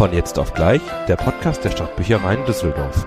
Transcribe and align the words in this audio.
Von 0.00 0.14
jetzt 0.14 0.38
auf 0.38 0.54
gleich, 0.54 0.80
der 1.08 1.16
Podcast 1.16 1.62
der 1.62 1.72
Stadtbüchereien 1.72 2.46
Düsseldorf. 2.46 3.04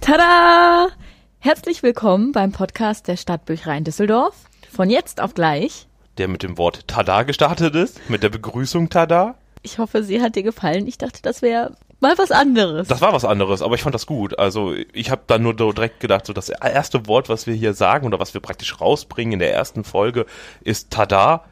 Tada! 0.00 0.90
Herzlich 1.40 1.82
willkommen 1.82 2.30
beim 2.30 2.52
Podcast 2.52 3.08
der 3.08 3.16
Stadtbüchereien 3.16 3.82
Düsseldorf. 3.82 4.44
Von 4.70 4.90
jetzt 4.90 5.20
auf 5.20 5.34
gleich. 5.34 5.88
Der 6.18 6.28
mit 6.28 6.44
dem 6.44 6.56
Wort 6.56 6.86
Tada 6.86 7.24
gestartet 7.24 7.74
ist, 7.74 8.08
mit 8.08 8.22
der 8.22 8.28
Begrüßung 8.28 8.90
Tada. 8.90 9.34
Ich 9.62 9.80
hoffe, 9.80 10.04
sie 10.04 10.22
hat 10.22 10.36
dir 10.36 10.44
gefallen. 10.44 10.86
Ich 10.86 10.98
dachte, 10.98 11.20
das 11.20 11.42
wäre 11.42 11.74
mal 12.00 12.16
was 12.18 12.30
anderes. 12.30 12.88
Das 12.88 13.00
war 13.00 13.12
was 13.12 13.24
anderes, 13.24 13.62
aber 13.62 13.74
ich 13.74 13.82
fand 13.82 13.94
das 13.94 14.06
gut. 14.06 14.38
Also 14.38 14.74
ich 14.92 15.10
habe 15.10 15.22
dann 15.26 15.42
nur 15.42 15.54
direkt 15.54 16.00
gedacht, 16.00 16.26
so 16.26 16.32
das 16.32 16.48
erste 16.48 17.06
Wort, 17.06 17.28
was 17.28 17.46
wir 17.46 17.54
hier 17.54 17.74
sagen 17.74 18.06
oder 18.06 18.18
was 18.18 18.34
wir 18.34 18.40
praktisch 18.40 18.80
rausbringen 18.80 19.34
in 19.34 19.38
der 19.38 19.52
ersten 19.52 19.84
Folge, 19.84 20.26
ist 20.62 20.90
Tada. 20.90 21.44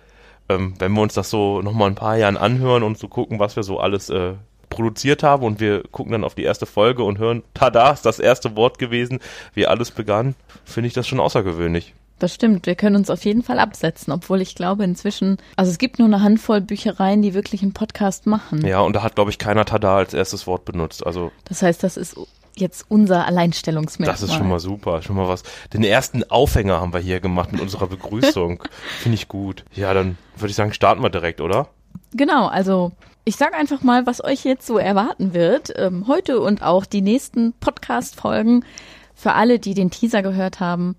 Ähm, 0.48 0.74
wenn 0.78 0.92
wir 0.92 1.02
uns 1.02 1.14
das 1.14 1.30
so 1.30 1.60
nochmal 1.60 1.90
ein 1.90 1.96
paar 1.96 2.16
Jahren 2.16 2.36
anhören 2.36 2.84
und 2.84 2.98
so 2.98 3.08
gucken, 3.08 3.40
was 3.40 3.56
wir 3.56 3.64
so 3.64 3.80
alles 3.80 4.10
äh, 4.10 4.34
produziert 4.70 5.22
haben 5.22 5.44
und 5.44 5.58
wir 5.58 5.82
gucken 5.90 6.12
dann 6.12 6.24
auf 6.24 6.34
die 6.34 6.44
erste 6.44 6.66
Folge 6.66 7.02
und 7.02 7.18
hören, 7.18 7.42
tada, 7.54 7.90
ist 7.90 8.06
das 8.06 8.20
erste 8.20 8.56
Wort 8.56 8.78
gewesen, 8.78 9.20
wie 9.54 9.66
alles 9.66 9.90
begann, 9.90 10.34
finde 10.64 10.88
ich 10.88 10.94
das 10.94 11.08
schon 11.08 11.18
außergewöhnlich. 11.18 11.94
Das 12.18 12.32
stimmt, 12.34 12.66
wir 12.66 12.76
können 12.76 12.96
uns 12.96 13.10
auf 13.10 13.24
jeden 13.24 13.42
Fall 13.42 13.58
absetzen, 13.58 14.12
obwohl 14.12 14.40
ich 14.40 14.54
glaube 14.54 14.84
inzwischen, 14.84 15.36
also 15.56 15.70
es 15.70 15.76
gibt 15.78 15.98
nur 15.98 16.08
eine 16.08 16.22
Handvoll 16.22 16.62
Büchereien, 16.62 17.20
die 17.20 17.34
wirklich 17.34 17.62
einen 17.62 17.74
Podcast 17.74 18.26
machen. 18.26 18.64
Ja, 18.66 18.80
und 18.80 18.94
da 18.96 19.02
hat, 19.02 19.16
glaube 19.16 19.30
ich, 19.30 19.38
keiner 19.38 19.66
Tada 19.66 19.96
als 19.96 20.14
erstes 20.14 20.46
Wort 20.46 20.64
benutzt. 20.64 21.04
Also 21.06 21.30
Das 21.44 21.60
heißt, 21.60 21.82
das 21.82 21.98
ist 21.98 22.16
jetzt 22.56 22.86
unser 22.88 23.26
Alleinstellungsmerkmal. 23.26 24.14
das 24.14 24.22
ist 24.22 24.34
schon 24.34 24.48
mal 24.48 24.60
super, 24.60 25.02
schon 25.02 25.16
mal 25.16 25.28
was. 25.28 25.42
Den 25.74 25.84
ersten 25.84 26.24
Aufhänger 26.30 26.80
haben 26.80 26.94
wir 26.94 27.00
hier 27.00 27.20
gemacht 27.20 27.52
mit 27.52 27.60
unserer 27.60 27.86
Begrüßung. 27.86 28.62
Finde 29.00 29.16
ich 29.16 29.28
gut. 29.28 29.66
Ja, 29.74 29.92
dann 29.92 30.16
würde 30.36 30.50
ich 30.50 30.56
sagen, 30.56 30.72
starten 30.72 31.02
wir 31.02 31.10
direkt, 31.10 31.42
oder? 31.42 31.68
Genau, 32.12 32.46
also 32.46 32.92
ich 33.26 33.36
sage 33.36 33.54
einfach 33.56 33.82
mal, 33.82 34.06
was 34.06 34.24
euch 34.24 34.44
jetzt 34.44 34.66
so 34.66 34.78
erwarten 34.78 35.34
wird. 35.34 35.74
Ähm, 35.76 36.06
heute 36.08 36.40
und 36.40 36.62
auch 36.62 36.86
die 36.86 37.02
nächsten 37.02 37.52
Podcast-Folgen. 37.60 38.64
Für 39.14 39.32
alle, 39.34 39.58
die 39.58 39.74
den 39.74 39.90
Teaser 39.90 40.22
gehört 40.22 40.60
haben, 40.60 40.94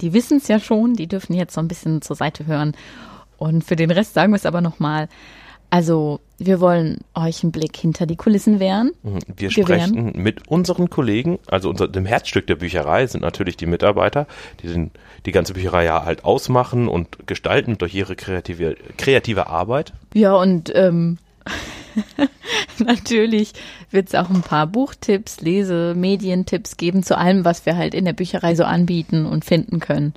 die 0.00 0.12
wissen 0.12 0.38
es 0.38 0.48
ja 0.48 0.58
schon, 0.58 0.94
die 0.94 1.06
dürfen 1.06 1.34
jetzt 1.34 1.54
so 1.54 1.60
ein 1.60 1.68
bisschen 1.68 2.02
zur 2.02 2.16
Seite 2.16 2.46
hören. 2.46 2.72
Und 3.38 3.64
für 3.64 3.76
den 3.76 3.90
Rest 3.90 4.14
sagen 4.14 4.32
wir 4.32 4.36
es 4.36 4.46
aber 4.46 4.60
nochmal. 4.60 5.08
Also, 5.68 6.20
wir 6.38 6.60
wollen 6.60 7.00
euch 7.14 7.42
einen 7.42 7.50
Blick 7.50 7.76
hinter 7.76 8.06
die 8.06 8.16
Kulissen 8.16 8.60
wehren. 8.60 8.92
Mhm. 9.02 9.18
Wir 9.36 9.50
sprechen 9.50 10.12
mit 10.14 10.48
unseren 10.48 10.90
Kollegen, 10.90 11.38
also 11.46 11.70
unser, 11.70 11.88
dem 11.88 12.06
Herzstück 12.06 12.46
der 12.46 12.56
Bücherei 12.56 13.06
sind 13.06 13.22
natürlich 13.22 13.56
die 13.56 13.66
Mitarbeiter, 13.66 14.26
die 14.62 14.68
den, 14.68 14.90
die 15.26 15.32
ganze 15.32 15.54
Bücherei 15.54 15.84
ja 15.84 16.04
halt 16.04 16.24
ausmachen 16.24 16.88
und 16.88 17.26
gestalten 17.26 17.78
durch 17.78 17.94
ihre 17.94 18.14
kreative, 18.14 18.76
kreative 18.96 19.48
Arbeit. 19.48 19.92
Ja, 20.14 20.36
und 20.36 20.72
ähm, 20.74 21.18
natürlich 22.78 23.52
wird 23.90 24.08
es 24.08 24.14
auch 24.14 24.30
ein 24.30 24.42
paar 24.42 24.66
Buchtipps, 24.66 25.40
Lese-, 25.40 25.94
Medientipps 25.94 26.76
geben 26.76 27.02
zu 27.02 27.16
allem, 27.16 27.44
was 27.44 27.66
wir 27.66 27.76
halt 27.76 27.94
in 27.94 28.04
der 28.04 28.12
Bücherei 28.12 28.54
so 28.54 28.64
anbieten 28.64 29.26
und 29.26 29.44
finden 29.44 29.80
können. 29.80 30.14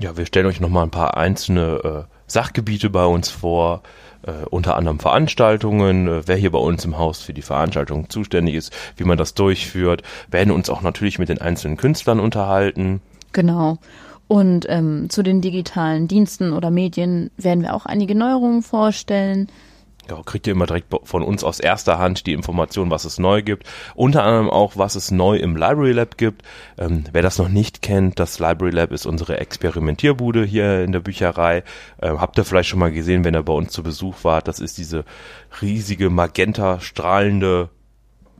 Ja, 0.00 0.16
wir 0.16 0.26
stellen 0.26 0.46
euch 0.46 0.60
nochmal 0.60 0.84
ein 0.84 0.90
paar 0.90 1.16
einzelne 1.16 2.06
äh, 2.08 2.12
Sachgebiete 2.26 2.90
bei 2.90 3.04
uns 3.04 3.30
vor, 3.30 3.82
äh, 4.22 4.44
unter 4.50 4.76
anderem 4.76 4.98
Veranstaltungen, 4.98 6.08
äh, 6.08 6.22
wer 6.26 6.36
hier 6.36 6.50
bei 6.50 6.58
uns 6.58 6.84
im 6.84 6.98
Haus 6.98 7.20
für 7.20 7.32
die 7.32 7.42
Veranstaltung 7.42 8.10
zuständig 8.10 8.54
ist, 8.54 8.72
wie 8.96 9.04
man 9.04 9.18
das 9.18 9.34
durchführt, 9.34 10.02
werden 10.30 10.52
uns 10.52 10.68
auch 10.68 10.82
natürlich 10.82 11.18
mit 11.18 11.28
den 11.28 11.40
einzelnen 11.40 11.76
Künstlern 11.76 12.20
unterhalten. 12.20 13.00
Genau. 13.32 13.78
Und 14.28 14.66
ähm, 14.68 15.08
zu 15.08 15.22
den 15.22 15.40
digitalen 15.40 16.08
Diensten 16.08 16.52
oder 16.52 16.70
Medien 16.70 17.30
werden 17.36 17.62
wir 17.62 17.74
auch 17.74 17.86
einige 17.86 18.16
Neuerungen 18.16 18.62
vorstellen. 18.62 19.48
Ja, 20.08 20.22
kriegt 20.24 20.46
ihr 20.46 20.52
immer 20.52 20.66
direkt 20.66 20.94
von 21.02 21.22
uns 21.22 21.42
aus 21.42 21.58
erster 21.58 21.98
Hand 21.98 22.26
die 22.26 22.32
Information, 22.32 22.90
was 22.90 23.04
es 23.04 23.18
neu 23.18 23.42
gibt. 23.42 23.66
Unter 23.94 24.22
anderem 24.22 24.50
auch, 24.50 24.76
was 24.76 24.94
es 24.94 25.10
neu 25.10 25.36
im 25.36 25.56
Library 25.56 25.92
Lab 25.92 26.16
gibt. 26.16 26.42
Ähm, 26.78 27.04
wer 27.12 27.22
das 27.22 27.38
noch 27.38 27.48
nicht 27.48 27.82
kennt, 27.82 28.20
das 28.20 28.38
Library 28.38 28.70
Lab 28.70 28.92
ist 28.92 29.04
unsere 29.06 29.38
Experimentierbude 29.38 30.44
hier 30.44 30.84
in 30.84 30.92
der 30.92 31.00
Bücherei. 31.00 31.64
Ähm, 32.00 32.20
habt 32.20 32.38
ihr 32.38 32.44
vielleicht 32.44 32.68
schon 32.68 32.78
mal 32.78 32.92
gesehen, 32.92 33.24
wenn 33.24 33.34
ihr 33.34 33.42
bei 33.42 33.52
uns 33.52 33.72
zu 33.72 33.82
Besuch 33.82 34.22
wart. 34.22 34.46
Das 34.46 34.60
ist 34.60 34.78
diese 34.78 35.04
riesige 35.60 36.08
magenta 36.08 36.78
strahlende 36.80 37.70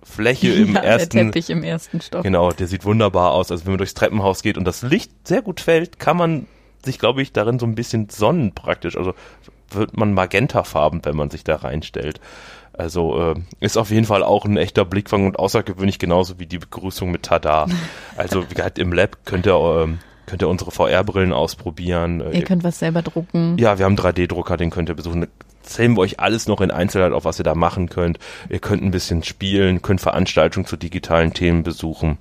Fläche 0.05 0.53
im 0.53 0.75
ja, 0.75 0.83
ersten 0.83 1.17
der 1.17 1.27
Teppich 1.27 1.51
im 1.51 1.65
ersten 1.65 2.01
Stock. 2.01 2.23
Genau, 2.23 2.53
der 2.53 2.69
sieht 2.69 2.85
wunderbar 2.85 3.33
aus. 3.33 3.51
Also 3.51 3.65
wenn 3.65 3.73
man 3.73 3.79
durchs 3.79 3.95
Treppenhaus 3.95 4.43
geht 4.43 4.57
und 4.57 4.65
das 4.65 4.83
Licht 4.83 5.11
sehr 5.27 5.43
gut 5.43 5.61
fällt, 5.61 5.99
kann 5.99 6.17
man 6.17 6.47
sich, 6.87 6.99
glaube 6.99 7.21
ich, 7.21 7.33
darin 7.33 7.59
so 7.59 7.67
ein 7.67 7.75
bisschen 7.75 8.09
sonnen 8.09 8.55
praktisch. 8.55 8.97
Also 8.97 9.13
wird 9.71 9.97
man 9.97 10.15
magentafarben, 10.15 11.05
wenn 11.05 11.17
man 11.17 11.29
sich 11.29 11.45
da 11.45 11.57
reinstellt. 11.57 12.21
Also 12.73 13.33
äh, 13.33 13.35
ist 13.61 13.77
auf 13.77 13.91
jeden 13.91 14.07
Fall 14.07 14.23
auch 14.23 14.45
ein 14.45 14.57
echter 14.57 14.85
Blickfang 14.85 15.27
und 15.27 15.39
außergewöhnlich 15.39 15.99
genauso 15.99 16.39
wie 16.39 16.47
die 16.47 16.59
Begrüßung 16.59 17.11
mit 17.11 17.25
Tada. 17.25 17.67
Also 18.17 18.49
wie 18.49 18.55
gesagt, 18.55 18.79
im 18.79 18.93
Lab 18.93 19.19
könnt 19.25 19.47
ihr, 19.47 19.83
ähm, 19.83 19.99
könnt 20.27 20.43
ihr 20.43 20.49
unsere 20.49 20.71
VR-Brillen 20.71 21.33
ausprobieren. 21.33 22.21
Äh, 22.21 22.39
Ihr 22.39 22.45
könnt 22.45 22.65
was 22.65 22.79
selber 22.79 23.03
drucken. 23.03 23.57
ja, 23.59 23.79
wir 23.79 23.85
haben 23.85 23.99
einen 23.99 24.15
3D-Drucker, 24.15 24.57
den 24.57 24.71
könnt 24.71 24.89
ihr 24.89 24.95
besuchen. 24.95 25.27
Zählen 25.63 25.97
wir 25.97 26.01
euch 26.03 26.21
alles 26.21 26.47
noch 26.47 26.61
in 26.61 26.71
Einzelheit 26.71 27.13
auf, 27.13 27.25
was 27.25 27.41
ihr 27.41 27.45
da 27.45 27.55
machen 27.57 27.89
könnt. 27.89 28.19
Ihr 28.49 28.61
könnt 28.61 28.83
ein 28.83 28.93
bisschen 28.93 29.23
spielen, 29.25 29.83
könnt 29.83 30.01
Veranstaltungen 30.01 30.65
zu 30.67 30.77
digitalen 30.77 31.33
Themen 31.35 31.63
besuchen. 31.65 32.19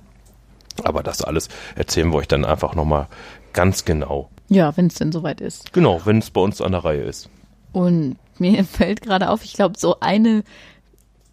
Aber 0.82 1.02
das 1.02 1.22
alles 1.22 1.48
erzählen 1.76 2.10
wir 2.10 2.16
euch 2.18 2.28
dann 2.28 2.44
einfach 2.44 2.74
nochmal 2.74 3.06
ganz 3.52 3.84
genau. 3.84 4.28
Ja, 4.48 4.76
wenn 4.76 4.86
es 4.86 4.94
denn 4.94 5.12
soweit 5.12 5.40
ist. 5.40 5.72
Genau, 5.72 6.00
wenn 6.04 6.18
es 6.18 6.30
bei 6.30 6.40
uns 6.40 6.60
an 6.60 6.72
der 6.72 6.84
Reihe 6.84 7.02
ist. 7.02 7.28
Und 7.72 8.16
mir 8.38 8.64
fällt 8.64 9.02
gerade 9.02 9.30
auf, 9.30 9.44
ich 9.44 9.54
glaube, 9.54 9.78
so 9.78 10.00
eine 10.00 10.44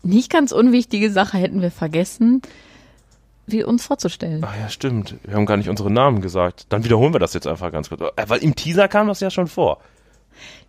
nicht 0.04 0.30
ganz 0.32 0.52
unwichtige 0.52 1.12
Sache 1.12 1.38
hätten 1.38 1.62
wir 1.62 1.72
vergessen, 1.72 2.42
wie 3.46 3.64
uns 3.64 3.86
vorzustellen. 3.86 4.44
Ach 4.46 4.56
ja, 4.60 4.70
stimmt. 4.70 5.16
Wir 5.24 5.36
haben 5.36 5.46
gar 5.46 5.58
nicht 5.58 5.70
unsere 5.70 5.92
Namen 5.92 6.22
gesagt. 6.22 6.66
Dann 6.70 6.84
wiederholen 6.84 7.14
wir 7.14 7.20
das 7.20 7.34
jetzt 7.34 7.48
einfach 7.48 7.72
ganz 7.72 7.90
kurz. 7.90 8.02
Äh, 8.02 8.26
Weil 8.28 8.40
im 8.40 8.56
Teaser 8.56 8.88
kam 8.88 9.08
das 9.08 9.20
ja 9.20 9.30
schon 9.30 9.48
vor. 9.48 9.80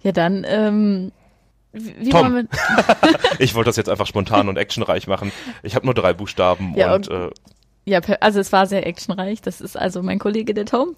Ja, 0.02 0.12
dann, 0.12 0.44
ähm, 0.46 1.12
wie 1.72 2.10
Tom. 2.10 2.48
Ich 3.38 3.54
wollte 3.54 3.68
das 3.68 3.76
jetzt 3.76 3.88
einfach 3.88 4.06
spontan 4.06 4.48
und 4.48 4.56
actionreich 4.56 5.06
machen. 5.06 5.32
Ich 5.62 5.74
habe 5.74 5.86
nur 5.86 5.94
drei 5.94 6.12
Buchstaben 6.12 6.74
Ja, 6.76 6.94
und 6.94 7.08
äh, 7.08 7.30
Ja, 7.86 8.00
also 8.20 8.40
es 8.40 8.52
war 8.52 8.66
sehr 8.66 8.86
actionreich. 8.86 9.42
Das 9.42 9.60
ist 9.60 9.76
also 9.76 10.02
mein 10.02 10.18
Kollege 10.18 10.54
der 10.54 10.64
Tom. 10.64 10.96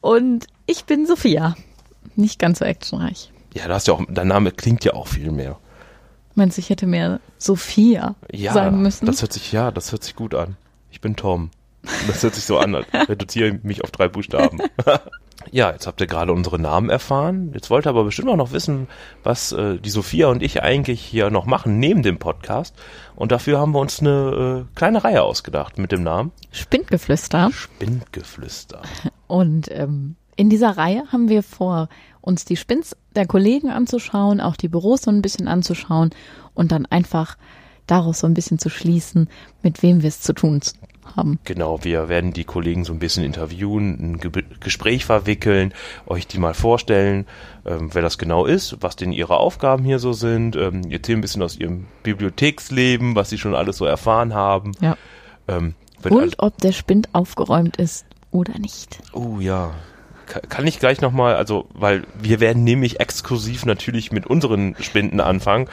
Und 0.00 0.46
ich 0.66 0.84
bin 0.84 1.06
Sophia. 1.06 1.56
Nicht 2.16 2.38
ganz 2.38 2.60
so 2.60 2.64
actionreich. 2.64 3.32
ja, 3.54 3.66
du 3.66 3.74
hast 3.74 3.86
ja 3.88 3.94
auch, 3.94 4.02
dein 4.08 4.28
Name 4.28 4.50
klingt 4.52 4.84
ja 4.84 4.94
auch 4.94 5.06
viel 5.08 5.30
mehr. 5.32 5.58
Meinst 6.34 6.56
du, 6.56 6.60
ich 6.60 6.70
hätte 6.70 6.86
mehr 6.86 7.20
Sophia 7.38 8.14
Ja, 8.32 8.52
sagen 8.52 8.80
müssen? 8.82 9.06
das 9.06 9.22
hört 9.22 9.32
sich, 9.32 9.50
ja, 9.52 9.70
das 9.72 9.90
hört 9.92 10.04
sich 10.04 10.14
gut 10.14 10.34
an. 10.34 10.56
Ich 10.90 11.00
bin 11.00 11.16
Tom. 11.16 11.50
Das 12.06 12.22
hört 12.22 12.34
sich 12.34 12.44
so 12.44 12.58
an, 12.58 12.74
reduziere 12.92 13.48
ich 13.48 13.62
mich 13.64 13.82
auf 13.82 13.90
drei 13.90 14.08
Buchstaben. 14.08 14.58
ja, 15.52 15.70
jetzt 15.70 15.86
habt 15.86 16.00
ihr 16.00 16.06
gerade 16.06 16.32
unsere 16.32 16.58
Namen 16.58 16.90
erfahren. 16.90 17.50
Jetzt 17.54 17.70
wollt 17.70 17.86
ihr 17.86 17.90
aber 17.90 18.04
bestimmt 18.04 18.28
auch 18.28 18.36
noch 18.36 18.52
wissen, 18.52 18.88
was 19.22 19.52
äh, 19.52 19.78
die 19.78 19.90
Sophia 19.90 20.28
und 20.28 20.42
ich 20.42 20.62
eigentlich 20.62 21.00
hier 21.00 21.30
noch 21.30 21.46
machen 21.46 21.78
neben 21.78 22.02
dem 22.02 22.18
Podcast. 22.18 22.74
Und 23.16 23.32
dafür 23.32 23.58
haben 23.58 23.72
wir 23.72 23.80
uns 23.80 24.00
eine 24.00 24.66
äh, 24.66 24.76
kleine 24.76 25.04
Reihe 25.04 25.22
ausgedacht 25.22 25.78
mit 25.78 25.92
dem 25.92 26.02
Namen 26.02 26.32
Spindgeflüster. 26.52 27.50
Spindgeflüster. 27.52 28.82
Und 29.26 29.70
ähm, 29.70 30.16
in 30.36 30.50
dieser 30.50 30.76
Reihe 30.76 31.02
haben 31.10 31.28
wir 31.28 31.42
vor, 31.42 31.88
uns 32.20 32.44
die 32.44 32.56
Spins 32.56 32.94
der 33.16 33.26
Kollegen 33.26 33.70
anzuschauen, 33.70 34.40
auch 34.40 34.56
die 34.56 34.68
Büros 34.68 35.02
so 35.02 35.10
ein 35.10 35.22
bisschen 35.22 35.48
anzuschauen 35.48 36.10
und 36.54 36.72
dann 36.72 36.84
einfach 36.86 37.36
daraus 37.86 38.20
so 38.20 38.26
ein 38.26 38.34
bisschen 38.34 38.58
zu 38.58 38.68
schließen, 38.68 39.28
mit 39.62 39.82
wem 39.82 40.02
wir 40.02 40.08
es 40.08 40.20
zu 40.20 40.34
tun 40.34 40.60
haben. 41.16 41.38
Genau, 41.44 41.82
wir 41.84 42.08
werden 42.08 42.32
die 42.32 42.44
Kollegen 42.44 42.84
so 42.84 42.92
ein 42.92 42.98
bisschen 42.98 43.24
interviewen, 43.24 44.12
ein 44.14 44.18
Ge 44.18 44.30
Gespräch 44.60 45.04
verwickeln, 45.04 45.72
euch 46.06 46.26
die 46.26 46.38
mal 46.38 46.54
vorstellen, 46.54 47.26
ähm, 47.66 47.90
wer 47.92 48.02
das 48.02 48.18
genau 48.18 48.46
ist, 48.46 48.76
was 48.80 48.96
denn 48.96 49.12
ihre 49.12 49.36
Aufgaben 49.38 49.84
hier 49.84 49.98
so 49.98 50.12
sind, 50.12 50.56
ähm, 50.56 50.90
erzählen 50.90 51.18
ein 51.18 51.22
bisschen 51.22 51.42
aus 51.42 51.56
ihrem 51.56 51.86
Bibliotheksleben, 52.02 53.14
was 53.14 53.30
sie 53.30 53.38
schon 53.38 53.54
alles 53.54 53.76
so 53.76 53.84
erfahren 53.84 54.34
haben. 54.34 54.72
Ja. 54.80 54.96
Ähm, 55.48 55.74
Und 56.08 56.34
ob 56.38 56.58
der 56.58 56.72
Spind 56.72 57.08
aufgeräumt 57.12 57.76
ist 57.76 58.06
oder 58.30 58.58
nicht. 58.58 59.00
Oh 59.12 59.38
ja. 59.40 59.74
Ka- 60.26 60.40
Kann 60.40 60.66
ich 60.66 60.78
gleich 60.78 61.00
nochmal, 61.00 61.36
also, 61.36 61.66
weil 61.72 62.04
wir 62.20 62.38
werden 62.40 62.62
nämlich 62.62 63.00
exklusiv 63.00 63.64
natürlich 63.64 64.12
mit 64.12 64.26
unseren 64.26 64.76
Spinden 64.78 65.20
anfangen. 65.20 65.68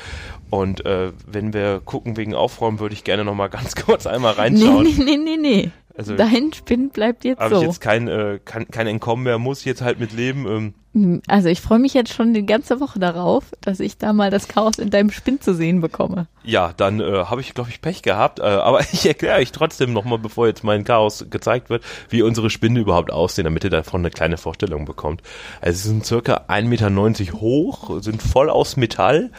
Und 0.55 0.85
äh, 0.85 1.11
wenn 1.27 1.53
wir 1.53 1.81
gucken 1.83 2.17
wegen 2.17 2.33
Aufräumen, 2.35 2.79
würde 2.79 2.93
ich 2.93 3.03
gerne 3.03 3.23
nochmal 3.25 3.49
ganz 3.51 3.75
kurz 3.75 4.07
einmal 4.07 4.33
reinschauen. 4.33 4.83
nee, 4.83 5.03
nee, 5.03 5.17
nee, 5.17 5.37
nee. 5.37 5.71
Also 5.97 6.15
Dein 6.15 6.51
Spind 6.53 6.91
bleibt 6.93 7.23
jetzt 7.23 7.39
habe 7.39 7.55
so. 7.55 7.61
ich 7.61 7.67
jetzt 7.67 7.79
kein, 7.79 8.07
äh, 8.09 8.39
kein, 8.43 8.67
kein 8.67 8.87
Entkommen 8.87 9.23
mehr, 9.23 9.37
muss 9.39 9.63
jetzt 9.63 9.81
halt 9.81 9.99
mit 9.99 10.11
leben. 10.11 10.45
Ähm, 10.45 10.73
Hm, 10.95 11.21
Also 11.27 11.49
ich 11.49 11.59
freue 11.59 11.77
mich 11.79 11.93
jetzt 11.93 12.13
schon 12.13 12.33
die 12.33 12.45
ganze 12.45 12.79
Woche 12.79 12.99
darauf, 12.99 13.51
dass 13.59 13.81
ich 13.81 13.97
da 13.97 14.13
mal 14.13 14.31
das 14.31 14.47
Chaos 14.47 14.79
in 14.79 14.89
deinem 14.89 15.11
Spind 15.11 15.43
zu 15.43 15.53
sehen 15.53 15.81
bekomme. 15.81 16.27
ja, 16.43 16.71
dann 16.77 17.01
äh, 17.01 17.25
habe 17.25 17.41
ich, 17.41 17.53
glaube 17.53 17.69
ich, 17.69 17.81
Pech 17.81 18.01
gehabt. 18.01 18.39
Äh, 18.39 18.43
aber 18.43 18.79
ich 18.93 19.05
erkläre 19.05 19.39
euch 19.39 19.51
trotzdem 19.51 19.91
nochmal, 19.91 20.19
bevor 20.19 20.47
jetzt 20.47 20.63
mein 20.63 20.85
Chaos 20.85 21.25
gezeigt 21.29 21.69
wird, 21.69 21.83
wie 22.09 22.21
unsere 22.21 22.49
Spinde 22.49 22.79
überhaupt 22.79 23.11
aussehen, 23.11 23.43
damit 23.43 23.65
ihr 23.65 23.69
davon 23.69 24.01
eine 24.01 24.09
kleine 24.09 24.37
Vorstellung 24.37 24.85
bekommt. 24.85 25.21
Also 25.59 25.79
sie 25.81 25.89
sind 25.89 26.05
circa 26.05 26.45
1,90 26.47 26.63
Meter 27.19 27.41
hoch, 27.41 28.01
sind 28.01 28.21
voll 28.23 28.49
aus 28.49 28.77
Metall 28.77 29.31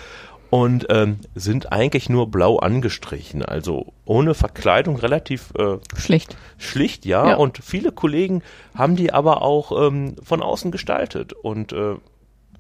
und 0.51 0.87
ähm, 0.91 1.19
sind 1.35 1.73
eigentlich 1.73 2.09
nur 2.09 2.31
blau 2.31 2.57
angestrichen. 2.59 3.45
Also 3.45 3.93
ohne 4.05 4.35
Verkleidung 4.35 4.97
relativ 4.97 5.53
äh, 5.59 5.79
Schlicht. 5.97 6.37
schlicht, 6.59 7.05
ja. 7.07 7.31
Ja. 7.31 7.37
Und 7.37 7.59
viele 7.63 7.93
Kollegen 7.93 8.43
haben 8.75 8.97
die 8.97 9.13
aber 9.13 9.43
auch 9.43 9.87
ähm, 9.87 10.17
von 10.23 10.43
außen 10.43 10.71
gestaltet. 10.71 11.33
Und 11.33 11.73
äh, 11.73 11.95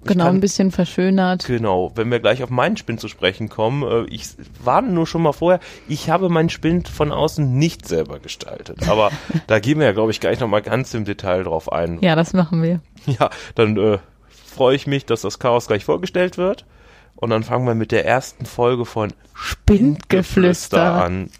Genau, 0.04 0.24
kann- 0.26 0.36
ein 0.36 0.40
bisschen 0.40 0.70
verschönert. 0.70 1.46
Genau, 1.46 1.90
wenn 1.96 2.10
wir 2.12 2.20
gleich 2.20 2.42
auf 2.44 2.50
meinen 2.50 2.76
Spind 2.76 3.00
zu 3.00 3.08
sprechen 3.08 3.48
kommen, 3.48 3.82
äh, 3.82 4.04
ich 4.12 4.26
warne 4.62 4.92
nur 4.92 5.06
schon 5.06 5.22
mal 5.22 5.32
vorher, 5.32 5.58
ich 5.88 6.10
habe 6.10 6.28
meinen 6.28 6.48
Spind 6.50 6.88
von 6.88 7.10
außen 7.10 7.58
nicht 7.58 7.88
selber 7.88 8.20
gestaltet. 8.20 8.88
Aber 8.88 9.10
da 9.48 9.58
gehen 9.58 9.80
wir 9.80 9.86
ja, 9.86 9.92
glaube 9.92 10.12
ich, 10.12 10.20
gleich 10.20 10.38
nochmal 10.38 10.62
ganz 10.62 10.94
im 10.94 11.04
Detail 11.04 11.42
drauf 11.42 11.72
ein. 11.72 11.98
Ja, 12.02 12.14
das 12.14 12.34
machen 12.34 12.62
wir. 12.62 12.80
Ja, 13.06 13.30
dann 13.56 13.76
äh, 13.78 13.98
freue 14.28 14.76
ich 14.76 14.86
mich, 14.86 15.06
dass 15.06 15.22
das 15.22 15.38
Chaos 15.40 15.66
gleich 15.66 15.84
vorgestellt 15.84 16.38
wird. 16.38 16.64
Und 17.16 17.30
dann 17.30 17.42
fangen 17.42 17.66
wir 17.66 17.74
mit 17.74 17.92
der 17.92 18.04
ersten 18.06 18.44
Folge 18.46 18.84
von 18.84 19.12
Spindgeflüster. 19.34 21.02
an. 21.04 21.30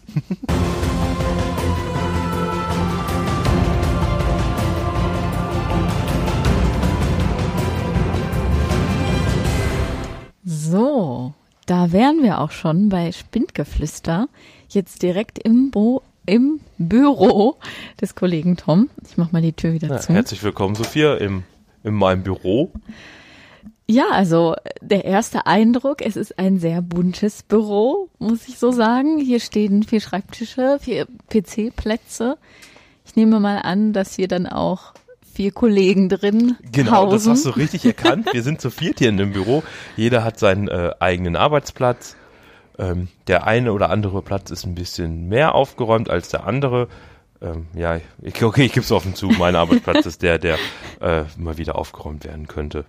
So, 10.43 11.33
da 11.65 11.91
wären 11.91 12.23
wir 12.23 12.39
auch 12.39 12.51
schon 12.51 12.89
bei 12.89 13.11
Spindgeflüster. 13.11 14.29
Jetzt 14.69 15.01
direkt 15.03 15.39
im, 15.39 15.71
Bo 15.71 16.01
im 16.25 16.59
Büro 16.77 17.57
des 17.99 18.15
Kollegen 18.15 18.57
Tom. 18.57 18.89
Ich 19.07 19.17
mach 19.17 19.31
mal 19.31 19.41
die 19.41 19.53
Tür 19.53 19.73
wieder 19.73 19.89
Ja, 19.89 19.99
zu. 19.99 20.13
herzlich 20.13 20.43
willkommen, 20.43 20.75
Sophia, 20.75 21.15
im, 21.15 21.43
in 21.83 21.93
meinem 21.93 22.23
Büro. 22.23 22.71
Ja, 23.89 24.09
also 24.11 24.53
der 24.81 25.05
erste 25.05 25.45
Eindruck, 25.45 26.01
es 26.05 26.17
ist 26.17 26.37
ein 26.37 26.59
sehr 26.59 26.81
buntes 26.81 27.43
Büro, 27.43 28.09
muss 28.19 28.47
ich 28.49 28.59
so 28.59 28.71
sagen. 28.71 29.17
Hier 29.17 29.39
stehen 29.39 29.83
vier 29.83 30.01
Schreibtische, 30.01 30.77
vier 30.81 31.07
PC-Plätze. 31.29 32.37
Ich 33.05 33.15
nehme 33.15 33.39
mal 33.39 33.59
an, 33.59 33.93
dass 33.93 34.13
hier 34.15 34.27
dann 34.27 34.45
auch 34.45 34.93
vier 35.33 35.51
Kollegen 35.53 36.09
drin 36.09 36.57
Genau, 36.73 37.05
das 37.05 37.21
hausen. 37.21 37.31
hast 37.31 37.45
du 37.45 37.49
richtig 37.51 37.85
erkannt. 37.85 38.27
Wir 38.33 38.43
sind 38.43 38.59
zu 38.59 38.71
viert 38.71 38.99
hier 38.99 39.07
in 39.09 39.17
dem 39.17 39.31
Büro. 39.31 39.63
Jeder 39.95 40.23
hat 40.23 40.37
seinen 40.37 40.67
äh, 40.67 40.91
eigenen 40.99 41.37
Arbeitsplatz. 41.37 42.17
Ähm, 42.77 43.07
der 43.27 43.47
eine 43.47 43.71
oder 43.71 43.89
andere 43.89 44.21
Platz 44.21 44.51
ist 44.51 44.65
ein 44.65 44.75
bisschen 44.75 45.29
mehr 45.29 45.55
aufgeräumt 45.55 46.09
als 46.09 46.27
der 46.27 46.45
andere. 46.45 46.89
Ähm, 47.41 47.67
ja, 47.73 47.99
ich, 48.21 48.43
okay, 48.43 48.65
ich 48.65 48.73
gebe 48.73 48.83
es 48.83 48.91
offen 48.91 49.15
zu. 49.15 49.27
Mein 49.27 49.55
Arbeitsplatz 49.55 50.05
ist 50.05 50.23
der, 50.23 50.39
der 50.39 50.57
äh, 50.99 51.23
mal 51.37 51.57
wieder 51.57 51.77
aufgeräumt 51.77 52.25
werden 52.25 52.47
könnte. 52.47 52.83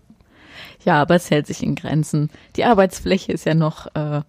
Ja, 0.85 1.01
aber 1.03 1.17
es 1.17 1.31
hält 1.31 1.47
sich 1.47 1.63
in 1.63 1.75
Grenzen. 1.75 2.31
Die 2.57 2.65
Arbeitsfläche 2.65 3.33
ist 3.33 3.45
ja 3.45 3.55
noch 3.55 3.87
äh, 3.95 4.23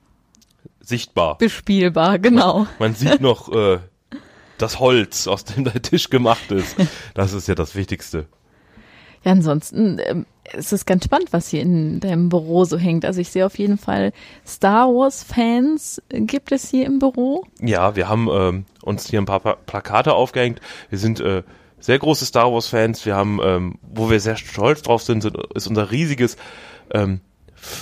Sichtbar. 0.81 1.38
bespielbar, 1.38 2.19
genau. 2.19 2.66
Man 2.80 2.96
sieht 2.96 3.22
noch 3.22 3.51
äh, 3.54 3.80
das 4.57 4.80
Holz, 4.80 5.28
aus 5.28 5.46
dem 5.46 5.63
der 5.63 5.81
Tisch 5.81 6.10
gemacht 6.10 6.51
ist. 6.51 6.75
Das 7.13 7.34
ist 7.34 7.48
ja 7.48 7.56
das 7.56 7.75
Wichtigste. 7.75 8.25
Ja, 9.24 9.34
ansonsten 9.34 10.00
ähm, 10.04 10.25
es 10.51 10.74
ist 10.74 10.86
ganz 10.88 11.04
spannend, 11.06 11.31
was 11.31 11.50
hier 11.50 11.62
in 11.62 12.00
deinem 12.00 12.30
Büro 12.30 12.66
so 12.66 12.78
hängt. 12.78 13.06
Also 13.06 13.22
ich 13.22 13.30
sehe 13.30 13.46
auf 13.46 13.60
jeden 13.60 13.78
Fall 13.78 14.13
Star 14.48 14.88
Wars 14.88 15.24
Fans 15.24 16.01
äh, 16.10 16.22
gibt 16.22 16.51
es 16.51 16.69
hier 16.69 16.86
im 16.86 17.00
Büro. 17.00 17.46
Ja, 17.62 17.96
wir 17.96 18.10
haben 18.10 18.28
ähm, 18.31 18.66
uns 18.81 19.07
hier 19.07 19.22
ein 19.22 19.25
paar 19.25 19.42
Pla- 19.42 19.57
Plakate 19.66 20.13
aufgehängt. 20.13 20.62
Wir 20.90 20.98
sind 20.98 21.19
äh, 21.19 21.44
sehr 21.80 22.00
große 22.00 22.26
Star 22.26 22.52
Wars 22.52 22.68
Fans. 22.68 23.06
Wir 23.06 23.16
haben, 23.16 23.40
ähm, 23.44 23.76
wo 23.81 24.10
wir 24.10 24.20
sehr 24.20 24.36
stolz 24.38 24.81
drauf 24.81 25.02
sind, 25.04 25.22
sind 25.22 25.38
ist 25.56 25.68
unser 25.68 25.92
riesiges 25.92 26.38
ähm, 26.94 27.22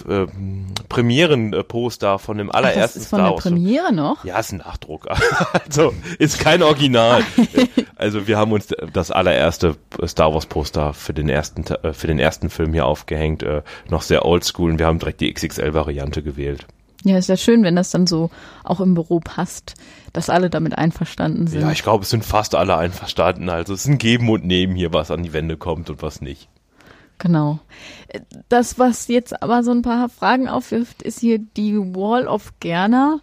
ähm, 0.10 0.68
Premieren-Poster 0.90 2.20
von 2.20 2.38
dem 2.38 2.50
Ach, 2.50 2.62
das 2.62 2.72
allerersten 2.72 3.00
ist 3.00 3.08
von 3.08 3.20
Star 3.20 3.28
der 3.28 3.34
Wars. 3.36 3.44
Premiere 3.44 3.94
noch. 3.94 4.26
Ja, 4.26 4.40
ist 4.40 4.52
ein 4.52 4.58
Nachdruck. 4.58 5.08
also 5.66 5.94
ist 6.20 6.40
kein 6.40 6.64
Original. 6.64 7.24
also 7.96 8.28
wir 8.28 8.38
haben 8.38 8.52
uns 8.52 8.68
das 8.94 9.12
allererste 9.12 9.76
Star 10.06 10.34
Wars 10.34 10.46
Poster 10.48 10.94
für 10.94 11.14
den 11.14 11.30
ersten 11.30 11.66
Te- 11.66 11.84
äh, 11.84 11.94
für 11.94 12.08
den 12.08 12.20
ersten 12.20 12.50
Film 12.50 12.74
hier 12.74 12.86
aufgehängt, 12.86 13.44
äh, 13.44 13.62
noch 13.90 14.02
sehr 14.02 14.26
oldschool 14.26 14.72
und 14.72 14.80
wir 14.80 14.86
haben 14.88 15.00
direkt 15.00 15.22
die 15.22 15.32
XXL 15.34 15.74
Variante 15.74 16.24
gewählt. 16.24 16.66
Ja, 17.08 17.18
ist 17.18 17.30
ja 17.30 17.38
schön, 17.38 17.64
wenn 17.64 17.76
das 17.76 17.92
dann 17.92 18.08
so 18.08 18.30
auch 18.64 18.80
im 18.80 18.94
Büro 18.94 19.20
passt, 19.20 19.76
dass 20.14 20.30
alle 20.30 20.50
damit 20.50 20.78
einverstanden 20.78 21.48
sind. 21.48 21.62
Ja, 21.62 21.72
ich 21.72 21.84
glaube, 21.84 22.04
es 22.04 22.10
sind 22.10 22.26
fast 22.26 22.56
alle 22.56 22.76
einverstanden. 22.76 23.50
Also 23.50 23.74
es 23.74 23.82
ist 23.82 23.88
ein 23.88 23.98
Geben 23.98 24.30
und 24.30 24.46
Nehmen 24.46 24.76
hier, 24.76 24.94
was 24.94 25.12
an 25.12 25.24
die 25.24 25.34
Wände 25.34 25.58
kommt 25.58 25.90
und 25.90 26.02
was 26.02 26.22
nicht. 26.22 26.50
Genau. 27.20 27.60
Das, 28.50 28.78
was 28.78 29.08
jetzt 29.08 29.42
aber 29.42 29.64
so 29.64 29.72
ein 29.72 29.82
paar 29.82 30.10
Fragen 30.10 30.48
aufwirft, 30.48 31.02
ist 31.02 31.20
hier 31.20 31.40
die 31.40 31.78
Wall 31.78 32.28
of 32.28 32.54
Gerner. 32.60 33.22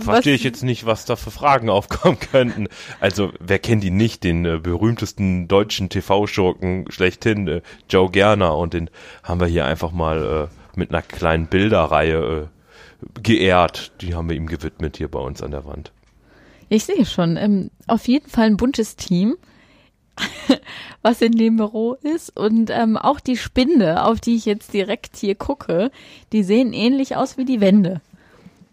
Verstehe 0.00 0.34
ich 0.34 0.44
jetzt 0.44 0.62
nicht, 0.62 0.86
was 0.86 1.04
da 1.04 1.16
für 1.16 1.30
Fragen 1.30 1.70
aufkommen 1.70 2.18
könnten. 2.18 2.68
Also, 3.00 3.32
wer 3.40 3.58
kennt 3.58 3.84
ihn 3.84 3.96
nicht? 3.96 4.24
Den 4.24 4.44
äh, 4.44 4.58
berühmtesten 4.58 5.48
deutschen 5.48 5.88
TV-Schurken 5.88 6.90
schlechthin, 6.90 7.48
äh, 7.48 7.62
Joe 7.88 8.10
Gerner. 8.10 8.56
Und 8.56 8.74
den 8.74 8.90
haben 9.22 9.40
wir 9.40 9.46
hier 9.46 9.66
einfach 9.66 9.92
mal 9.92 10.48
äh, 10.50 10.78
mit 10.78 10.90
einer 10.90 11.02
kleinen 11.02 11.46
Bilderreihe 11.46 12.48
äh, 12.48 12.57
geehrt. 13.22 13.92
Die 14.00 14.14
haben 14.14 14.28
wir 14.28 14.36
ihm 14.36 14.46
gewidmet 14.46 14.96
hier 14.96 15.08
bei 15.08 15.20
uns 15.20 15.42
an 15.42 15.50
der 15.50 15.64
Wand. 15.64 15.92
Ich 16.68 16.84
sehe 16.84 17.06
schon. 17.06 17.36
Ähm, 17.36 17.70
auf 17.86 18.08
jeden 18.08 18.28
Fall 18.28 18.46
ein 18.46 18.56
buntes 18.56 18.96
Team, 18.96 19.36
was 21.02 21.22
in 21.22 21.32
dem 21.32 21.56
Büro 21.56 21.94
ist. 21.94 22.36
Und 22.36 22.70
ähm, 22.70 22.96
auch 22.96 23.20
die 23.20 23.36
Spinde, 23.36 24.04
auf 24.04 24.20
die 24.20 24.36
ich 24.36 24.44
jetzt 24.44 24.72
direkt 24.72 25.16
hier 25.16 25.34
gucke, 25.34 25.90
die 26.32 26.42
sehen 26.42 26.72
ähnlich 26.72 27.16
aus 27.16 27.38
wie 27.38 27.44
die 27.44 27.60
Wände. 27.60 28.00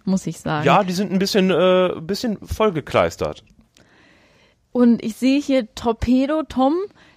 Muss 0.04 0.28
ich 0.28 0.40
sagen. 0.40 0.66
Ja, 0.66 0.84
die 0.84 0.94
sind 0.94 1.12
ein 1.12 1.20
bisschen, 1.20 1.50
äh, 1.50 1.94
ein 1.94 2.06
bisschen 2.06 2.38
vollgekleistert. 2.46 3.44
Und 4.72 5.04
ich 5.04 5.16
sehe 5.16 5.40
hier 5.40 5.74
Torpedo 5.74 6.44
Tom. 6.44 6.76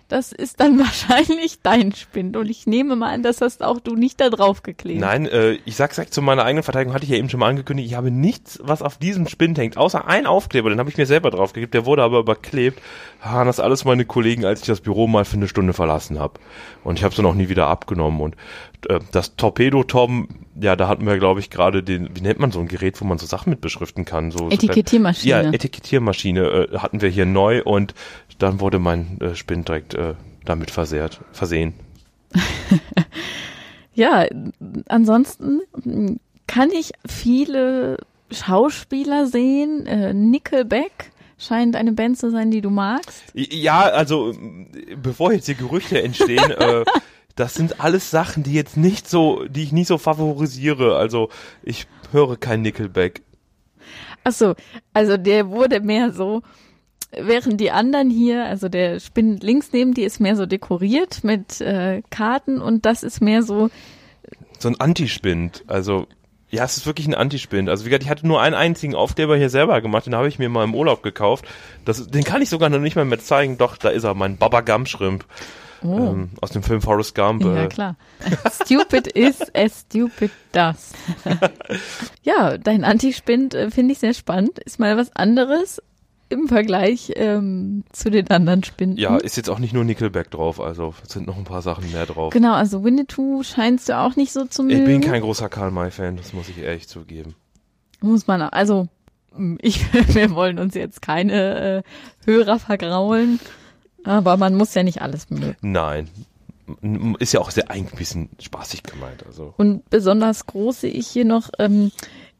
Das 0.08 0.32
ist 0.32 0.60
dann 0.60 0.78
wahrscheinlich 0.78 1.60
dein 1.62 1.92
Spind. 1.92 2.36
Und 2.36 2.50
ich 2.50 2.66
nehme 2.66 2.96
mal 2.96 3.12
an, 3.12 3.22
das 3.22 3.40
hast 3.40 3.62
auch 3.62 3.78
du 3.78 3.94
nicht 3.94 4.20
da 4.20 4.30
drauf 4.30 4.62
geklebt. 4.62 5.00
Nein, 5.00 5.26
äh, 5.26 5.58
ich 5.64 5.76
sag's 5.76 5.96
gleich 5.96 6.10
zu 6.10 6.22
meiner 6.22 6.44
eigenen 6.44 6.62
Verteidigung, 6.62 6.94
hatte 6.94 7.04
ich 7.04 7.10
ja 7.10 7.18
eben 7.18 7.28
schon 7.28 7.40
mal 7.40 7.48
angekündigt, 7.48 7.90
ich 7.90 7.96
habe 7.96 8.10
nichts, 8.10 8.58
was 8.62 8.82
auf 8.82 8.98
diesem 8.98 9.28
Spind 9.28 9.58
hängt, 9.58 9.76
außer 9.76 10.06
ein 10.06 10.26
Aufkleber, 10.26 10.70
den 10.70 10.78
habe 10.78 10.90
ich 10.90 10.96
mir 10.96 11.06
selber 11.06 11.30
draufgeklebt, 11.30 11.74
der 11.74 11.86
wurde 11.86 12.02
aber 12.02 12.20
überklebt. 12.20 12.80
Ah, 13.20 13.44
das 13.44 13.60
alles 13.60 13.84
meine 13.84 14.04
Kollegen, 14.04 14.44
als 14.44 14.60
ich 14.60 14.66
das 14.66 14.80
Büro 14.80 15.06
mal 15.08 15.24
für 15.24 15.36
eine 15.36 15.48
Stunde 15.48 15.72
verlassen 15.72 16.18
habe. 16.18 16.34
Und 16.84 16.98
ich 16.98 17.04
habe 17.04 17.10
es 17.10 17.16
dann 17.16 17.26
auch 17.26 17.34
nie 17.34 17.48
wieder 17.48 17.66
abgenommen. 17.66 18.20
Und 18.20 18.36
äh, 18.88 19.00
das 19.10 19.36
Torpedo-Tom, 19.36 20.28
ja, 20.60 20.76
da 20.76 20.88
hatten 20.88 21.04
wir, 21.04 21.18
glaube 21.18 21.40
ich, 21.40 21.50
gerade 21.50 21.82
den, 21.82 22.10
wie 22.14 22.20
nennt 22.20 22.38
man 22.38 22.52
so 22.52 22.60
ein 22.60 22.68
Gerät, 22.68 23.00
wo 23.00 23.04
man 23.04 23.18
so 23.18 23.26
Sachen 23.26 23.50
mit 23.50 23.60
beschriften 23.60 24.04
kann? 24.04 24.30
So, 24.30 24.50
Etikettiermaschine. 24.50 25.30
ja, 25.30 25.52
Etikettiermaschine 25.52 26.40
äh, 26.42 26.78
hatten 26.78 27.00
wir 27.00 27.08
hier 27.08 27.26
neu 27.26 27.62
und 27.64 27.94
dann 28.38 28.60
wurde 28.60 28.78
mein 28.78 29.20
äh, 29.20 29.34
Spind 29.34 29.68
direkt 29.68 29.94
äh, 29.94 30.14
damit 30.44 30.70
versehrt, 30.70 31.20
versehen. 31.32 31.74
Ja, 33.98 34.26
ansonsten 34.86 35.60
kann 36.46 36.70
ich 36.70 36.92
viele 37.04 37.98
Schauspieler 38.30 39.26
sehen. 39.26 39.86
Äh, 39.88 40.14
Nickelback 40.14 41.10
scheint 41.36 41.74
eine 41.74 41.90
Band 41.90 42.16
zu 42.16 42.30
sein, 42.30 42.52
die 42.52 42.60
du 42.60 42.70
magst. 42.70 43.24
Ja, 43.34 43.80
also 43.80 44.30
m, 44.30 44.68
bevor 45.02 45.32
jetzt 45.32 45.46
hier 45.46 45.56
Gerüchte 45.56 46.00
entstehen, 46.00 46.48
äh, 46.52 46.84
das 47.34 47.54
sind 47.54 47.80
alles 47.80 48.12
Sachen, 48.12 48.44
die 48.44 48.52
jetzt 48.52 48.76
nicht 48.76 49.08
so, 49.10 49.44
die 49.48 49.64
ich 49.64 49.72
nicht 49.72 49.88
so 49.88 49.98
favorisiere. 49.98 50.96
Also 50.96 51.28
ich 51.64 51.88
höre 52.12 52.36
kein 52.36 52.62
Nickelback. 52.62 53.22
Ach 54.22 54.30
so, 54.30 54.54
also 54.92 55.16
der 55.16 55.48
wurde 55.48 55.80
mehr 55.80 56.12
so, 56.12 56.42
während 57.12 57.60
die 57.60 57.70
anderen 57.70 58.10
hier, 58.10 58.44
also 58.44 58.68
der 58.68 59.00
Spind 59.00 59.42
links 59.42 59.70
neben 59.72 59.94
die 59.94 60.02
ist 60.02 60.20
mehr 60.20 60.36
so 60.36 60.46
dekoriert 60.46 61.24
mit 61.24 61.60
äh, 61.60 62.02
Karten 62.10 62.60
und 62.60 62.84
das 62.86 63.02
ist 63.02 63.20
mehr 63.20 63.42
so, 63.42 63.70
So 64.58 64.68
ein 64.68 64.80
Antispind. 64.80 65.64
Also 65.66 66.06
ja, 66.50 66.64
es 66.64 66.78
ist 66.78 66.86
wirklich 66.86 67.06
ein 67.06 67.14
Antispind. 67.14 67.68
Also 67.68 67.84
wie 67.84 67.90
gesagt, 67.90 68.04
ich 68.04 68.10
hatte 68.10 68.26
nur 68.26 68.40
einen 68.40 68.54
einzigen 68.54 68.94
Aufkleber 68.94 69.36
hier 69.36 69.50
selber 69.50 69.80
gemacht, 69.82 70.06
den 70.06 70.14
habe 70.14 70.28
ich 70.28 70.38
mir 70.38 70.48
mal 70.48 70.64
im 70.64 70.74
Urlaub 70.74 71.02
gekauft. 71.02 71.44
Das, 71.84 72.06
den 72.06 72.24
kann 72.24 72.40
ich 72.42 72.48
sogar 72.48 72.70
noch 72.70 72.78
nicht 72.78 72.96
mal 72.96 73.04
mehr 73.04 73.18
zeigen. 73.18 73.58
Doch, 73.58 73.76
da 73.76 73.90
ist 73.90 74.04
er, 74.04 74.14
mein 74.14 74.38
Baba 74.38 74.62
Gum 74.62 74.86
Shrimp. 74.86 75.26
oh, 75.82 75.96
Ähm, 75.96 76.30
aus 76.40 76.50
dem 76.50 76.62
Film 76.62 76.80
Forrest 76.80 77.14
Gump. 77.14 77.44
ja 77.44 77.64
äh, 77.64 77.68
klar. 77.68 77.96
Stupid 78.64 79.08
is 79.08 79.42
as 79.54 79.80
stupid 79.82 80.30
does. 80.52 80.92
ja, 82.22 82.56
dein 82.56 82.84
Antispind 82.84 83.54
äh, 83.54 83.70
finde 83.70 83.92
ich 83.92 83.98
sehr 83.98 84.14
spannend. 84.14 84.58
Ist 84.58 84.80
mal 84.80 84.96
was 84.96 85.14
anderes. 85.14 85.82
Im 86.30 86.48
Vergleich 86.48 87.12
ähm, 87.16 87.84
zu 87.92 88.10
den 88.10 88.28
anderen 88.30 88.62
Spinnen. 88.64 88.96
Ja, 88.96 89.16
ist 89.16 89.36
jetzt 89.36 89.48
auch 89.50 89.58
nicht 89.58 89.72
nur 89.72 89.84
Nickelback 89.84 90.30
drauf, 90.30 90.60
also 90.60 90.94
sind 91.06 91.26
noch 91.26 91.36
ein 91.38 91.44
paar 91.44 91.62
Sachen 91.62 91.90
mehr 91.92 92.06
drauf. 92.06 92.32
Genau, 92.32 92.54
also 92.54 92.84
Winnetou 92.84 93.42
scheinst 93.42 93.88
du 93.88 93.98
auch 93.98 94.16
nicht 94.16 94.32
so 94.32 94.44
zu 94.44 94.62
mögen. 94.62 94.78
Ich 94.80 94.84
bin 94.84 95.00
kein 95.00 95.22
großer 95.22 95.48
Karl 95.48 95.70
May-Fan, 95.70 96.16
das 96.16 96.32
muss 96.32 96.48
ich 96.48 96.58
ehrlich 96.58 96.86
zugeben. 96.88 97.34
Muss 98.00 98.26
man, 98.26 98.42
auch- 98.42 98.52
also 98.52 98.88
ich, 99.60 99.80
wir 100.14 100.30
wollen 100.32 100.58
uns 100.58 100.74
jetzt 100.74 101.02
keine 101.02 101.78
äh, 101.78 101.82
Hörer 102.24 102.58
vergraulen, 102.58 103.40
aber 104.04 104.36
man 104.36 104.54
muss 104.54 104.74
ja 104.74 104.82
nicht 104.82 105.02
alles 105.02 105.30
mögen. 105.30 105.56
Nein. 105.62 106.08
Ist 107.18 107.32
ja 107.32 107.40
auch 107.40 107.50
sehr 107.50 107.70
ein 107.70 107.86
bisschen 107.86 108.28
spaßig 108.38 108.82
gemeint. 108.82 109.24
Also. 109.26 109.54
Und 109.56 109.88
besonders 109.88 110.44
groß 110.44 110.82
sehe 110.82 110.90
ich 110.90 111.06
hier 111.08 111.24
noch, 111.24 111.48
ähm, 111.58 111.90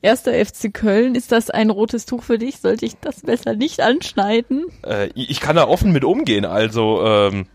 erster 0.03 0.33
FC 0.33 0.73
Köln, 0.73 1.15
ist 1.15 1.33
das 1.33 1.51
ein 1.51 1.71
rotes 1.71 2.07
Tuch 2.07 2.23
für 2.23 2.39
dich? 2.39 2.59
Sollte 2.59 2.87
ich 2.87 2.97
das 3.01 3.21
besser 3.21 3.55
nicht 3.55 3.81
anschneiden? 3.81 4.67
Äh, 4.85 5.09
ich 5.15 5.41
kann 5.41 5.57
da 5.57 5.67
offen 5.67 5.93
mit 5.93 6.05
umgehen. 6.05 6.45
Also, 6.45 7.05
ähm, 7.05 7.47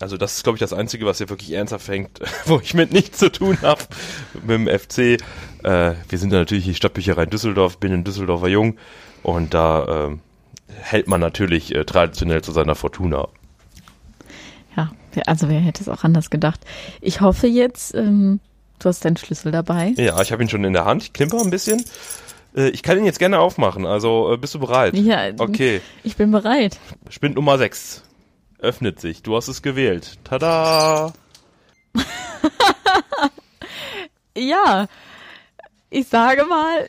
also 0.00 0.16
das 0.16 0.36
ist, 0.36 0.42
glaube 0.44 0.56
ich, 0.56 0.60
das 0.60 0.72
Einzige, 0.72 1.06
was 1.06 1.18
hier 1.18 1.28
wirklich 1.28 1.52
ernsthaft 1.52 1.86
fängt, 1.86 2.20
wo 2.46 2.60
ich 2.60 2.74
mit 2.74 2.92
nichts 2.92 3.18
zu 3.18 3.30
tun 3.30 3.58
habe 3.62 3.82
mit 4.34 4.50
dem 4.50 4.68
FC. 4.68 4.98
Äh, 5.62 5.94
wir 6.08 6.18
sind 6.18 6.32
ja 6.32 6.38
natürlich 6.38 6.64
die 6.64 6.74
Stadtbücherei 6.74 7.24
in 7.24 7.30
Düsseldorf, 7.30 7.78
bin 7.78 7.92
ein 7.92 8.04
Düsseldorfer 8.04 8.48
Jung 8.48 8.76
und 9.22 9.54
da 9.54 10.06
ähm, 10.06 10.20
hält 10.68 11.08
man 11.08 11.20
natürlich 11.20 11.74
äh, 11.74 11.84
traditionell 11.84 12.42
zu 12.42 12.52
seiner 12.52 12.74
Fortuna. 12.74 13.28
Ja, 14.76 14.90
also 15.26 15.48
wer 15.48 15.60
hätte 15.60 15.82
es 15.82 15.88
auch 15.88 16.04
anders 16.04 16.28
gedacht. 16.30 16.60
Ich 17.00 17.22
hoffe 17.22 17.46
jetzt, 17.46 17.94
ähm, 17.94 18.40
du 18.78 18.88
hast 18.88 19.04
deinen 19.04 19.16
Schlüssel 19.16 19.52
dabei. 19.52 19.94
Ja, 19.96 20.20
ich 20.20 20.32
habe 20.32 20.42
ihn 20.42 20.48
schon 20.48 20.64
in 20.64 20.72
der 20.72 20.84
Hand. 20.84 21.02
Ich 21.02 21.12
klimper 21.12 21.40
ein 21.40 21.50
bisschen. 21.50 21.84
Äh, 22.56 22.68
ich 22.70 22.82
kann 22.82 22.98
ihn 22.98 23.04
jetzt 23.04 23.18
gerne 23.18 23.38
aufmachen. 23.40 23.86
Also 23.86 24.32
äh, 24.32 24.36
bist 24.36 24.54
du 24.54 24.58
bereit? 24.58 24.94
Ja, 24.94 25.30
Okay. 25.38 25.80
ich 26.04 26.16
bin 26.16 26.30
bereit. 26.30 26.78
Spind 27.10 27.34
Nummer 27.36 27.58
6 27.58 28.02
öffnet 28.58 29.00
sich. 29.00 29.22
Du 29.22 29.36
hast 29.36 29.48
es 29.48 29.62
gewählt. 29.62 30.18
Tada! 30.24 31.12
Ja, 34.38 34.86
ich 35.88 36.08
sage 36.08 36.44
mal, 36.44 36.88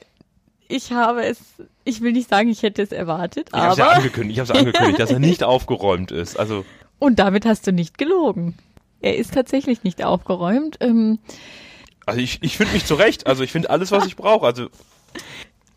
ich 0.68 0.92
habe 0.92 1.24
es, 1.26 1.40
ich 1.86 2.02
will 2.02 2.12
nicht 2.12 2.30
sagen, 2.30 2.50
ich 2.50 2.62
hätte 2.62 2.82
es 2.82 2.92
erwartet, 2.92 3.50
Ich 3.54 3.58
habe 3.58 3.72
es 3.72 3.78
ja 3.78 3.86
aber, 3.86 3.96
angekündigt, 3.96 4.38
ich 4.42 4.50
habe 4.50 4.60
angekündigt, 4.60 5.00
dass 5.00 5.12
er 5.12 5.20
nicht 5.20 5.44
aufgeräumt 5.44 6.12
ist. 6.12 6.38
Also 6.38 6.66
und 7.00 7.20
damit 7.20 7.46
hast 7.46 7.66
du 7.68 7.72
nicht 7.72 7.98
gelogen. 7.98 8.56
Er 9.00 9.16
ist 9.16 9.34
tatsächlich 9.34 9.84
nicht 9.84 10.04
aufgeräumt. 10.04 10.78
Ähm, 10.82 11.20
Also 12.08 12.22
ich, 12.22 12.40
ich 12.42 12.58
finde 12.58 12.74
mich 12.74 12.86
zurecht. 12.86 13.28
Also 13.28 13.44
ich 13.44 13.52
finde 13.52 13.70
alles, 13.70 13.92
was 13.92 14.06
ich 14.08 14.16
brauche. 14.16 14.46
Also 14.46 14.70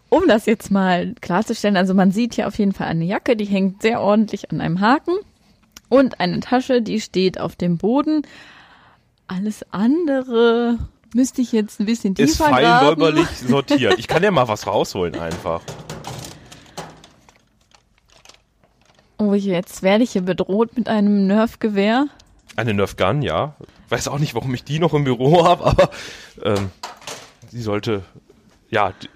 um 0.08 0.26
das 0.26 0.46
jetzt 0.46 0.70
mal 0.70 1.14
klarzustellen, 1.20 1.76
also 1.76 1.92
man 1.92 2.10
sieht 2.12 2.34
hier 2.34 2.48
auf 2.48 2.58
jeden 2.58 2.72
Fall 2.72 2.88
eine 2.88 3.04
Jacke, 3.04 3.36
die 3.36 3.44
hängt 3.44 3.82
sehr 3.82 4.00
ordentlich 4.00 4.50
an 4.50 4.60
einem 4.60 4.80
Haken 4.80 5.14
und 5.88 6.18
eine 6.20 6.40
Tasche, 6.40 6.82
die 6.82 7.00
steht 7.00 7.38
auf 7.40 7.56
dem 7.56 7.78
Boden. 7.78 8.22
Alles 9.28 9.64
andere 9.70 10.78
müsste 11.14 11.42
ich 11.42 11.52
jetzt 11.52 11.80
ein 11.80 11.86
bisschen 11.86 12.14
ist 12.14 12.32
tiefer 12.32 12.50
fein 12.50 12.64
graben. 12.64 12.86
säuberlich 12.86 13.28
sortiert. 13.46 13.98
Ich 13.98 14.08
kann 14.08 14.22
ja 14.22 14.30
mal 14.30 14.48
was 14.48 14.66
rausholen 14.66 15.18
einfach. 15.18 15.62
Oh, 19.18 19.34
jetzt 19.34 19.82
werde 19.82 20.02
ich 20.04 20.12
hier 20.12 20.22
bedroht 20.22 20.76
mit 20.76 20.88
einem 20.88 21.26
Nerfgewehr. 21.26 22.06
Eine 22.56 22.74
Nerf 22.74 22.96
Gun, 22.96 23.22
ja. 23.22 23.54
Weiß 23.90 24.08
auch 24.08 24.18
nicht, 24.18 24.34
warum 24.34 24.54
ich 24.54 24.64
die 24.64 24.78
noch 24.78 24.94
im 24.94 25.04
Büro 25.04 25.44
habe, 25.46 25.66
aber 25.66 25.90
ähm, 26.42 26.70
die 27.52 27.60
sollte, 27.60 28.02
ja, 28.70 28.92
die, 29.02 29.08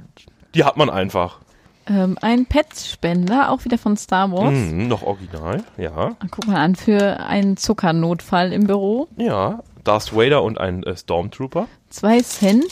die 0.54 0.64
hat 0.64 0.76
man 0.76 0.90
einfach. 0.90 1.38
Ähm, 1.86 2.16
ein 2.22 2.46
Pet-Spender, 2.46 3.50
auch 3.50 3.64
wieder 3.64 3.76
von 3.78 3.96
Star 3.96 4.30
Wars. 4.32 4.52
Mhm, 4.52 4.88
noch 4.88 5.02
original, 5.02 5.62
ja. 5.76 6.16
Guck 6.30 6.46
mal 6.46 6.56
an, 6.56 6.76
für 6.76 7.20
einen 7.20 7.56
Zuckernotfall 7.56 8.52
im 8.52 8.66
Büro. 8.66 9.06
Ja, 9.16 9.62
Darth 9.84 10.16
Vader 10.16 10.42
und 10.42 10.58
ein 10.58 10.82
äh, 10.82 10.96
Stormtrooper. 10.96 11.68
Zwei 11.90 12.20
Cent, 12.22 12.64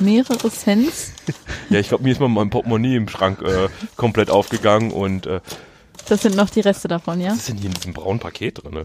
mehrere 0.00 0.50
Cents. 0.50 1.12
Ja, 1.70 1.78
ich 1.78 1.86
glaube, 1.88 2.02
mir 2.02 2.10
ist 2.10 2.20
mal 2.20 2.28
mein 2.28 2.50
Portemonnaie 2.50 2.96
im 2.96 3.08
Schrank 3.08 3.42
äh, 3.42 3.68
komplett 3.96 4.28
aufgegangen 4.28 4.90
und 4.90 5.26
äh, 5.26 5.40
Das 6.08 6.22
sind 6.22 6.34
noch 6.34 6.50
die 6.50 6.58
Reste 6.60 6.88
davon, 6.88 7.20
ja? 7.20 7.30
was 7.30 7.38
ist 7.38 7.48
denn 7.50 7.56
hier 7.58 7.66
in 7.68 7.74
diesem 7.74 7.92
braunen 7.92 8.18
Paket 8.18 8.64
drin? 8.64 8.84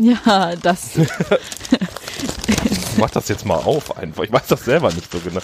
Ja, 0.00 0.56
das. 0.56 0.96
Ich 0.96 1.08
mach 2.98 3.10
das 3.10 3.28
jetzt 3.28 3.46
mal 3.46 3.56
auf 3.56 3.96
einfach. 3.96 4.24
Ich 4.24 4.32
weiß 4.32 4.46
das 4.48 4.64
selber 4.64 4.92
nicht 4.92 5.10
so 5.10 5.18
genau. 5.20 5.40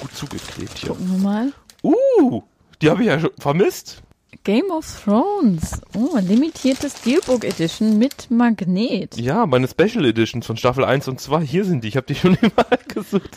Gut 0.00 0.14
zugeklebt 0.14 0.78
hier. 0.78 0.90
Gucken 0.90 1.10
wir 1.10 1.18
mal. 1.18 1.52
Uh, 1.82 2.42
die 2.80 2.90
habe 2.90 3.02
ich 3.02 3.08
ja 3.08 3.18
schon 3.18 3.30
vermisst. 3.38 4.02
Game 4.44 4.70
of 4.70 5.02
Thrones. 5.04 5.80
Oh, 5.96 6.18
limitierte 6.18 6.90
Steelbook 6.90 7.44
Edition 7.44 7.98
mit 7.98 8.30
Magnet. 8.30 9.16
Ja, 9.16 9.46
meine 9.46 9.68
Special 9.68 10.04
Editions 10.04 10.46
von 10.46 10.56
Staffel 10.56 10.84
1 10.84 11.08
und 11.08 11.20
2. 11.20 11.40
Hier 11.40 11.64
sind 11.64 11.82
die. 11.82 11.88
Ich 11.88 11.96
habe 11.96 12.06
die 12.06 12.14
schon 12.14 12.34
überall 12.40 12.78
gesucht. 12.88 13.30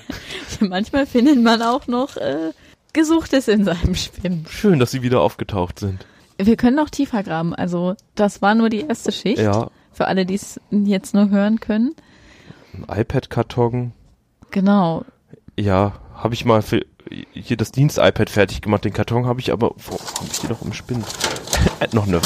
Manchmal 0.60 1.06
findet 1.06 1.40
man 1.42 1.62
auch 1.62 1.86
noch 1.86 2.16
äh, 2.16 2.52
Gesuchtes 2.92 3.48
in 3.48 3.64
seinem 3.64 3.94
Spinn. 3.94 4.46
Schön, 4.50 4.78
dass 4.78 4.90
sie 4.90 5.02
wieder 5.02 5.20
aufgetaucht 5.20 5.78
sind. 5.78 6.04
Wir 6.40 6.56
können 6.56 6.76
noch 6.76 6.90
tiefer 6.90 7.22
graben. 7.22 7.54
Also, 7.54 7.94
das 8.14 8.40
war 8.42 8.54
nur 8.54 8.68
die 8.68 8.80
erste 8.82 9.10
Schicht. 9.12 9.38
Ja, 9.42 9.70
Für 9.92 10.06
alle, 10.06 10.24
die 10.24 10.34
es 10.36 10.60
jetzt 10.70 11.14
nur 11.14 11.30
hören 11.30 11.58
können. 11.60 11.94
ein 12.74 13.00
iPad-Karton. 13.00 13.92
Genau. 14.50 15.04
Ja, 15.58 15.94
habe 16.14 16.34
ich 16.34 16.44
mal 16.44 16.62
für 16.62 16.82
hier 17.32 17.56
das 17.56 17.72
Dienst-iPad 17.72 18.30
fertig 18.30 18.60
gemacht. 18.62 18.84
Den 18.84 18.92
Karton 18.92 19.26
habe 19.26 19.40
ich 19.40 19.50
aber, 19.52 19.70
wo 19.76 19.92
habe 19.98 20.26
ich 20.30 20.40
die 20.40 20.46
noch 20.48 20.62
im 20.62 20.72
Spinn? 20.72 21.04
Äh, 21.80 21.88
noch 21.92 22.06
eine 22.06 22.20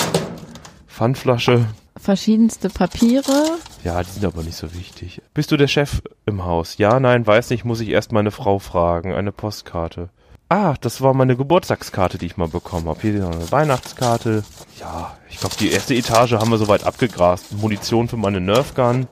Pfandflasche. 0.88 1.66
Verschiedenste 1.97 2.69
Papiere. 2.69 3.59
Ja, 3.85 4.02
die 4.02 4.11
sind 4.11 4.25
aber 4.26 4.42
nicht 4.42 4.57
so 4.57 4.75
wichtig. 4.75 5.23
Bist 5.35 5.50
du 5.50 5.57
der 5.57 5.69
Chef 5.69 6.02
im 6.26 6.45
Haus? 6.45 6.76
Ja, 6.78 7.00
nein, 7.00 7.26
weiß 7.26 7.50
nicht, 7.50 7.64
muss 7.64 7.81
ich 7.81 7.88
erst 7.88 8.12
meine 8.12 8.31
Frau 8.31 8.59
fragen. 8.59 9.14
Eine 9.14 9.33
Postkarte. 9.33 10.11
Ah, 10.54 10.75
das 10.82 11.00
war 11.00 11.14
meine 11.14 11.35
Geburtstagskarte, 11.35 12.18
die 12.18 12.26
ich 12.26 12.37
mal 12.37 12.47
bekommen 12.47 12.87
habe. 12.87 13.00
Hier 13.00 13.14
noch 13.21 13.32
eine 13.32 13.50
Weihnachtskarte. 13.50 14.44
Ja, 14.78 15.16
ich 15.30 15.38
glaube, 15.40 15.54
die 15.59 15.71
erste 15.71 15.94
Etage 15.94 16.32
haben 16.32 16.50
wir 16.50 16.59
soweit 16.59 16.85
abgegrast. 16.85 17.52
Munition 17.52 18.06
für 18.06 18.18
meine 18.18 18.38
Nerfgun. 18.38 19.06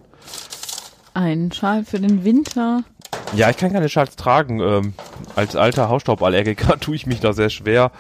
Ein 1.14 1.50
Schal 1.50 1.87
für 1.87 1.99
den 1.99 2.25
Winter. 2.25 2.85
Ja, 3.35 3.49
ich 3.49 3.56
kann 3.56 3.73
keine 3.73 3.88
Schals 3.88 4.16
tragen. 4.16 4.61
Ähm, 4.61 4.92
als 5.35 5.56
alter 5.56 5.88
Hausstauballergiker 5.88 6.78
tue 6.80 6.94
ich 6.94 7.06
mich 7.06 7.20
da 7.20 7.32
sehr 7.32 7.49
schwer. 7.49 7.90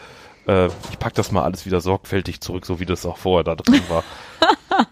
Äh, 0.46 0.66
ich 0.90 0.98
pack 0.98 1.14
das 1.14 1.32
mal 1.32 1.42
alles 1.42 1.64
wieder 1.64 1.80
sorgfältig 1.80 2.42
zurück, 2.42 2.66
so 2.66 2.78
wie 2.78 2.84
das 2.84 3.06
auch 3.06 3.16
vorher 3.16 3.44
da 3.44 3.54
drin 3.54 3.80
war. 3.88 4.04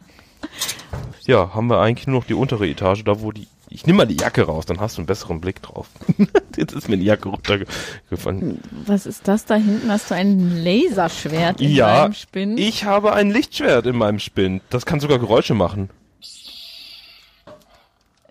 ja, 1.26 1.52
haben 1.52 1.66
wir 1.66 1.80
eigentlich 1.80 2.06
nur 2.06 2.20
noch 2.20 2.26
die 2.26 2.32
untere 2.32 2.66
Etage, 2.66 3.04
da 3.04 3.20
wo 3.20 3.30
die. 3.30 3.46
Ich 3.70 3.86
nehme 3.86 3.98
mal 3.98 4.06
die 4.06 4.16
Jacke 4.16 4.42
raus, 4.44 4.64
dann 4.66 4.80
hast 4.80 4.96
du 4.96 5.00
einen 5.02 5.06
besseren 5.06 5.40
Blick 5.40 5.60
drauf. 5.62 5.88
Jetzt 6.56 6.72
ist 6.72 6.88
mir 6.88 6.96
die 6.96 7.04
Jacke 7.04 7.28
runtergefallen. 7.28 8.60
Was 8.86 9.04
ist 9.06 9.28
das 9.28 9.44
da 9.44 9.56
hinten? 9.56 9.90
Hast 9.90 10.10
du 10.10 10.14
ein 10.14 10.64
Laserschwert 10.64 11.60
in 11.60 11.70
Ja, 11.72 12.02
deinem 12.02 12.14
Spinn? 12.14 12.56
ich 12.58 12.84
habe 12.84 13.12
ein 13.12 13.30
Lichtschwert 13.30 13.86
in 13.86 13.96
meinem 13.96 14.18
Spind. 14.20 14.62
Das 14.70 14.86
kann 14.86 15.00
sogar 15.00 15.18
Geräusche 15.18 15.54
machen. 15.54 15.90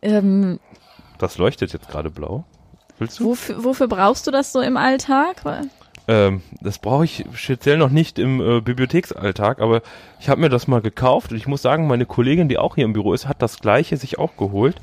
ähm, 0.02 0.60
Das 1.20 1.38
leuchtet 1.38 1.74
jetzt 1.74 1.88
gerade 1.90 2.10
blau. 2.10 2.46
Willst 3.00 3.20
du? 3.20 3.26
wofür, 3.26 3.64
wofür 3.64 3.88
brauchst 3.88 4.26
du 4.28 4.32
das 4.32 4.52
so 4.52 4.60
im 4.62 4.76
Alltag? 4.76 5.44
Ähm, 6.08 6.42
das 6.62 6.80
brauche 6.80 7.06
ich 7.06 7.26
speziell 7.36 7.78
noch 7.78 7.90
nicht 7.90 8.18
im 8.18 8.40
äh, 8.42 8.62
Bibliotheksalltag, 8.62 9.60
aber 9.62 9.82
ich 10.20 10.30
habe 10.30 10.42
mir 10.42 10.50
das 10.50 10.68
mal 10.68 10.82
gekauft 10.82 11.32
und 11.32 11.38
ich 11.38 11.48
muss 11.48 11.62
sagen, 11.62 11.86
meine 11.88 12.06
Kollegin, 12.08 12.50
die 12.50 12.58
auch 12.58 12.76
hier 12.76 12.86
im 12.86 12.94
Büro 12.94 13.14
ist, 13.14 13.28
hat 13.28 13.42
das 13.42 13.60
gleiche 13.60 13.98
sich 13.98 14.18
auch 14.18 14.36
geholt. 14.38 14.78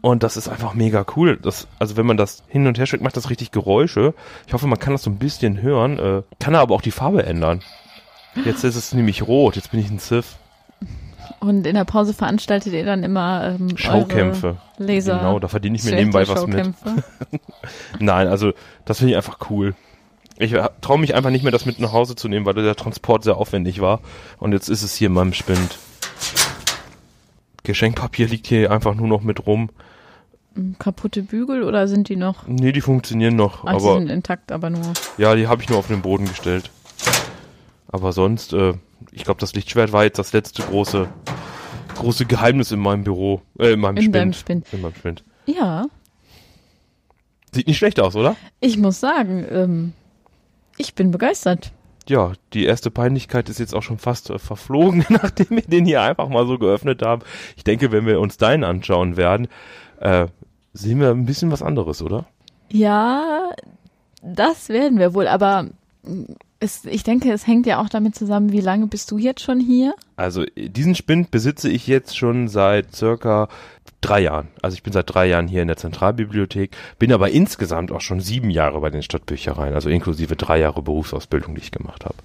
Und 0.00 0.22
das 0.22 0.36
ist 0.36 0.48
einfach 0.48 0.74
mega 0.74 1.04
cool. 1.16 1.36
Das, 1.36 1.66
also 1.78 1.96
wenn 1.96 2.06
man 2.06 2.16
das 2.16 2.44
hin 2.48 2.66
und 2.66 2.78
her 2.78 2.86
schickt, 2.86 3.02
macht 3.02 3.16
das 3.16 3.30
richtig 3.30 3.50
Geräusche. 3.50 4.14
Ich 4.46 4.52
hoffe, 4.52 4.66
man 4.66 4.78
kann 4.78 4.92
das 4.92 5.02
so 5.02 5.10
ein 5.10 5.18
bisschen 5.18 5.60
hören. 5.60 5.98
Äh, 5.98 6.22
kann 6.38 6.54
aber 6.54 6.74
auch 6.74 6.82
die 6.82 6.92
Farbe 6.92 7.24
ändern. 7.24 7.62
Jetzt 8.44 8.62
ist 8.64 8.76
es 8.76 8.94
nämlich 8.94 9.26
rot. 9.26 9.56
Jetzt 9.56 9.72
bin 9.72 9.80
ich 9.80 9.90
ein 9.90 9.98
Sith. 9.98 10.36
Und 11.40 11.66
in 11.66 11.74
der 11.74 11.84
Pause 11.84 12.14
veranstaltet 12.14 12.72
ihr 12.72 12.84
dann 12.84 13.02
immer 13.02 13.56
ähm, 13.58 13.76
Schaukämpfe. 13.76 14.56
Laser. 14.78 15.18
Genau, 15.18 15.38
da 15.38 15.48
verdiene 15.48 15.76
ich 15.76 15.84
mir 15.84 15.94
nebenbei 15.94 16.26
was 16.28 16.46
mit. 16.46 16.72
Nein, 17.98 18.28
also 18.28 18.52
das 18.84 18.98
finde 18.98 19.12
ich 19.12 19.16
einfach 19.16 19.38
cool. 19.50 19.74
Ich 20.38 20.54
traue 20.80 20.98
mich 20.98 21.14
einfach 21.14 21.30
nicht 21.30 21.42
mehr, 21.42 21.52
das 21.52 21.66
mit 21.66 21.80
nach 21.80 21.92
Hause 21.92 22.14
zu 22.14 22.28
nehmen, 22.28 22.46
weil 22.46 22.54
der 22.54 22.76
Transport 22.76 23.24
sehr 23.24 23.36
aufwendig 23.36 23.80
war. 23.80 24.00
Und 24.38 24.52
jetzt 24.52 24.68
ist 24.68 24.82
es 24.82 24.94
hier 24.94 25.08
in 25.08 25.14
meinem 25.14 25.32
Spind. 25.32 25.78
Geschenkpapier 27.64 28.28
liegt 28.28 28.46
hier 28.46 28.70
einfach 28.70 28.94
nur 28.94 29.08
noch 29.08 29.22
mit 29.22 29.46
rum. 29.46 29.70
Kaputte 30.78 31.22
Bügel 31.22 31.62
oder 31.62 31.88
sind 31.88 32.08
die 32.08 32.16
noch? 32.16 32.46
Nee, 32.46 32.72
die 32.72 32.80
funktionieren 32.80 33.36
noch, 33.36 33.62
die 33.62 33.68
aber 33.68 33.98
sind 33.98 34.08
intakt, 34.10 34.52
aber 34.52 34.70
nur. 34.70 34.92
ja, 35.16 35.34
die 35.34 35.46
habe 35.46 35.62
ich 35.62 35.68
nur 35.68 35.78
auf 35.78 35.88
den 35.88 36.02
Boden 36.02 36.26
gestellt. 36.26 36.70
Aber 37.90 38.12
sonst, 38.12 38.52
äh, 38.52 38.74
ich 39.12 39.24
glaube, 39.24 39.40
das 39.40 39.54
Lichtschwert 39.54 39.92
war 39.92 40.04
jetzt 40.04 40.18
das 40.18 40.32
letzte 40.32 40.62
große 40.62 41.08
große 41.96 42.26
Geheimnis 42.26 42.70
in 42.70 42.78
meinem 42.78 43.02
Büro, 43.04 43.42
äh, 43.58 43.72
in 43.72 43.80
meinem 43.80 43.96
In 43.96 44.02
Spind. 44.02 44.14
deinem 44.14 44.32
Spind. 44.32 44.66
In 44.72 44.82
meinem 44.82 44.94
Spind. 44.94 45.24
Ja, 45.46 45.86
Sieht 47.52 47.66
nicht 47.66 47.78
schlecht 47.78 47.98
aus, 48.00 48.14
oder? 48.14 48.36
ich 48.60 48.76
muss 48.76 49.00
sagen, 49.00 49.44
ähm, 49.50 49.92
ich 50.76 50.94
bin 50.94 51.10
begeistert. 51.10 51.72
Ja, 52.08 52.32
die 52.52 52.64
erste 52.64 52.90
Peinlichkeit 52.90 53.48
ist 53.48 53.58
jetzt 53.58 53.74
auch 53.74 53.82
schon 53.82 53.98
fast 53.98 54.30
äh, 54.30 54.38
verflogen, 54.38 55.04
nachdem 55.10 55.46
wir 55.50 55.62
den 55.62 55.84
hier 55.86 56.02
einfach 56.02 56.28
mal 56.28 56.46
so 56.46 56.58
geöffnet 56.58 57.02
haben. 57.02 57.22
Ich 57.56 57.64
denke, 57.64 57.90
wenn 57.90 58.06
wir 58.06 58.20
uns 58.20 58.36
deinen 58.36 58.64
anschauen 58.64 59.16
werden, 59.16 59.48
äh, 60.00 60.26
sehen 60.78 61.00
wir 61.00 61.10
ein 61.10 61.26
bisschen 61.26 61.50
was 61.50 61.62
anderes, 61.62 62.02
oder? 62.02 62.26
Ja, 62.70 63.50
das 64.22 64.68
werden 64.68 64.98
wir 64.98 65.14
wohl, 65.14 65.26
aber 65.28 65.68
es, 66.60 66.84
ich 66.84 67.02
denke, 67.02 67.32
es 67.32 67.46
hängt 67.46 67.66
ja 67.66 67.80
auch 67.80 67.88
damit 67.88 68.14
zusammen, 68.14 68.52
wie 68.52 68.60
lange 68.60 68.86
bist 68.86 69.10
du 69.10 69.18
jetzt 69.18 69.42
schon 69.42 69.60
hier? 69.60 69.94
Also 70.16 70.44
diesen 70.56 70.94
Spind 70.94 71.30
besitze 71.30 71.68
ich 71.68 71.86
jetzt 71.86 72.16
schon 72.16 72.48
seit 72.48 72.94
circa 72.94 73.48
drei 74.00 74.20
Jahren. 74.20 74.48
Also 74.62 74.74
ich 74.74 74.82
bin 74.82 74.92
seit 74.92 75.12
drei 75.12 75.26
Jahren 75.26 75.48
hier 75.48 75.62
in 75.62 75.68
der 75.68 75.76
Zentralbibliothek, 75.76 76.76
bin 76.98 77.12
aber 77.12 77.30
insgesamt 77.30 77.92
auch 77.92 78.00
schon 78.00 78.20
sieben 78.20 78.50
Jahre 78.50 78.80
bei 78.80 78.90
den 78.90 79.02
Stadtbüchereien, 79.02 79.74
also 79.74 79.88
inklusive 79.88 80.36
drei 80.36 80.58
Jahre 80.58 80.82
Berufsausbildung, 80.82 81.54
die 81.54 81.62
ich 81.62 81.70
gemacht 81.70 82.04
habe. 82.04 82.16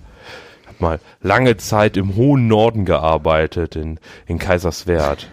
Ich 0.61 0.67
habe 0.67 0.77
mal 0.79 0.99
lange 1.21 1.57
Zeit 1.57 1.97
im 1.97 2.15
hohen 2.15 2.47
Norden 2.47 2.85
gearbeitet, 2.85 3.75
in, 3.75 3.99
in 4.25 4.39
Kaiserswerth. 4.39 5.27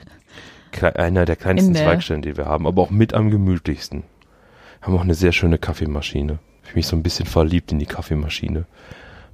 Einer 0.95 1.25
der 1.25 1.37
kleinsten 1.37 1.75
der 1.75 1.85
Zweigstellen, 1.85 2.23
die 2.23 2.37
wir 2.37 2.47
haben, 2.47 2.67
aber 2.67 2.83
auch 2.83 2.91
mit 2.91 3.15
am 3.15 3.31
gemütlichsten. 3.31 4.05
Haben 4.83 4.97
auch 4.97 5.03
eine 5.03 5.15
sehr 5.15 5.33
schöne 5.33 5.59
Kaffeemaschine. 5.59 6.39
Ich 6.65 6.75
mich 6.75 6.87
so 6.87 6.97
ein 6.97 7.03
bisschen 7.03 7.27
verliebt 7.27 7.73
in 7.73 7.79
die 7.79 7.87
Kaffeemaschine. 7.87 8.67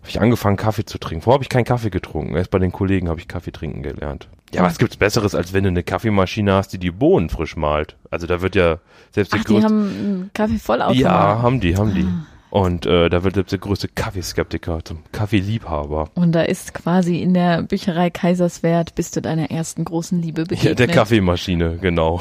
Habe 0.01 0.09
ich 0.09 0.21
angefangen, 0.21 0.57
Kaffee 0.57 0.85
zu 0.85 0.99
trinken. 0.99 1.23
Vorher 1.23 1.37
habe 1.37 1.45
ich 1.45 1.49
keinen 1.49 1.65
Kaffee 1.65 1.91
getrunken. 1.91 2.37
Erst 2.37 2.51
bei 2.51 2.59
den 2.59 2.73
Kollegen 2.73 3.09
habe 3.09 3.21
ich 3.21 3.29
Kaffee 3.29 3.51
trinken 3.51 3.83
gelernt. 3.83 4.29
Ja, 4.53 4.63
was 4.63 4.79
gibt's 4.79 4.97
Besseres, 4.97 5.35
als 5.35 5.53
wenn 5.53 5.65
du 5.65 5.69
eine 5.69 5.83
Kaffeemaschine 5.83 6.53
hast, 6.53 6.73
die 6.73 6.79
die 6.79 6.93
Bohnen 6.93 7.29
frisch 7.29 7.57
malt? 7.57 7.97
Also 8.11 8.27
da 8.27 8.41
wird 8.41 8.55
ja 8.55 8.79
selbst 9.11 9.35
Ach, 9.35 9.39
der 9.39 9.45
größte... 9.45 9.61
die 9.61 9.65
haben 9.65 9.89
einen 9.89 10.31
Kaffeevollautomat? 10.33 10.97
Ja, 10.97 11.43
haben 11.43 11.61
die, 11.61 11.77
haben 11.77 11.95
die. 11.95 12.05
Ah. 12.05 12.27
Und 12.51 12.87
äh, 12.87 13.09
da 13.09 13.25
wird 13.25 13.51
der 13.51 13.59
größte 13.59 13.89
Kaffeeskeptiker 13.89 14.85
zum 14.85 15.03
Kaffeeliebhaber. 15.13 16.11
Und 16.15 16.33
da 16.33 16.43
ist 16.43 16.75
quasi 16.75 17.21
in 17.21 17.35
der 17.35 17.63
Bücherei 17.63 18.11
Kaiserswerth 18.11 18.95
bist 18.95 19.17
du 19.17 19.21
deiner 19.21 19.51
ersten 19.51 19.85
großen 19.85 20.21
Liebe 20.23 20.45
begegnet. 20.45 20.65
Ja, 20.67 20.75
der 20.75 20.89
Kaffeemaschine, 20.89 21.79
genau. 21.79 22.21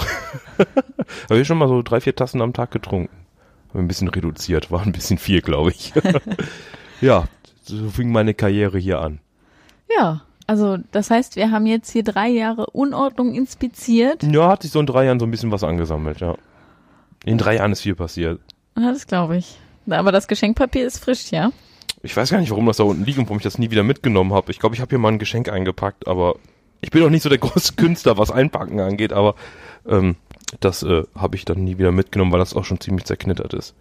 Habe 1.30 1.40
ich 1.40 1.48
schon 1.48 1.58
mal 1.58 1.68
so 1.68 1.82
drei, 1.82 2.02
vier 2.02 2.16
Tassen 2.16 2.42
am 2.42 2.54
Tag 2.54 2.72
getrunken. 2.72 3.16
Habe 3.70 3.80
ein 3.80 3.88
bisschen 3.88 4.08
reduziert, 4.08 4.72
war 4.72 4.82
ein 4.82 4.92
bisschen 4.92 5.18
viel, 5.18 5.42
glaube 5.42 5.72
ich. 5.72 5.94
ja, 7.02 7.26
so 7.64 7.90
fing 7.90 8.12
meine 8.12 8.34
Karriere 8.34 8.78
hier 8.80 9.00
an. 9.00 9.20
Ja, 9.96 10.22
also 10.48 10.78
das 10.92 11.12
heißt, 11.12 11.36
wir 11.36 11.52
haben 11.52 11.66
jetzt 11.66 11.92
hier 11.92 12.04
drei 12.04 12.30
Jahre 12.30 12.68
Unordnung 12.68 13.34
inspiziert. 13.34 14.24
Ja, 14.24 14.50
hat 14.50 14.64
sich 14.64 14.72
so 14.72 14.80
in 14.80 14.86
drei 14.86 15.06
Jahren 15.06 15.20
so 15.20 15.26
ein 15.26 15.32
bisschen 15.32 15.52
was 15.52 15.64
angesammelt, 15.64 16.20
ja. 16.20 16.36
In 17.26 17.38
drei 17.38 17.56
Jahren 17.56 17.72
ist 17.72 17.82
viel 17.82 17.96
passiert. 17.96 18.40
Ja, 18.78 18.92
das 18.92 19.08
glaube 19.08 19.38
ich. 19.38 19.58
Aber 19.90 20.12
das 20.12 20.28
Geschenkpapier 20.28 20.86
ist 20.86 21.04
frisch, 21.04 21.32
ja? 21.32 21.52
Ich 22.02 22.16
weiß 22.16 22.30
gar 22.30 22.40
nicht, 22.40 22.52
warum 22.52 22.66
das 22.68 22.78
da 22.78 22.84
unten 22.84 23.06
liegt 23.06 23.18
und 23.18 23.26
warum 23.26 23.38
ich 23.38 23.44
das 23.44 23.58
nie 23.58 23.72
wieder 23.72 23.84
mitgenommen 23.84 24.34
habe. 24.34 24.52
Ich 24.52 24.60
glaube, 24.60 24.76
ich 24.76 24.82
habe 24.82 24.90
hier 24.90 25.00
mal 25.00 25.12
ein 25.12 25.20
Geschenk 25.20 25.50
eingepackt, 25.50 26.08
aber 26.08 26.36
ich 26.82 26.92
bin 26.92 27.04
auch 27.04 27.10
nicht 27.10 27.24
so 27.24 27.30
der 27.30 27.38
große 27.40 27.74
Künstler, 27.74 28.18
was 28.18 28.32
Einpacken 28.32 28.80
angeht, 28.80 29.14
aber 29.14 29.36
ähm, 29.88 30.16
das 30.60 30.84
äh, 30.84 31.04
habe 31.16 31.36
ich 31.36 31.46
dann 31.46 31.64
nie 31.64 31.78
wieder 31.78 31.92
mitgenommen, 31.92 32.32
weil 32.32 32.40
das 32.40 32.56
auch 32.56 32.66
schon 32.66 32.80
ziemlich 32.80 33.06
zerknittert 33.06 33.54
ist. 33.54 33.74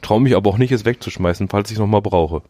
Traue 0.00 0.20
mich 0.20 0.36
aber 0.36 0.50
auch 0.50 0.58
nicht, 0.58 0.72
es 0.72 0.84
wegzuschmeißen, 0.84 1.48
falls 1.48 1.70
ich 1.70 1.76
es 1.76 1.80
nochmal 1.80 2.02
brauche. 2.02 2.42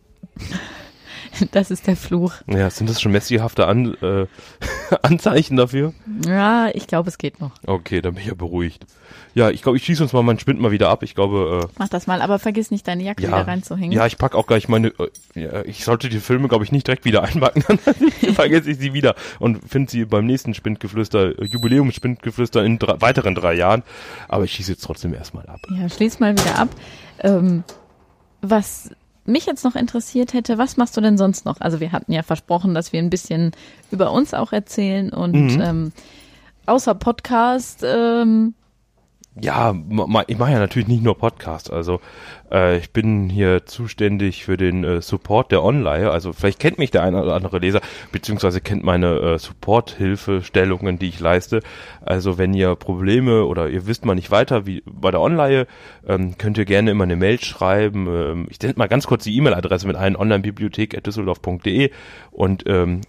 Das 1.52 1.71
ist 1.71 1.87
der 1.87 1.97
Fluch. 1.97 2.35
Ja, 2.47 2.71
sind 2.71 2.88
das 2.88 3.00
schon 3.00 3.12
messihafte 3.12 3.67
An 3.67 3.95
äh, 4.02 4.26
Anzeichen 5.02 5.57
dafür? 5.57 5.93
Ja, 6.26 6.69
ich 6.73 6.87
glaube, 6.87 7.09
es 7.09 7.19
geht 7.19 7.41
noch. 7.41 7.52
Okay, 7.67 8.00
dann 8.00 8.14
bin 8.14 8.23
ich 8.23 8.29
ja 8.29 8.35
beruhigt. 8.35 8.87
Ja, 9.35 9.50
ich 9.50 9.62
glaube, 9.62 9.79
ich 9.79 9.85
schieße 9.85 10.02
uns 10.02 10.12
mal 10.12 10.23
meinen 10.23 10.38
Spind 10.38 10.61
mal 10.61 10.71
wieder 10.71 10.91
ab. 10.91 11.02
Ich 11.02 11.14
glaube. 11.14 11.62
Äh, 11.64 11.69
Mach 11.79 11.88
das 11.88 12.07
mal, 12.07 12.21
aber 12.21 12.38
vergiss 12.38 12.71
nicht, 12.71 12.87
deine 12.87 13.02
Jacke 13.02 13.23
ja, 13.23 13.29
wieder 13.29 13.47
reinzuhängen. 13.47 13.93
Ja, 13.93 14.07
ich 14.07 14.19
pack 14.19 14.35
auch 14.35 14.47
gleich 14.47 14.69
meine. 14.69 14.88
Äh, 14.88 15.41
ja, 15.41 15.62
ich 15.64 15.85
sollte 15.85 16.09
die 16.09 16.21
Filme, 16.21 16.49
glaube 16.49 16.64
ich, 16.64 16.73
nicht 16.73 16.87
direkt 16.87 17.05
wieder 17.05 17.23
einpacken, 17.23 17.64
dann 17.69 18.35
vergesse 18.35 18.71
ich 18.71 18.79
sie 18.79 18.93
wieder 18.93 19.14
und 19.38 19.61
finde 19.69 19.91
sie 19.91 20.05
beim 20.05 20.26
nächsten 20.26 20.55
Spindgeflüster, 20.55 21.38
äh, 21.38 21.45
Jubiläumsspindgeflüster 21.45 22.64
in 22.64 22.79
drei, 22.79 23.00
weiteren 23.00 23.35
drei 23.35 23.55
Jahren. 23.55 23.83
Aber 24.29 24.45
ich 24.45 24.52
schieße 24.52 24.73
jetzt 24.73 24.85
trotzdem 24.85 25.14
erstmal 25.14 25.47
ab. 25.47 25.61
Ja, 25.71 25.88
schließ 25.88 26.21
mal 26.21 26.33
wieder 26.33 26.59
ab. 26.59 26.69
Ähm, 27.21 27.64
was 28.43 28.91
mich 29.25 29.47
jetzt 29.47 29.64
noch 29.64 29.76
interessiert 29.76 30.33
hätte, 30.33 30.59
was 30.59 30.76
machst 30.76 30.97
du 30.97 31.00
denn 31.00 31.17
sonst 31.17 31.45
noch? 31.45 31.61
Also 31.61 31.81
wir 31.81 31.93
hatten 31.93 32.12
ja 32.12 32.23
versprochen, 32.23 32.75
dass 32.75 32.93
wir 32.93 33.00
ein 33.00 33.11
bisschen 33.11 33.52
über 33.90 34.12
uns 34.12 34.35
auch 34.35 34.53
erzählen 34.53 35.11
und 35.11 35.57
mhm. 35.57 35.61
ähm, 35.61 35.92
außer 36.66 36.94
Podcast 36.94 37.83
ähm, 37.85 38.55
ja, 39.40 39.75
ich 40.27 40.38
mache 40.38 40.53
ja 40.53 40.59
natürlich 40.59 40.88
nicht 40.88 41.03
nur 41.03 41.16
Podcast. 41.16 41.73
Also 41.73 42.01
äh, 42.51 42.77
ich 42.77 42.92
bin 42.92 43.31
hier 43.31 43.64
zuständig 43.64 44.45
für 44.45 44.59
den 44.59 44.85
äh, 44.85 45.01
Support 45.01 45.53
der 45.53 45.62
Online. 45.62 46.11
Also 46.11 46.35
vielleicht 46.35 46.59
kennt 46.59 46.79
mich 46.79 46.90
der 46.90 47.03
eine 47.03 47.23
oder 47.23 47.35
andere 47.35 47.59
Leser, 47.59 47.81
beziehungsweise 48.11 48.61
kennt 48.61 48.85
meine 48.85 49.18
äh, 49.18 49.38
Support-Hilfestellungen, 49.38 50.99
die 50.99 51.09
ich 51.09 51.18
leiste. 51.18 51.61
Also 52.03 52.37
wenn 52.37 52.53
ihr 52.53 52.75
Probleme 52.75 53.47
oder 53.47 53.71
ihr 53.71 53.87
wisst 53.87 54.05
mal 54.05 54.14
nicht 54.14 54.31
weiter 54.31 54.66
wie 54.66 54.83
bei 54.85 55.11
der 55.11 55.21
Online, 55.21 55.66
ähm, 56.07 56.37
könnt 56.37 56.59
ihr 56.59 56.66
gerne 56.66 56.90
immer 56.90 57.05
eine 57.05 57.16
Mail 57.16 57.40
schreiben. 57.40 58.07
Ähm, 58.09 58.47
ich 58.51 58.61
nenne 58.61 58.75
mal 58.77 58.88
ganz 58.88 59.07
kurz 59.07 59.25
die 59.25 59.35
E-Mail-Adresse 59.38 59.87
mit 59.87 59.97
ein 59.97 60.14
onlinebibliothek.düsseldorf.de 60.14 61.90
und 62.33 62.64
ähm, 62.66 63.01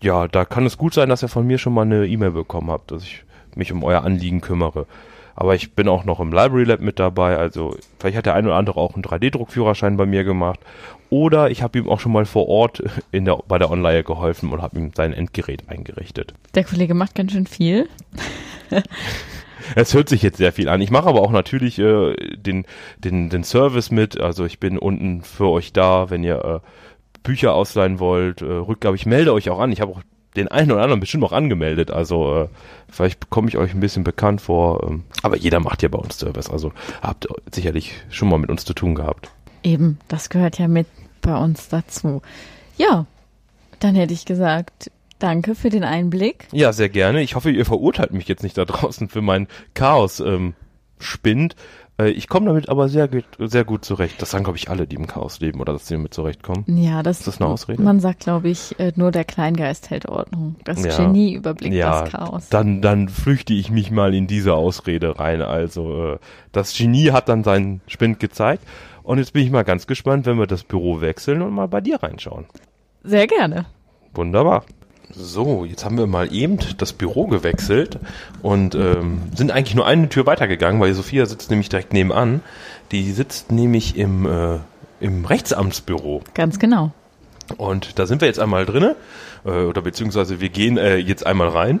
ja, 0.00 0.28
da 0.28 0.44
kann 0.44 0.64
es 0.64 0.78
gut 0.78 0.94
sein, 0.94 1.08
dass 1.08 1.24
ihr 1.24 1.28
von 1.28 1.46
mir 1.46 1.58
schon 1.58 1.74
mal 1.74 1.82
eine 1.82 2.06
E-Mail 2.06 2.30
bekommen 2.30 2.70
habt, 2.70 2.92
dass 2.92 3.02
ich 3.02 3.24
mich 3.56 3.72
um 3.72 3.82
euer 3.82 4.04
Anliegen 4.04 4.40
kümmere. 4.40 4.86
Aber 5.36 5.54
ich 5.54 5.74
bin 5.74 5.86
auch 5.86 6.04
noch 6.04 6.18
im 6.18 6.32
Library 6.32 6.64
Lab 6.64 6.80
mit 6.80 6.98
dabei. 6.98 7.36
Also 7.36 7.76
vielleicht 7.98 8.16
hat 8.16 8.26
der 8.26 8.34
eine 8.34 8.48
oder 8.48 8.56
andere 8.56 8.80
auch 8.80 8.94
einen 8.94 9.04
3D-Druckführerschein 9.04 9.98
bei 9.98 10.06
mir 10.06 10.24
gemacht. 10.24 10.60
Oder 11.10 11.50
ich 11.50 11.62
habe 11.62 11.78
ihm 11.78 11.88
auch 11.88 12.00
schon 12.00 12.12
mal 12.12 12.24
vor 12.24 12.48
Ort 12.48 12.82
in 13.12 13.26
der, 13.26 13.38
bei 13.46 13.58
der 13.58 13.70
Online 13.70 14.02
geholfen 14.02 14.50
und 14.50 14.62
habe 14.62 14.78
ihm 14.78 14.92
sein 14.96 15.12
Endgerät 15.12 15.68
eingerichtet. 15.68 16.32
Der 16.54 16.64
Kollege 16.64 16.94
macht 16.94 17.14
ganz 17.14 17.32
schön 17.32 17.46
viel. 17.46 17.88
Es 19.74 19.94
hört 19.94 20.08
sich 20.08 20.22
jetzt 20.22 20.36
sehr 20.36 20.52
viel 20.52 20.68
an. 20.68 20.80
Ich 20.80 20.90
mache 20.90 21.08
aber 21.08 21.22
auch 21.22 21.32
natürlich 21.32 21.78
äh, 21.80 22.14
den, 22.36 22.66
den, 22.98 23.30
den 23.30 23.42
Service 23.42 23.90
mit. 23.90 24.20
Also 24.20 24.44
ich 24.44 24.60
bin 24.60 24.78
unten 24.78 25.22
für 25.22 25.48
euch 25.48 25.72
da, 25.72 26.08
wenn 26.08 26.22
ihr 26.22 26.44
äh, 26.44 26.60
Bücher 27.24 27.54
ausleihen 27.54 27.98
wollt, 27.98 28.42
äh, 28.42 28.44
Rückgabe. 28.44 28.94
Ich 28.94 29.06
melde 29.06 29.32
euch 29.32 29.50
auch 29.50 29.58
an. 29.58 29.72
Ich 29.72 29.80
habe 29.80 29.92
auch 29.92 30.02
den 30.36 30.48
einen 30.48 30.70
oder 30.72 30.82
anderen 30.82 31.00
bestimmt 31.00 31.22
noch 31.22 31.32
angemeldet. 31.32 31.90
Also 31.90 32.42
äh, 32.42 32.48
vielleicht 32.88 33.20
bekomme 33.20 33.48
ich 33.48 33.56
euch 33.56 33.74
ein 33.74 33.80
bisschen 33.80 34.04
bekannt 34.04 34.40
vor. 34.40 34.86
Ähm, 34.86 35.04
aber 35.22 35.36
jeder 35.36 35.60
macht 35.60 35.82
ja 35.82 35.88
bei 35.88 35.98
uns 35.98 36.18
Service. 36.18 36.50
Also 36.50 36.72
habt 37.02 37.26
sicherlich 37.52 37.94
schon 38.10 38.28
mal 38.28 38.38
mit 38.38 38.50
uns 38.50 38.64
zu 38.64 38.74
tun 38.74 38.94
gehabt. 38.94 39.30
Eben, 39.62 39.98
das 40.08 40.28
gehört 40.28 40.58
ja 40.58 40.68
mit 40.68 40.86
bei 41.22 41.36
uns 41.36 41.68
dazu. 41.68 42.22
Ja, 42.76 43.06
dann 43.80 43.94
hätte 43.94 44.14
ich 44.14 44.24
gesagt, 44.24 44.90
danke 45.18 45.54
für 45.54 45.70
den 45.70 45.84
Einblick. 45.84 46.46
Ja, 46.52 46.72
sehr 46.72 46.88
gerne. 46.88 47.22
Ich 47.22 47.34
hoffe, 47.34 47.50
ihr 47.50 47.64
verurteilt 47.64 48.12
mich 48.12 48.28
jetzt 48.28 48.42
nicht 48.42 48.56
da 48.56 48.64
draußen 48.64 49.08
für 49.08 49.22
mein 49.22 49.48
Chaos. 49.74 50.20
Ähm, 50.20 50.54
Spind. 50.98 51.56
Äh, 51.98 52.10
ich 52.10 52.28
komme 52.28 52.46
damit 52.46 52.68
aber 52.68 52.88
sehr, 52.88 53.08
sehr 53.38 53.64
gut 53.64 53.84
zurecht. 53.84 54.20
Das 54.20 54.30
sagen, 54.30 54.44
glaube 54.44 54.58
ich, 54.58 54.70
alle, 54.70 54.86
die 54.86 54.96
im 54.96 55.06
Chaos 55.06 55.40
leben 55.40 55.60
oder 55.60 55.72
dass 55.72 55.86
sie 55.86 55.94
damit 55.94 56.14
zurechtkommen. 56.14 56.64
Ja, 56.66 57.02
das 57.02 57.20
ist 57.20 57.26
das 57.26 57.40
eine 57.40 57.50
Ausrede. 57.50 57.82
Man 57.82 58.00
sagt, 58.00 58.20
glaube 58.20 58.48
ich, 58.48 58.78
äh, 58.78 58.92
nur 58.96 59.10
der 59.10 59.24
Kleingeist 59.24 59.90
hält 59.90 60.08
Ordnung. 60.08 60.56
Das 60.64 60.84
ja. 60.84 60.96
Genie 60.96 61.34
überblickt 61.34 61.74
ja, 61.74 62.02
das 62.02 62.10
Chaos. 62.10 62.48
Dann, 62.48 62.82
dann 62.82 63.08
flüchte 63.08 63.54
ich 63.54 63.70
mich 63.70 63.90
mal 63.90 64.14
in 64.14 64.26
diese 64.26 64.54
Ausrede 64.54 65.18
rein. 65.18 65.42
Also 65.42 66.14
äh, 66.14 66.18
das 66.52 66.76
Genie 66.76 67.12
hat 67.12 67.28
dann 67.28 67.44
seinen 67.44 67.80
Spind 67.86 68.20
gezeigt. 68.20 68.62
Und 69.02 69.18
jetzt 69.18 69.32
bin 69.32 69.44
ich 69.44 69.50
mal 69.50 69.62
ganz 69.62 69.86
gespannt, 69.86 70.26
wenn 70.26 70.38
wir 70.38 70.48
das 70.48 70.64
Büro 70.64 71.00
wechseln 71.00 71.40
und 71.42 71.52
mal 71.52 71.68
bei 71.68 71.80
dir 71.80 72.02
reinschauen. 72.02 72.46
Sehr 73.04 73.28
gerne. 73.28 73.66
Wunderbar. 74.14 74.64
So, 75.14 75.64
jetzt 75.64 75.84
haben 75.84 75.96
wir 75.98 76.06
mal 76.06 76.32
eben 76.32 76.58
das 76.78 76.92
Büro 76.92 77.26
gewechselt 77.26 77.98
und 78.42 78.74
ähm, 78.74 79.22
sind 79.34 79.52
eigentlich 79.52 79.74
nur 79.74 79.86
eine 79.86 80.08
Tür 80.08 80.26
weitergegangen, 80.26 80.80
weil 80.80 80.92
Sophia 80.94 81.26
sitzt 81.26 81.50
nämlich 81.50 81.68
direkt 81.68 81.92
nebenan. 81.92 82.42
Die 82.90 83.12
sitzt 83.12 83.52
nämlich 83.52 83.96
im, 83.96 84.26
äh, 84.26 84.58
im 85.00 85.24
Rechtsamtsbüro. 85.24 86.22
Ganz 86.34 86.58
genau. 86.58 86.92
Und 87.56 87.98
da 87.98 88.06
sind 88.06 88.20
wir 88.20 88.28
jetzt 88.28 88.40
einmal 88.40 88.66
drinne, 88.66 88.96
äh, 89.44 89.50
oder 89.50 89.80
beziehungsweise 89.80 90.40
wir 90.40 90.48
gehen 90.48 90.76
äh, 90.76 90.96
jetzt 90.96 91.24
einmal 91.24 91.48
rein. 91.48 91.80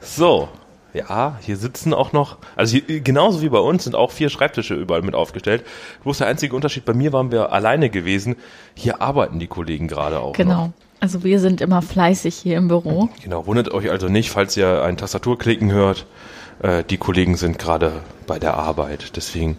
So, 0.00 0.48
ja, 0.94 1.38
hier 1.42 1.56
sitzen 1.56 1.92
auch 1.92 2.12
noch, 2.12 2.38
also 2.56 2.76
hier, 2.76 3.00
genauso 3.00 3.42
wie 3.42 3.48
bei 3.48 3.58
uns 3.58 3.84
sind 3.84 3.94
auch 3.94 4.10
vier 4.10 4.30
Schreibtische 4.30 4.74
überall 4.74 5.02
mit 5.02 5.14
aufgestellt. 5.14 5.64
Bloß 6.02 6.18
der 6.18 6.26
einzige 6.26 6.56
Unterschied, 6.56 6.84
bei 6.84 6.94
mir 6.94 7.12
waren 7.12 7.30
wir 7.30 7.52
alleine 7.52 7.90
gewesen. 7.90 8.36
Hier 8.74 9.02
arbeiten 9.02 9.38
die 9.38 9.46
Kollegen 9.46 9.88
gerade 9.88 10.20
auch. 10.20 10.32
Genau. 10.32 10.66
Noch. 10.66 10.72
Also 11.00 11.22
wir 11.22 11.38
sind 11.38 11.60
immer 11.60 11.80
fleißig 11.80 12.34
hier 12.34 12.56
im 12.56 12.68
Büro. 12.68 13.08
Genau, 13.22 13.46
wundert 13.46 13.72
euch 13.72 13.90
also 13.90 14.08
nicht, 14.08 14.30
falls 14.30 14.56
ihr 14.56 14.82
ein 14.82 14.96
Tastaturklicken 14.96 15.70
hört. 15.70 16.06
Äh, 16.60 16.82
die 16.84 16.96
Kollegen 16.96 17.36
sind 17.36 17.58
gerade 17.58 17.92
bei 18.26 18.38
der 18.38 18.54
Arbeit. 18.54 19.16
Deswegen 19.16 19.58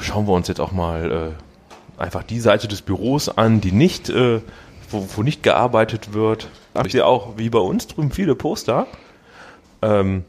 schauen 0.00 0.26
wir 0.26 0.32
uns 0.32 0.48
jetzt 0.48 0.60
auch 0.60 0.72
mal 0.72 1.34
äh, 1.98 2.00
einfach 2.02 2.22
die 2.22 2.40
Seite 2.40 2.66
des 2.66 2.80
Büros 2.80 3.28
an, 3.28 3.60
die 3.60 3.72
nicht, 3.72 4.08
äh, 4.08 4.40
wo, 4.90 5.06
wo 5.16 5.22
nicht 5.22 5.42
gearbeitet 5.42 6.14
wird. 6.14 6.48
Ich 6.86 6.92
sehe 6.92 7.04
auch, 7.04 7.36
wie 7.36 7.50
bei 7.50 7.58
uns 7.58 7.86
drüben, 7.88 8.10
viele 8.10 8.34
Poster. 8.34 8.86
Ähm, 9.82 10.24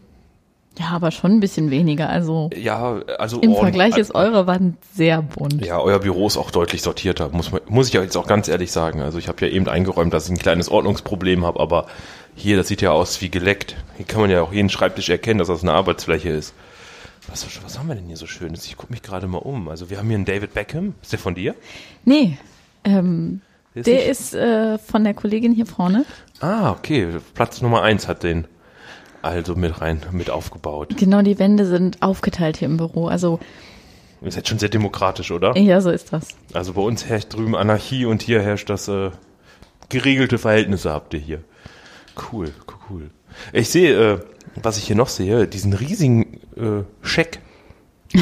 Ja, 0.77 0.89
aber 0.91 1.11
schon 1.11 1.31
ein 1.31 1.39
bisschen 1.39 1.71
weniger. 1.71 2.09
Also 2.09 2.49
Ja, 2.55 2.99
also 3.17 3.39
im 3.41 3.55
Vergleich 3.55 3.97
ist 3.97 4.15
eure 4.15 4.47
Wand 4.47 4.77
sehr 4.93 5.21
bunt. 5.21 5.65
Ja, 5.65 5.79
euer 5.79 5.99
Büro 5.99 6.27
ist 6.27 6.37
auch 6.37 6.51
deutlich 6.51 6.81
sortierter, 6.81 7.29
muss, 7.29 7.51
man, 7.51 7.61
muss 7.67 7.87
ich 7.87 7.93
ja 7.93 8.01
jetzt 8.01 8.15
auch 8.15 8.27
ganz 8.27 8.47
ehrlich 8.47 8.71
sagen. 8.71 9.01
Also 9.01 9.17
ich 9.17 9.27
habe 9.27 9.45
ja 9.45 9.51
eben 9.51 9.67
eingeräumt, 9.67 10.13
dass 10.13 10.25
ich 10.25 10.31
ein 10.31 10.37
kleines 10.37 10.69
Ordnungsproblem 10.69 11.45
habe, 11.45 11.59
aber 11.59 11.87
hier, 12.35 12.55
das 12.55 12.67
sieht 12.69 12.81
ja 12.81 12.91
aus 12.91 13.19
wie 13.21 13.29
geleckt. 13.29 13.75
Hier 13.97 14.05
kann 14.05 14.21
man 14.21 14.29
ja 14.29 14.41
auch 14.41 14.53
jeden 14.53 14.69
Schreibtisch 14.69 15.09
erkennen, 15.09 15.39
dass 15.39 15.49
das 15.49 15.63
eine 15.63 15.73
Arbeitsfläche 15.73 16.29
ist. 16.29 16.53
Was, 17.27 17.45
was 17.63 17.77
haben 17.77 17.87
wir 17.89 17.95
denn 17.95 18.05
hier 18.07 18.17
so 18.17 18.25
Schönes? 18.25 18.65
Ich 18.65 18.77
gucke 18.77 18.91
mich 18.93 19.01
gerade 19.03 19.27
mal 19.27 19.37
um. 19.39 19.67
Also 19.67 19.89
wir 19.89 19.97
haben 19.97 20.07
hier 20.07 20.15
einen 20.15 20.25
David 20.25 20.53
Beckham. 20.53 20.95
Ist 21.01 21.11
der 21.11 21.19
von 21.19 21.35
dir? 21.35 21.53
Nee, 22.05 22.37
ähm, 22.85 23.41
Der 23.75 23.81
ist 23.81 23.87
der 23.87 24.05
ist 24.05 24.33
äh, 24.33 24.77
von 24.79 25.03
der 25.03 25.13
Kollegin 25.13 25.51
hier 25.53 25.65
vorne. 25.65 26.05
Ah, 26.39 26.71
okay. 26.71 27.07
Platz 27.33 27.61
Nummer 27.61 27.81
eins 27.83 28.07
hat 28.07 28.23
den 28.23 28.47
also 29.21 29.55
mit 29.55 29.81
rein, 29.81 30.01
mit 30.11 30.29
aufgebaut. 30.29 30.95
Genau, 30.97 31.21
die 31.21 31.39
Wände 31.39 31.65
sind 31.65 32.01
aufgeteilt 32.01 32.57
hier 32.57 32.67
im 32.67 32.77
Büro. 32.77 33.07
Also 33.07 33.39
Ist 34.21 34.37
jetzt 34.37 34.49
schon 34.49 34.59
sehr 34.59 34.69
demokratisch, 34.69 35.31
oder? 35.31 35.57
ja, 35.57 35.81
so 35.81 35.89
ist 35.89 36.13
das. 36.13 36.27
Also 36.53 36.73
bei 36.73 36.81
uns 36.81 37.05
herrscht 37.05 37.33
drüben 37.33 37.55
Anarchie 37.55 38.05
und 38.05 38.21
hier 38.21 38.41
herrscht 38.41 38.69
das 38.69 38.87
äh, 38.87 39.11
geregelte 39.89 40.37
Verhältnisse 40.37 40.91
habt 40.91 41.13
ihr 41.13 41.19
hier. 41.19 41.43
Cool, 42.31 42.51
cool. 42.89 43.09
Ich 43.53 43.69
sehe, 43.69 44.13
äh, 44.13 44.19
was 44.61 44.77
ich 44.77 44.85
hier 44.85 44.95
noch 44.95 45.09
sehe, 45.09 45.47
diesen 45.47 45.73
riesigen 45.73 46.39
äh, 46.57 46.83
Scheck. 47.01 47.39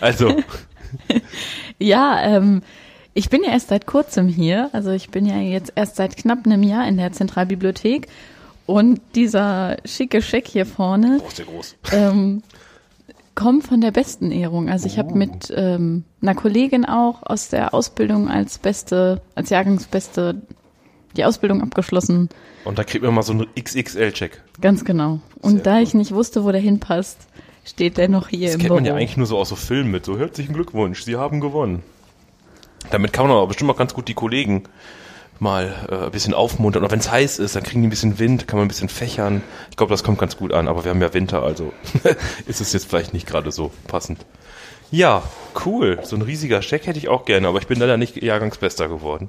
also, 0.00 0.36
Ja, 1.78 2.20
ähm, 2.22 2.62
ich 3.14 3.30
bin 3.30 3.42
ja 3.42 3.50
erst 3.50 3.68
seit 3.68 3.86
kurzem 3.86 4.28
hier. 4.28 4.70
Also 4.72 4.90
ich 4.90 5.10
bin 5.10 5.26
ja 5.26 5.38
jetzt 5.38 5.72
erst 5.74 5.96
seit 5.96 6.16
knapp 6.16 6.44
einem 6.44 6.62
Jahr 6.62 6.86
in 6.86 6.96
der 6.96 7.12
Zentralbibliothek. 7.12 8.08
Und 8.70 9.00
dieser 9.16 9.78
schicke 9.84 10.22
Scheck 10.22 10.46
hier 10.46 10.64
vorne 10.64 11.20
oh, 11.22 11.26
ist 11.26 11.38
der 11.38 11.46
groß. 11.46 11.76
ähm, 11.92 12.42
kommt 13.34 13.66
von 13.66 13.80
der 13.80 13.90
besten 13.90 14.30
Ehrung. 14.30 14.68
Also 14.68 14.86
ich 14.86 14.96
habe 14.96 15.14
mit 15.14 15.52
ähm, 15.56 16.04
einer 16.22 16.36
Kollegin 16.36 16.84
auch 16.84 17.22
aus 17.24 17.48
der 17.48 17.74
Ausbildung 17.74 18.28
als 18.28 18.58
beste, 18.58 19.22
als 19.34 19.50
Jahrgangsbeste 19.50 20.42
die 21.16 21.24
Ausbildung 21.24 21.62
abgeschlossen. 21.62 22.28
Und 22.64 22.78
da 22.78 22.84
kriegt 22.84 23.02
man 23.04 23.12
mal 23.12 23.22
so 23.22 23.32
einen 23.32 23.46
XXL-Check. 23.58 24.40
Ganz 24.60 24.84
genau. 24.84 25.18
Und 25.40 25.54
Sehr 25.56 25.62
da 25.64 25.78
gut. 25.78 25.88
ich 25.88 25.94
nicht 25.94 26.12
wusste, 26.14 26.44
wo 26.44 26.52
der 26.52 26.60
hinpasst, 26.60 27.18
steht 27.64 27.96
der 27.98 28.08
noch 28.08 28.28
hier 28.28 28.46
Das 28.46 28.54
im 28.54 28.60
kennt 28.60 28.68
Büro. 28.68 28.74
man 28.76 28.84
ja 28.84 28.94
eigentlich 28.94 29.16
nur 29.16 29.26
so 29.26 29.36
aus 29.36 29.48
so 29.48 29.56
Filmen 29.56 29.90
mit. 29.90 30.04
So, 30.04 30.16
herzlichen 30.16 30.54
Glückwunsch, 30.54 31.02
Sie 31.02 31.16
haben 31.16 31.40
gewonnen. 31.40 31.82
Damit 32.92 33.12
kann 33.12 33.26
man 33.26 33.36
aber 33.36 33.48
bestimmt 33.48 33.70
auch 33.70 33.76
ganz 33.76 33.94
gut 33.94 34.06
die 34.06 34.14
Kollegen 34.14 34.62
mal 35.40 35.74
äh, 35.90 36.06
ein 36.06 36.10
bisschen 36.10 36.34
aufmuntern. 36.34 36.84
Und 36.84 36.90
wenn 36.90 36.98
es 36.98 37.10
heiß 37.10 37.38
ist, 37.38 37.56
dann 37.56 37.62
kriegen 37.62 37.82
die 37.82 37.88
ein 37.88 37.90
bisschen 37.90 38.18
Wind, 38.18 38.46
kann 38.46 38.58
man 38.58 38.66
ein 38.66 38.68
bisschen 38.68 38.88
fächern. 38.88 39.42
Ich 39.70 39.76
glaube, 39.76 39.90
das 39.90 40.04
kommt 40.04 40.18
ganz 40.18 40.36
gut 40.36 40.52
an. 40.52 40.68
Aber 40.68 40.84
wir 40.84 40.90
haben 40.90 41.00
ja 41.00 41.12
Winter, 41.14 41.42
also 41.42 41.72
ist 42.46 42.60
es 42.60 42.72
jetzt 42.72 42.88
vielleicht 42.88 43.12
nicht 43.12 43.26
gerade 43.26 43.50
so 43.50 43.70
passend. 43.86 44.24
Ja, 44.90 45.22
cool. 45.64 46.00
So 46.02 46.16
ein 46.16 46.22
riesiger 46.22 46.62
Scheck 46.62 46.86
hätte 46.86 46.98
ich 46.98 47.08
auch 47.08 47.24
gerne, 47.24 47.48
aber 47.48 47.58
ich 47.58 47.68
bin 47.68 47.78
leider 47.78 47.96
nicht 47.96 48.20
Jahrgangsbester 48.20 48.88
geworden. 48.88 49.28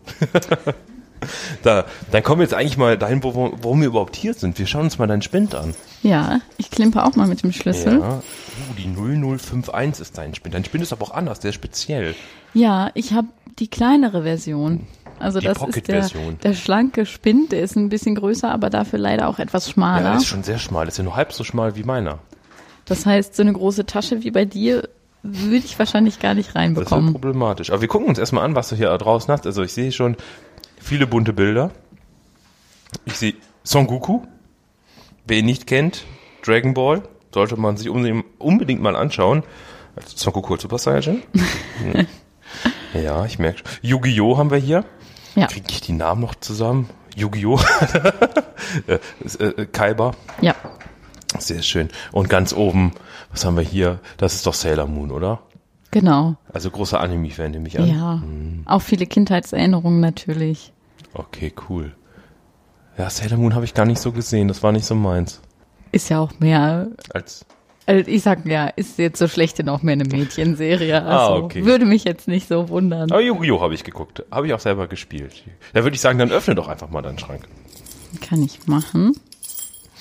da, 1.64 1.86
dann 2.12 2.24
kommen 2.24 2.40
wir 2.40 2.46
jetzt 2.46 2.56
eigentlich 2.56 2.78
mal 2.78 2.98
dahin, 2.98 3.24
wo, 3.24 3.36
wo, 3.36 3.52
warum 3.62 3.82
wir 3.82 3.88
überhaupt 3.88 4.16
hier 4.16 4.34
sind. 4.34 4.58
Wir 4.58 4.66
schauen 4.66 4.86
uns 4.86 4.98
mal 4.98 5.08
deinen 5.08 5.22
Spind 5.22 5.54
an. 5.54 5.76
Ja, 6.02 6.42
ich 6.58 6.72
klimper 6.72 7.06
auch 7.06 7.16
mal 7.16 7.28
mit 7.28 7.44
dem 7.44 7.52
Schlüssel. 7.52 8.00
Ja, 8.00 8.18
uh, 8.18 8.74
die 8.78 8.88
0051 8.88 10.02
ist 10.02 10.18
dein 10.18 10.34
Spind. 10.34 10.56
Dein 10.56 10.66
Spind 10.66 10.84
ist 10.84 10.94
aber 10.94 11.04
auch 11.04 11.12
anders, 11.12 11.40
der 11.40 11.50
ist 11.50 11.56
speziell. 11.56 12.16
Ja, 12.54 12.90
ich 12.96 13.14
habe 13.14 13.28
die 13.60 13.68
kleinere 13.70 14.24
Version. 14.24 14.88
Also 15.20 15.40
Die 15.40 15.46
das 15.46 15.58
ist 15.62 15.88
der, 15.88 16.10
der 16.44 16.54
schlanke 16.54 17.06
Spind, 17.06 17.52
der 17.52 17.62
ist 17.62 17.76
ein 17.76 17.90
bisschen 17.90 18.16
größer, 18.16 18.52
aber 18.52 18.70
dafür 18.70 18.98
leider 19.00 19.28
auch 19.28 19.40
etwas 19.40 19.68
Ja, 19.68 19.74
schmaler. 19.74 20.04
der 20.04 20.16
ist 20.18 20.26
schon 20.28 20.44
sehr 20.44 20.58
schmal. 20.58 20.86
Das 20.86 20.96
ist 20.96 20.98
ja 21.00 21.04
nur 21.04 21.16
halb 21.16 21.32
so 21.34 21.44
schmal 21.44 21.76
wie 21.76 21.84
meiner. 21.84 22.20
das 22.86 23.06
heißt, 23.06 23.36
so 23.36 23.44
eine 23.44 23.54
große 23.54 23.86
Tasche 23.86 24.24
wie 24.24 24.32
bei 24.32 24.46
dir 24.46 24.90
würde 25.24 25.58
ich 25.58 25.78
wahrscheinlich 25.78 26.20
gar 26.20 26.34
nicht 26.34 26.48
Das 26.50 26.56
wird 26.56 26.64
reinbekommen. 26.64 27.12
problematisch. 27.14 27.70
Aber 27.72 27.82
wir 27.82 27.88
gucken 27.88 28.08
uns 28.08 28.18
erstmal 28.18 28.44
an, 28.44 28.56
was 28.56 28.70
du 28.70 28.76
hier 28.76 28.98
draußen 28.98 29.32
hast. 29.32 29.46
Also 29.46 29.62
ich 29.62 29.72
sehe 29.74 29.92
schon 29.92 30.18
viele 30.80 31.06
bunte 31.06 31.32
Bilder. 31.34 31.70
Ich 33.06 33.14
sehe 33.18 33.36
Son 33.64 33.86
Goku. 33.86 34.22
Wer 35.28 35.38
ihn 35.38 35.46
nicht 35.46 35.68
kennt, 35.68 36.06
Dragon 36.44 36.74
Ball, 36.74 37.04
sollte 37.32 37.56
man 37.56 37.78
sich 37.78 37.88
unbedingt, 37.90 38.82
mal 38.82 38.96
anschauen. 38.96 39.44
Also 39.96 40.18
Son 40.18 40.34
Goku 40.34 40.58
Super 40.58 40.80
Saiyajin. 40.80 41.22
Hm. 41.84 42.08
ja, 43.04 43.24
ich 43.26 43.38
merke 43.38 43.60
schon. 43.60 43.68
Yu-Gi-Oh! 43.84 44.38
haben 44.38 44.50
wir 44.50 44.58
hier. 44.58 44.84
Ja, 45.36 45.48
Kriege 45.48 45.68
ich 45.70 45.82
die 45.82 45.94
Namen 45.94 46.22
noch 46.22 46.36
zusammen? 46.36 46.90
Yu-Gi-Oh! 47.16 47.60
äh, 48.88 49.00
äh, 49.44 49.66
Kaiba. 49.66 50.12
ja, 50.42 50.56
Sehr 51.40 51.62
schön. 51.62 51.90
Und 52.12 52.30
ganz 52.30 52.54
oben, 52.54 52.92
was 53.32 53.46
haben 53.46 53.56
wir 53.56 53.64
hier? 53.64 54.00
Das 54.18 54.34
ist 54.36 54.46
doch 54.46 54.54
Sailor 54.54 54.88
Moon, 54.88 55.12
oder? 55.12 55.40
genau. 55.92 56.36
Also 56.54 56.70
großer 56.72 57.02
Anime-Fan, 57.02 57.52
nehme 57.52 57.68
ich 57.68 57.78
an. 57.80 57.86
Ja, 57.86 58.22
Hm. 58.22 58.64
auch 58.66 58.82
viele 58.82 59.06
Kindheitserinnerungen 59.06 60.00
natürlich. 60.00 60.72
Okay, 61.14 61.54
cool. 61.70 61.94
Ja, 62.98 63.10
Sailor 63.10 63.38
Moon 63.38 63.56
habe 63.56 63.66
ich 63.66 63.74
gar 63.74 63.86
nicht 63.86 64.00
so 64.02 64.12
gesehen. 64.14 64.48
Das 64.48 64.64
war 64.64 64.72
nicht 64.72 64.86
so 64.86 64.96
meins. 64.96 65.42
Ist 65.92 66.10
ja 66.10 66.20
auch 66.20 66.32
mehr, 66.40 66.88
Als 67.14 67.46
also 67.98 68.10
ich 68.10 68.22
sag 68.24 68.46
ja, 68.46 68.68
ist 68.68 68.98
jetzt 68.98 69.20
so 69.20 69.28
schlecht 69.28 69.68
auch 69.68 69.82
mehr 69.82 69.94
eine 69.94 70.06
Mädchenserie. 70.06 71.02
Also 71.04 71.34
Ah, 71.34 71.38
okay. 71.38 71.66
würde 71.66 71.86
mich 71.86 72.04
jetzt 72.04 72.28
nicht 72.28 72.48
so 72.48 72.70
wundern. 72.70 73.12
Aber 73.12 73.22
Yu-Gi-Oh! 73.22 73.62
habe 73.62 73.74
ich 73.74 73.84
geguckt. 73.84 74.24
Habe 74.32 74.48
ich 74.48 74.54
auch 74.54 74.60
selber 74.60 74.88
gespielt. 74.88 75.44
Da 75.74 75.84
würde 75.84 75.96
ich 75.96 76.02
sagen, 76.02 76.18
dann 76.20 76.32
öffne 76.32 76.56
doch 76.56 76.68
einfach 76.68 76.90
mal 76.90 77.02
deinen 77.02 77.20
Schrank. 77.20 77.48
Kann 78.22 78.42
ich 78.44 78.66
machen. 78.68 79.14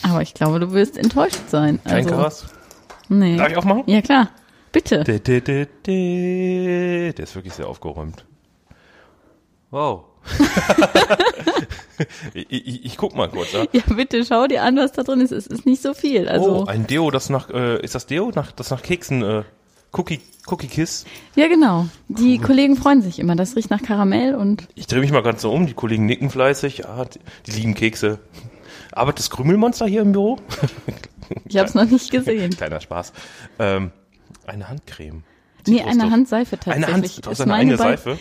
Aber 0.03 0.23
ich 0.23 0.35
glaube, 0.35 0.61
du 0.61 0.73
wirst 0.73 0.97
enttäuscht 0.97 1.49
sein. 1.49 1.81
Kein 1.85 2.07
also, 2.07 2.11
Chaos. 2.11 2.47
Nee. 3.09 3.37
Darf 3.37 3.51
ich 3.51 3.57
auch 3.57 3.65
machen? 3.65 3.83
Ja, 3.87 4.01
klar. 4.01 4.31
Bitte. 4.73 5.05
De, 5.05 5.19
de, 5.19 5.41
de, 5.41 5.67
de. 5.87 7.13
Der 7.13 7.23
ist 7.25 7.35
wirklich 7.35 7.55
sehr 7.55 7.67
aufgeräumt. 7.69 8.25
Wow. 9.71 10.05
ich, 12.35 12.47
ich, 12.51 12.85
ich 12.85 12.97
guck 12.97 13.15
mal 13.15 13.29
kurz. 13.29 13.53
Ja? 13.53 13.65
Ja, 13.73 13.83
bitte 13.95 14.25
schau 14.25 14.47
dir 14.47 14.63
an, 14.63 14.77
was 14.77 14.93
da 14.93 15.03
drin 15.03 15.21
ist. 15.21 15.33
Es 15.33 15.47
ist 15.47 15.67
nicht 15.67 15.83
so 15.83 15.95
viel. 15.95 16.29
Also, 16.29 16.63
oh, 16.63 16.65
ein 16.67 16.87
Deo, 16.87 17.11
das 17.11 17.31
nach, 17.31 17.51
äh, 17.51 17.81
ist 17.83 17.95
das 17.95 18.07
Deo, 18.07 18.31
nach, 18.35 18.53
das 18.53 18.71
nach 18.71 18.83
Keksen, 18.83 19.23
äh, 19.23 19.43
Cookie, 19.93 20.21
Cookie 20.47 20.69
Kiss? 20.69 21.05
ja, 21.35 21.49
genau. 21.49 21.87
Die 22.09 22.39
Kollegen 22.39 22.77
freuen 22.77 23.03
sich 23.03 23.19
immer. 23.19 23.35
Das 23.35 23.57
riecht 23.57 23.71
nach 23.71 23.83
Karamell 23.83 24.35
und 24.37 24.69
Ich 24.77 24.87
drehe 24.87 25.01
mich 25.01 25.11
mal 25.13 25.23
ganz 25.23 25.43
so 25.43 25.53
um, 25.53 25.67
die 25.67 25.75
Kollegen 25.75 26.07
nicken 26.07 26.31
fleißig, 26.31 26.79
ja, 26.79 27.05
die, 27.05 27.19
die 27.47 27.51
lieben 27.53 27.75
Kekse. 27.75 28.21
Arbeitet 28.93 29.21
das 29.21 29.31
Krümelmonster 29.31 29.87
hier 29.87 30.03
im 30.03 30.13
Büro? 30.13 30.39
ich 31.45 31.57
habe 31.57 31.69
es 31.69 31.75
noch 31.75 31.85
nicht 31.85 32.11
gesehen. 32.11 32.51
Kleiner 32.57 32.81
Spaß. 32.81 33.13
Ähm, 33.59 33.91
eine 34.47 34.69
Handcreme. 34.69 35.23
Nee, 35.67 35.77
Zitrusduft. 35.77 36.01
eine 36.03 36.11
Handseife 36.11 36.57
tatsächlich. 36.57 36.85
Eine 36.87 36.95
Hand, 36.95 37.05
Ist 37.07 37.41
eine 37.41 37.53
meine 37.53 37.77
bei- 37.77 37.85
Seife. 37.97 38.19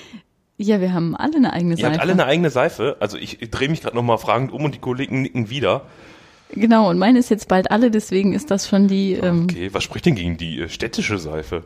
Ja, 0.61 0.81
wir 0.81 0.91
haben 0.93 1.15
alle 1.15 1.37
eine 1.37 1.53
eigene 1.53 1.75
Ihr 1.75 1.77
Seife. 1.77 1.93
habt 1.93 2.01
alle 2.01 2.11
eine 2.11 2.25
eigene 2.25 2.49
Seife. 2.49 2.97
Also 2.99 3.17
ich, 3.17 3.41
ich 3.41 3.49
drehe 3.49 3.69
mich 3.69 3.81
gerade 3.81 3.95
nochmal 3.95 4.17
fragend 4.17 4.51
um 4.51 4.65
und 4.65 4.75
die 4.75 4.79
Kollegen 4.79 5.21
nicken 5.21 5.49
wieder. 5.49 5.83
genau, 6.53 6.89
und 6.89 6.97
meine 6.99 7.17
ist 7.17 7.29
jetzt 7.29 7.47
bald 7.47 7.71
alle, 7.71 7.89
deswegen 7.91 8.33
ist 8.33 8.51
das 8.51 8.67
schon 8.67 8.89
die, 8.89 9.13
ähm, 9.13 9.43
Okay, 9.45 9.69
was 9.71 9.85
spricht 9.85 10.05
denn 10.05 10.15
gegen 10.15 10.35
die 10.35 10.59
äh, 10.59 10.67
städtische 10.67 11.17
Seife? 11.17 11.63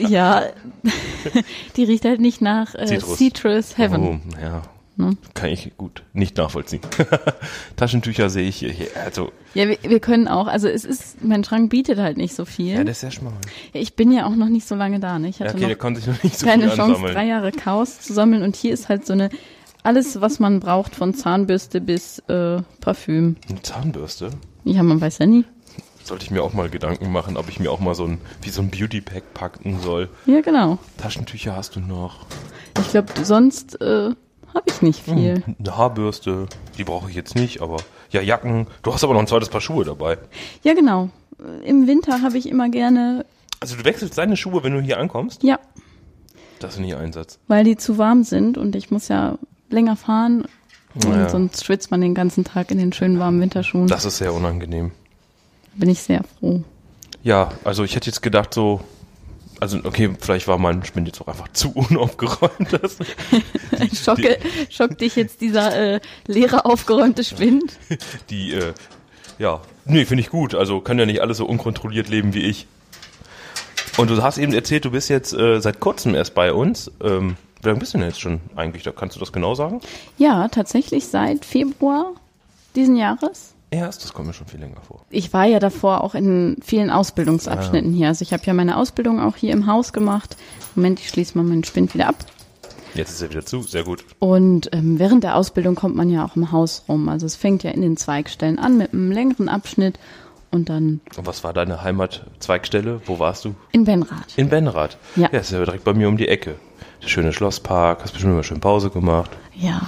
ja, 0.00 0.42
die 1.76 1.84
riecht 1.84 2.04
halt 2.04 2.20
nicht 2.20 2.40
nach 2.40 2.74
äh, 2.74 2.86
Citrus. 2.86 3.18
Citrus 3.18 3.78
Heaven. 3.78 4.02
Oh, 4.02 4.40
ja. 4.42 4.62
Ne? 4.96 5.16
Kann 5.34 5.50
ich 5.50 5.72
gut 5.76 6.02
nicht 6.12 6.36
nachvollziehen. 6.36 6.80
Taschentücher 7.76 8.28
sehe 8.30 8.48
ich 8.48 8.56
hier. 8.56 8.74
Also, 9.04 9.32
Ja, 9.54 9.68
wir, 9.68 9.78
wir 9.82 10.00
können 10.00 10.28
auch, 10.28 10.46
also 10.46 10.68
es 10.68 10.84
ist, 10.84 11.22
mein 11.24 11.44
Schrank 11.44 11.70
bietet 11.70 11.98
halt 11.98 12.16
nicht 12.16 12.34
so 12.34 12.44
viel. 12.44 12.74
ja, 12.76 12.84
das 12.84 12.96
ist 12.96 13.00
sehr 13.00 13.10
schmal. 13.10 13.32
ich 13.72 13.94
bin 13.94 14.12
ja 14.12 14.26
auch 14.26 14.36
noch 14.36 14.48
nicht 14.48 14.66
so 14.66 14.74
lange 14.74 15.00
da, 15.00 15.18
ne? 15.18 15.28
Ich 15.28 15.38
Ja, 15.38 15.46
hatte 15.46 15.56
okay, 15.56 15.66
der 15.66 15.74
noch 15.76 15.80
konnte 15.80 16.00
sich 16.00 16.08
noch 16.14 16.22
nicht 16.22 16.38
so 16.38 16.46
keine 16.46 16.64
viel 16.68 16.76
Chance, 16.76 16.82
ansammeln. 16.96 17.14
drei 17.14 17.26
Jahre 17.26 17.52
Chaos 17.52 18.00
zu 18.00 18.12
sammeln 18.12 18.42
und 18.42 18.56
hier 18.56 18.72
ist 18.72 18.88
halt 18.88 19.06
so 19.06 19.12
eine, 19.12 19.30
alles, 19.82 20.20
was 20.20 20.38
man 20.38 20.60
braucht, 20.60 20.94
von 20.94 21.14
Zahnbürste 21.14 21.80
bis 21.80 22.18
äh, 22.28 22.60
Parfüm. 22.80 23.36
Eine 23.48 23.62
Zahnbürste? 23.62 24.30
Ja, 24.64 24.82
man 24.82 25.00
weiß 25.00 25.18
ja 25.18 25.26
nie. 25.26 25.44
Sollte 26.04 26.24
ich 26.24 26.30
mir 26.32 26.42
auch 26.42 26.52
mal 26.52 26.68
Gedanken 26.68 27.10
machen, 27.12 27.36
ob 27.36 27.48
ich 27.48 27.60
mir 27.60 27.70
auch 27.70 27.78
mal 27.80 27.94
so 27.94 28.04
ein, 28.06 28.18
wie 28.42 28.50
so 28.50 28.60
ein 28.60 28.70
Beauty-Pack 28.70 29.34
packen 29.34 29.80
soll. 29.80 30.08
Ja, 30.26 30.40
genau. 30.40 30.78
Taschentücher 30.98 31.54
hast 31.56 31.76
du 31.76 31.80
noch. 31.80 32.26
Ich 32.80 32.90
glaube, 32.90 33.12
sonst 33.24 33.80
äh, 33.80 34.10
habe 34.54 34.64
ich 34.68 34.82
nicht 34.82 35.00
viel. 35.04 35.42
Hm, 35.44 35.56
Eine 35.58 35.76
Haarbürste, 35.76 36.46
die 36.78 36.84
brauche 36.84 37.08
ich 37.10 37.16
jetzt 37.16 37.34
nicht, 37.34 37.60
aber 37.62 37.78
ja, 38.10 38.20
Jacken. 38.20 38.66
Du 38.82 38.92
hast 38.92 39.02
aber 39.04 39.14
noch 39.14 39.20
ein 39.20 39.26
zweites 39.26 39.48
Paar 39.48 39.60
Schuhe 39.60 39.84
dabei. 39.84 40.18
Ja, 40.62 40.74
genau. 40.74 41.08
Im 41.64 41.86
Winter 41.86 42.22
habe 42.22 42.38
ich 42.38 42.48
immer 42.48 42.68
gerne, 42.68 43.24
Also 43.60 43.76
du 43.76 43.84
wechselst 43.84 44.16
deine 44.18 44.36
Schuhe, 44.36 44.62
wenn 44.62 44.72
du 44.74 44.80
hier 44.80 44.98
ankommst? 44.98 45.42
ja, 45.42 45.58
Das 46.60 46.74
ist 46.74 46.80
nicht 46.80 46.94
Einsatz. 46.94 47.38
weil 47.48 47.64
die 47.64 47.76
zu 47.76 47.98
warm 47.98 48.22
sind 48.24 48.56
und 48.58 48.76
ich 48.76 48.90
muss 48.90 49.08
ja 49.08 49.38
länger 49.70 49.96
fahren. 49.96 50.46
Und 50.94 51.08
Naja. 51.08 51.28
sonst 51.30 51.64
schwitzt 51.64 51.90
man 51.90 52.02
den 52.02 52.14
ganzen 52.14 52.44
Tag 52.44 52.70
in 52.70 52.76
den 52.78 52.92
schönen 52.92 53.18
warmen 53.18 53.40
Winterschuhen. 53.40 53.86
Das 53.88 54.04
ist 54.04 54.18
sehr 54.18 54.34
unangenehm. 54.34 54.90
Bin 55.74 55.88
ich 55.88 56.00
sehr 56.02 56.20
froh. 56.38 56.62
Ja, 57.22 57.50
also 57.64 57.82
ich 57.82 57.96
hätte 57.96 58.10
jetzt 58.10 58.20
gedacht 58.20 58.52
so, 58.52 58.82
also 59.62 59.78
okay, 59.84 60.10
vielleicht 60.20 60.48
war 60.48 60.58
mein 60.58 60.84
Spind 60.84 61.06
jetzt 61.06 61.20
auch 61.20 61.28
einfach 61.28 61.48
zu 61.52 61.70
unaufgeräumt. 61.74 62.72
Das, 62.72 62.96
Schocke, 64.04 64.38
schockt 64.70 65.00
dich 65.00 65.16
jetzt 65.16 65.40
dieser 65.40 65.94
äh, 65.94 66.00
leere, 66.26 66.64
aufgeräumte 66.64 67.24
Spind? 67.24 67.78
die, 68.30 68.52
äh, 68.52 68.74
ja, 69.38 69.60
Nee, 69.84 70.04
finde 70.04 70.22
ich 70.22 70.30
gut. 70.30 70.54
Also 70.54 70.80
kann 70.80 70.98
ja 70.98 71.06
nicht 71.06 71.20
alles 71.20 71.38
so 71.38 71.46
unkontrolliert 71.46 72.08
leben 72.08 72.34
wie 72.34 72.42
ich. 72.42 72.66
Und 73.96 74.10
du 74.10 74.22
hast 74.22 74.38
eben 74.38 74.52
erzählt, 74.52 74.84
du 74.84 74.90
bist 74.90 75.10
jetzt 75.10 75.32
äh, 75.34 75.60
seit 75.60 75.80
kurzem 75.80 76.14
erst 76.14 76.34
bei 76.34 76.52
uns. 76.52 76.90
Ähm, 77.02 77.36
wie 77.60 77.68
lange 77.68 77.80
bist 77.80 77.94
du 77.94 77.98
denn 77.98 78.08
jetzt 78.08 78.20
schon 78.20 78.40
eigentlich? 78.56 78.82
Da 78.84 78.92
kannst 78.92 79.16
du 79.16 79.20
das 79.20 79.32
genau 79.32 79.54
sagen? 79.54 79.80
Ja, 80.18 80.48
tatsächlich 80.48 81.06
seit 81.06 81.44
Februar 81.44 82.12
diesen 82.74 82.96
Jahres. 82.96 83.51
Erst, 83.72 84.04
das 84.04 84.12
kommt 84.12 84.28
mir 84.28 84.34
schon 84.34 84.46
viel 84.46 84.60
länger 84.60 84.82
vor. 84.86 85.00
Ich 85.08 85.32
war 85.32 85.46
ja 85.46 85.58
davor 85.58 86.04
auch 86.04 86.14
in 86.14 86.56
vielen 86.62 86.90
Ausbildungsabschnitten 86.90 87.92
hier. 87.94 88.08
Also 88.08 88.22
ich 88.22 88.34
habe 88.34 88.42
ja 88.44 88.52
meine 88.52 88.76
Ausbildung 88.76 89.18
auch 89.18 89.34
hier 89.34 89.52
im 89.54 89.66
Haus 89.66 89.94
gemacht. 89.94 90.36
Moment, 90.74 91.00
ich 91.00 91.08
schließe 91.08 91.36
mal 91.38 91.44
meinen 91.44 91.64
Spind 91.64 91.94
wieder 91.94 92.08
ab. 92.08 92.16
Jetzt 92.94 93.12
ist 93.12 93.22
er 93.22 93.30
wieder 93.30 93.46
zu, 93.46 93.62
sehr 93.62 93.84
gut. 93.84 94.04
Und 94.18 94.68
ähm, 94.74 94.98
während 94.98 95.24
der 95.24 95.36
Ausbildung 95.36 95.74
kommt 95.74 95.96
man 95.96 96.10
ja 96.10 96.22
auch 96.22 96.36
im 96.36 96.52
Haus 96.52 96.84
rum. 96.86 97.08
Also 97.08 97.24
es 97.24 97.34
fängt 97.34 97.62
ja 97.62 97.70
in 97.70 97.80
den 97.80 97.96
Zweigstellen 97.96 98.58
an 98.58 98.76
mit 98.76 98.92
einem 98.92 99.10
längeren 99.10 99.48
Abschnitt 99.48 99.98
und 100.50 100.68
dann 100.68 101.00
Und 101.16 101.26
was 101.26 101.42
war 101.42 101.54
deine 101.54 101.82
Heimatzweigstelle? 101.82 103.00
Wo 103.06 103.18
warst 103.18 103.46
du? 103.46 103.54
in 103.72 103.84
Benrath. 103.84 104.34
In 104.36 104.50
Benrath. 104.50 104.98
Ja. 105.16 105.30
Ja, 105.32 105.38
ist 105.38 105.50
ja 105.50 105.64
direkt 105.64 105.84
bei 105.84 105.94
mir 105.94 106.08
um 106.08 106.18
die 106.18 106.28
Ecke. 106.28 106.56
Der 107.02 107.08
schöne 107.08 107.32
Schlosspark, 107.32 108.02
hast 108.02 108.12
bestimmt 108.12 108.34
immer 108.34 108.42
schön 108.44 108.60
Pause 108.60 108.90
gemacht. 108.90 109.30
Ja, 109.54 109.80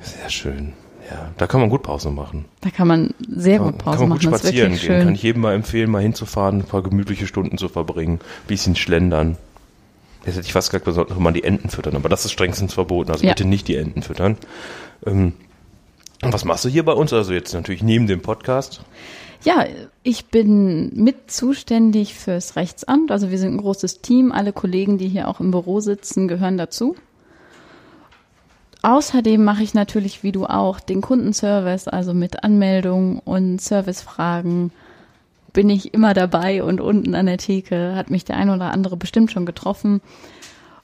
Sehr 0.00 0.30
schön. 0.30 0.74
Ja, 1.12 1.30
da 1.36 1.46
kann 1.46 1.60
man 1.60 1.68
gut 1.68 1.82
Pause 1.82 2.10
machen. 2.10 2.46
da 2.62 2.70
kann 2.70 2.88
man 2.88 3.12
sehr 3.28 3.58
gut 3.58 3.76
Pause 3.78 3.98
kann 3.98 4.08
man 4.08 4.18
machen. 4.18 4.30
gut 4.30 4.38
spazieren 4.40 4.72
gehen. 4.74 4.86
Kann 4.88 5.02
schön. 5.08 5.14
ich 5.14 5.22
jedem 5.22 5.42
mal 5.42 5.54
empfehlen, 5.54 5.90
mal 5.90 6.00
hinzufahren, 6.02 6.60
ein 6.60 6.64
paar 6.64 6.82
gemütliche 6.82 7.26
Stunden 7.26 7.58
zu 7.58 7.68
verbringen, 7.68 8.20
bisschen 8.46 8.76
schlendern. 8.76 9.36
Jetzt 10.24 10.36
hätte 10.36 10.46
ich 10.46 10.52
fast 10.52 10.70
gesagt, 10.70 10.86
wir 10.86 10.92
sollten 10.92 11.20
mal 11.22 11.32
die 11.32 11.44
Enten 11.44 11.68
füttern, 11.68 11.96
aber 11.96 12.08
das 12.08 12.24
ist 12.24 12.30
strengstens 12.32 12.72
verboten. 12.74 13.10
Also 13.10 13.24
Ja. 13.24 13.32
bitte 13.32 13.44
nicht 13.44 13.68
die 13.68 13.76
Enten 13.76 14.02
füttern. 14.02 14.36
Ähm, 15.04 15.32
und 16.22 16.32
was 16.32 16.44
machst 16.44 16.64
du 16.64 16.68
hier 16.68 16.84
bei 16.84 16.92
uns? 16.92 17.12
Also 17.12 17.32
jetzt 17.32 17.52
natürlich 17.52 17.82
neben 17.82 18.06
dem 18.06 18.20
Podcast. 18.22 18.82
Ja, 19.44 19.66
ich 20.04 20.26
bin 20.26 20.92
mit 20.94 21.32
zuständig 21.32 22.14
fürs 22.14 22.54
Rechtsamt. 22.54 23.10
Also 23.10 23.30
wir 23.32 23.38
sind 23.38 23.54
ein 23.54 23.58
großes 23.58 24.00
Team. 24.00 24.30
Alle 24.30 24.52
Kollegen, 24.52 24.98
die 24.98 25.08
hier 25.08 25.26
auch 25.26 25.40
im 25.40 25.50
Büro 25.50 25.80
sitzen, 25.80 26.28
gehören 26.28 26.56
dazu. 26.56 26.94
Außerdem 28.82 29.42
mache 29.44 29.62
ich 29.62 29.74
natürlich, 29.74 30.22
wie 30.24 30.32
du 30.32 30.46
auch, 30.46 30.80
den 30.80 31.00
Kundenservice, 31.00 31.86
also 31.86 32.14
mit 32.14 32.42
Anmeldungen 32.42 33.20
und 33.20 33.60
Servicefragen 33.60 34.72
bin 35.52 35.70
ich 35.70 35.94
immer 35.94 36.14
dabei 36.14 36.64
und 36.64 36.80
unten 36.80 37.14
an 37.14 37.26
der 37.26 37.38
Theke 37.38 37.94
hat 37.94 38.10
mich 38.10 38.24
der 38.24 38.36
ein 38.36 38.50
oder 38.50 38.72
andere 38.72 38.96
bestimmt 38.96 39.30
schon 39.30 39.46
getroffen. 39.46 40.00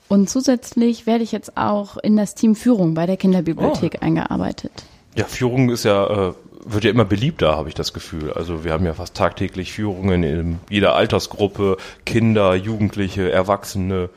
Und 0.08 0.30
zusätzlich 0.30 1.06
werde 1.06 1.24
ich 1.24 1.32
jetzt 1.32 1.56
auch 1.56 1.96
in 1.98 2.16
das 2.16 2.34
Team 2.34 2.54
Führung 2.54 2.94
bei 2.94 3.06
der 3.06 3.16
Kinderbibliothek 3.16 4.02
eingearbeitet. 4.02 4.72
Ja, 5.16 5.24
Führung 5.24 5.70
ist 5.70 5.84
ja, 5.84 6.28
äh, 6.28 6.34
wird 6.64 6.84
ja 6.84 6.90
immer 6.90 7.04
beliebter, 7.04 7.56
habe 7.56 7.68
ich 7.68 7.74
das 7.74 7.92
Gefühl. 7.92 8.32
Also 8.32 8.64
wir 8.64 8.72
haben 8.72 8.86
ja 8.86 8.94
fast 8.94 9.14
tagtäglich 9.14 9.72
Führungen 9.72 10.22
in 10.22 10.58
jeder 10.70 10.94
Altersgruppe, 10.94 11.76
Kinder, 12.06 12.54
Jugendliche, 12.54 13.30
Erwachsene. 13.30 14.10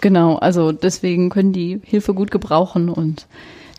Genau, 0.00 0.36
also 0.36 0.72
deswegen 0.72 1.30
können 1.30 1.52
die 1.52 1.80
Hilfe 1.84 2.14
gut 2.14 2.30
gebrauchen 2.30 2.88
und 2.88 3.26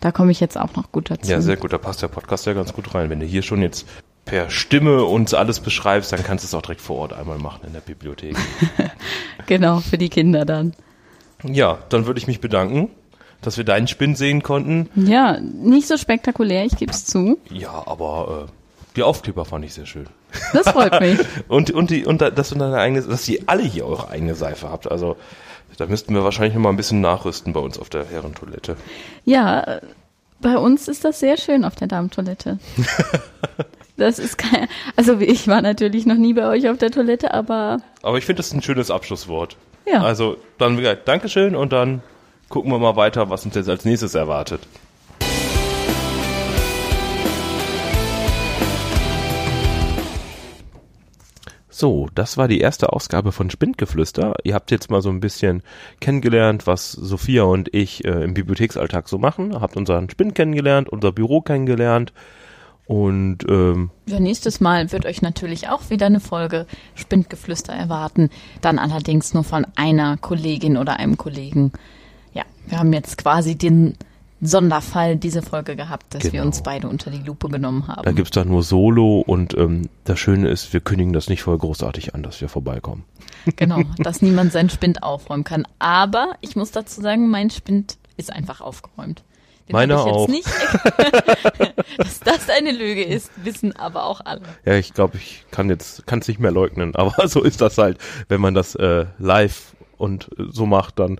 da 0.00 0.12
komme 0.12 0.30
ich 0.32 0.40
jetzt 0.40 0.58
auch 0.58 0.74
noch 0.76 0.92
gut 0.92 1.10
dazu. 1.10 1.30
Ja, 1.30 1.40
sehr 1.40 1.56
gut, 1.56 1.72
da 1.72 1.78
passt 1.78 2.02
der 2.02 2.08
Podcast 2.08 2.46
ja 2.46 2.52
ganz 2.52 2.72
gut 2.72 2.94
rein. 2.94 3.10
Wenn 3.10 3.20
du 3.20 3.26
hier 3.26 3.42
schon 3.42 3.62
jetzt 3.62 3.86
per 4.24 4.50
Stimme 4.50 5.04
uns 5.04 5.32
alles 5.34 5.60
beschreibst, 5.60 6.12
dann 6.12 6.22
kannst 6.22 6.44
du 6.44 6.46
es 6.46 6.54
auch 6.54 6.62
direkt 6.62 6.80
vor 6.82 6.96
Ort 6.98 7.12
einmal 7.14 7.38
machen 7.38 7.60
in 7.66 7.72
der 7.72 7.80
Bibliothek. 7.80 8.36
Genau, 9.46 9.80
für 9.80 9.96
die 9.98 10.08
Kinder 10.10 10.44
dann. 10.44 10.74
ja, 11.42 11.78
dann 11.88 12.06
würde 12.06 12.18
ich 12.18 12.26
mich 12.26 12.40
bedanken, 12.40 12.90
dass 13.40 13.56
wir 13.56 13.64
deinen 13.64 13.88
Spinn 13.88 14.14
sehen 14.14 14.42
konnten. 14.42 14.88
Ja, 14.94 15.38
nicht 15.40 15.86
so 15.88 15.96
spektakulär, 15.96 16.64
ich 16.66 16.76
gebe 16.76 16.92
es 16.92 17.06
zu. 17.06 17.38
Ja, 17.50 17.82
aber 17.86 18.46
äh, 18.48 18.52
die 18.96 19.02
Aufkleber 19.02 19.44
fand 19.46 19.64
ich 19.64 19.72
sehr 19.74 19.86
schön. 19.86 20.06
Das 20.52 20.68
freut 20.68 21.00
mich. 21.00 21.18
Und, 21.48 21.70
und, 21.70 21.88
die, 21.90 22.04
und 22.04 22.20
da- 22.20 22.30
dass 22.30 22.50
du 22.50 22.56
deine 22.56 22.76
eigene, 22.76 23.00
dass 23.00 23.26
ihr 23.28 23.40
alle 23.46 23.62
hier 23.62 23.86
eure 23.86 24.08
eigene 24.10 24.34
Seife 24.34 24.68
habt. 24.68 24.90
Also 24.90 25.16
da 25.78 25.86
müssten 25.86 26.12
wir 26.14 26.24
wahrscheinlich 26.24 26.54
noch 26.54 26.62
mal 26.62 26.70
ein 26.70 26.76
bisschen 26.76 27.00
nachrüsten 27.00 27.52
bei 27.52 27.60
uns 27.60 27.78
auf 27.78 27.88
der 27.88 28.04
Herrentoilette. 28.04 28.76
Ja, 29.24 29.80
bei 30.40 30.56
uns 30.58 30.88
ist 30.88 31.04
das 31.04 31.20
sehr 31.20 31.36
schön 31.36 31.64
auf 31.64 31.74
der 31.76 31.88
Damentoilette. 31.88 32.58
Das 33.98 34.20
ist 34.20 34.38
kein, 34.38 34.68
also 34.94 35.18
ich 35.18 35.48
war 35.48 35.60
natürlich 35.60 36.06
noch 36.06 36.14
nie 36.14 36.32
bei 36.32 36.46
euch 36.46 36.68
auf 36.68 36.78
der 36.78 36.92
Toilette, 36.92 37.34
aber 37.34 37.78
Aber 38.02 38.16
ich 38.16 38.24
finde, 38.24 38.36
das 38.36 38.46
ist 38.46 38.52
ein 38.52 38.62
schönes 38.62 38.92
Abschlusswort. 38.92 39.56
Ja. 39.86 40.02
Also 40.02 40.36
dann 40.56 40.78
wieder 40.78 40.94
Dankeschön 40.94 41.56
und 41.56 41.72
dann 41.72 42.00
gucken 42.48 42.70
wir 42.70 42.78
mal 42.78 42.94
weiter, 42.94 43.28
was 43.28 43.44
uns 43.44 43.56
jetzt 43.56 43.68
als 43.68 43.84
nächstes 43.84 44.14
erwartet. 44.14 44.60
So, 51.78 52.08
das 52.12 52.36
war 52.36 52.48
die 52.48 52.58
erste 52.58 52.92
Ausgabe 52.92 53.30
von 53.30 53.50
Spindgeflüster. 53.50 54.34
Ihr 54.42 54.54
habt 54.54 54.72
jetzt 54.72 54.90
mal 54.90 55.00
so 55.00 55.10
ein 55.10 55.20
bisschen 55.20 55.62
kennengelernt, 56.00 56.66
was 56.66 56.90
Sophia 56.90 57.44
und 57.44 57.72
ich 57.72 58.04
äh, 58.04 58.24
im 58.24 58.34
Bibliotheksalltag 58.34 59.08
so 59.08 59.16
machen. 59.16 59.60
Habt 59.60 59.76
unseren 59.76 60.10
Spind 60.10 60.34
kennengelernt, 60.34 60.88
unser 60.88 61.12
Büro 61.12 61.40
kennengelernt 61.40 62.12
und 62.88 63.44
ähm, 63.48 63.90
ja, 64.06 64.18
nächstes 64.18 64.60
Mal 64.60 64.90
wird 64.90 65.06
euch 65.06 65.22
natürlich 65.22 65.68
auch 65.68 65.88
wieder 65.88 66.06
eine 66.06 66.18
Folge 66.18 66.66
Spindgeflüster 66.96 67.72
erwarten. 67.72 68.28
Dann 68.60 68.80
allerdings 68.80 69.32
nur 69.32 69.44
von 69.44 69.64
einer 69.76 70.16
Kollegin 70.16 70.78
oder 70.78 70.98
einem 70.98 71.16
Kollegen. 71.16 71.70
Ja, 72.32 72.42
wir 72.66 72.80
haben 72.80 72.92
jetzt 72.92 73.18
quasi 73.18 73.56
den 73.56 73.94
Sonderfall 74.40 75.16
diese 75.16 75.42
Folge 75.42 75.74
gehabt, 75.76 76.14
dass 76.14 76.24
wir 76.24 76.30
Genau. 76.32 76.44
uns 76.46 76.62
beide 76.62 76.88
unter 76.88 77.10
die 77.10 77.18
Lupe 77.26 77.48
genommen 77.48 77.88
haben. 77.88 78.02
Da 78.04 78.12
gibt's 78.12 78.30
da 78.30 78.44
nur 78.44 78.62
Solo 78.62 79.20
und 79.26 79.56
ähm, 79.56 79.88
das 80.04 80.18
Schöne 80.20 80.48
ist, 80.48 80.72
wir 80.72 80.80
kündigen 80.80 81.12
das 81.12 81.28
nicht 81.28 81.42
voll 81.42 81.58
großartig 81.58 82.14
an, 82.14 82.22
dass 82.22 82.40
wir 82.40 82.48
vorbeikommen. 82.48 83.04
Genau, 83.56 83.82
dass 83.98 84.22
niemand 84.22 84.52
seinen 84.52 84.70
Spind 84.70 85.02
aufräumen 85.02 85.44
kann. 85.44 85.66
Aber 85.78 86.34
ich 86.40 86.54
muss 86.56 86.70
dazu 86.70 87.00
sagen, 87.00 87.28
mein 87.30 87.50
Spind 87.50 87.98
ist 88.16 88.32
einfach 88.32 88.60
aufgeräumt. 88.60 89.24
Den 89.68 89.74
Meiner 89.74 90.00
auch. 90.00 90.28
Nicht 90.28 90.46
dass 91.98 92.20
das 92.20 92.48
eine 92.48 92.72
Lüge 92.72 93.02
ist, 93.04 93.30
wissen 93.44 93.74
aber 93.76 94.04
auch 94.04 94.20
alle. 94.24 94.42
Ja, 94.64 94.74
ich 94.74 94.94
glaube, 94.94 95.16
ich 95.18 95.44
kann 95.50 95.68
jetzt 95.68 96.06
kann 96.06 96.20
es 96.20 96.28
nicht 96.28 96.40
mehr 96.40 96.50
leugnen, 96.52 96.94
aber 96.94 97.28
so 97.28 97.42
ist 97.42 97.60
das 97.60 97.76
halt, 97.78 97.98
wenn 98.28 98.40
man 98.40 98.54
das 98.54 98.74
äh, 98.76 99.06
live 99.18 99.74
und 99.98 100.30
äh, 100.38 100.44
so 100.50 100.64
macht, 100.66 100.98
dann 100.98 101.18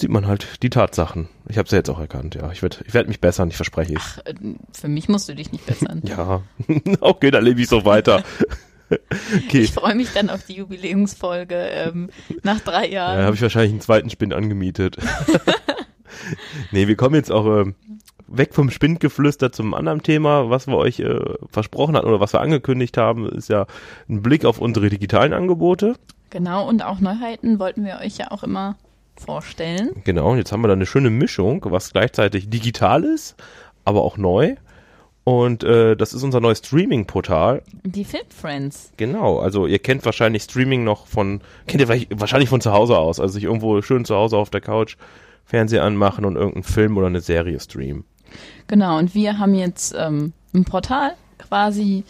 sieht 0.00 0.10
man 0.10 0.26
halt 0.26 0.62
die 0.62 0.70
Tatsachen. 0.70 1.28
Ich 1.48 1.58
habe 1.58 1.68
sie 1.68 1.76
jetzt 1.76 1.90
auch 1.90 2.00
erkannt, 2.00 2.34
ja. 2.34 2.50
Ich 2.52 2.62
werde 2.62 2.78
ich 2.86 2.94
werd 2.94 3.08
mich 3.08 3.20
bessern, 3.20 3.48
ich 3.48 3.56
verspreche 3.56 3.94
es. 3.94 4.18
Äh, 4.24 4.34
Für 4.72 4.88
mich 4.88 5.08
musst 5.08 5.28
du 5.28 5.34
dich 5.34 5.52
nicht 5.52 5.66
bessern. 5.66 6.02
Ja, 6.04 6.42
okay, 7.00 7.30
dann 7.30 7.44
lebe 7.44 7.60
ich 7.60 7.68
so 7.68 7.84
weiter. 7.84 8.22
okay, 8.90 9.60
Ich 9.60 9.72
freue 9.72 9.94
mich 9.94 10.12
dann 10.12 10.30
auf 10.30 10.44
die 10.44 10.54
Jubiläumsfolge 10.54 11.54
ähm, 11.54 12.10
nach 12.42 12.60
drei 12.60 12.86
ja, 12.86 13.14
Jahren. 13.14 13.24
habe 13.24 13.36
ich 13.36 13.42
wahrscheinlich 13.42 13.72
einen 13.72 13.80
zweiten 13.80 14.10
Spind 14.10 14.34
angemietet. 14.34 14.96
nee, 16.72 16.86
wir 16.88 16.96
kommen 16.96 17.14
jetzt 17.14 17.32
auch 17.32 17.46
ähm, 17.46 17.74
weg 18.26 18.54
vom 18.54 18.70
Spindgeflüster 18.70 19.52
zum 19.52 19.74
anderen 19.74 20.02
Thema, 20.02 20.50
was 20.50 20.66
wir 20.66 20.76
euch 20.76 21.00
äh, 21.00 21.20
versprochen 21.50 21.96
hatten 21.96 22.06
oder 22.06 22.20
was 22.20 22.32
wir 22.32 22.40
angekündigt 22.40 22.96
haben, 22.96 23.28
ist 23.28 23.48
ja 23.48 23.66
ein 24.08 24.22
Blick 24.22 24.44
auf 24.44 24.58
unsere 24.58 24.88
digitalen 24.88 25.32
Angebote. 25.32 25.94
Genau, 26.30 26.68
und 26.68 26.82
auch 26.84 27.00
Neuheiten 27.00 27.58
wollten 27.58 27.84
wir 27.84 28.00
euch 28.02 28.16
ja 28.18 28.30
auch 28.30 28.42
immer 28.42 28.76
vorstellen. 29.16 29.90
Genau, 30.04 30.32
und 30.32 30.38
jetzt 30.38 30.52
haben 30.52 30.62
wir 30.62 30.68
da 30.68 30.74
eine 30.74 30.86
schöne 30.86 31.10
Mischung, 31.10 31.64
was 31.66 31.92
gleichzeitig 31.92 32.50
digital 32.50 33.04
ist, 33.04 33.36
aber 33.84 34.02
auch 34.02 34.16
neu. 34.16 34.56
Und 35.24 35.64
äh, 35.64 35.96
das 35.96 36.12
ist 36.12 36.22
unser 36.22 36.40
neues 36.40 36.58
Streaming-Portal. 36.58 37.62
Die 37.84 38.04
Film 38.04 38.24
Friends. 38.28 38.92
Genau, 38.98 39.38
also 39.38 39.66
ihr 39.66 39.78
kennt 39.78 40.04
wahrscheinlich 40.04 40.42
Streaming 40.42 40.84
noch 40.84 41.06
von, 41.06 41.40
kennt 41.66 41.80
ihr 41.80 41.88
wahrscheinlich 42.20 42.50
von 42.50 42.60
zu 42.60 42.72
Hause 42.72 42.98
aus, 42.98 43.20
also 43.20 43.32
sich 43.32 43.44
irgendwo 43.44 43.80
schön 43.80 44.04
zu 44.04 44.14
Hause 44.14 44.36
auf 44.36 44.50
der 44.50 44.60
Couch 44.60 44.96
Fernseher 45.46 45.82
anmachen 45.82 46.24
und 46.24 46.36
irgendeinen 46.36 46.64
Film 46.64 46.96
oder 46.98 47.06
eine 47.06 47.20
Serie 47.20 47.58
streamen. 47.58 48.04
Genau, 48.66 48.98
und 48.98 49.14
wir 49.14 49.38
haben 49.38 49.54
jetzt 49.54 49.94
ähm, 49.96 50.32
ein 50.54 50.64
Portal 50.64 51.14
quasi, 51.38 52.04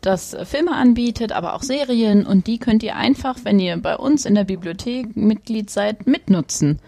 das 0.00 0.36
Filme 0.44 0.74
anbietet, 0.74 1.32
aber 1.32 1.54
auch 1.54 1.62
Serien 1.62 2.26
und 2.26 2.46
die 2.46 2.58
könnt 2.58 2.82
ihr 2.82 2.96
einfach, 2.96 3.36
wenn 3.44 3.58
ihr 3.58 3.76
bei 3.76 3.96
uns 3.96 4.24
in 4.24 4.34
der 4.34 4.44
Bibliothek 4.44 5.16
Mitglied 5.16 5.70
seid, 5.70 6.06
mitnutzen. 6.06 6.80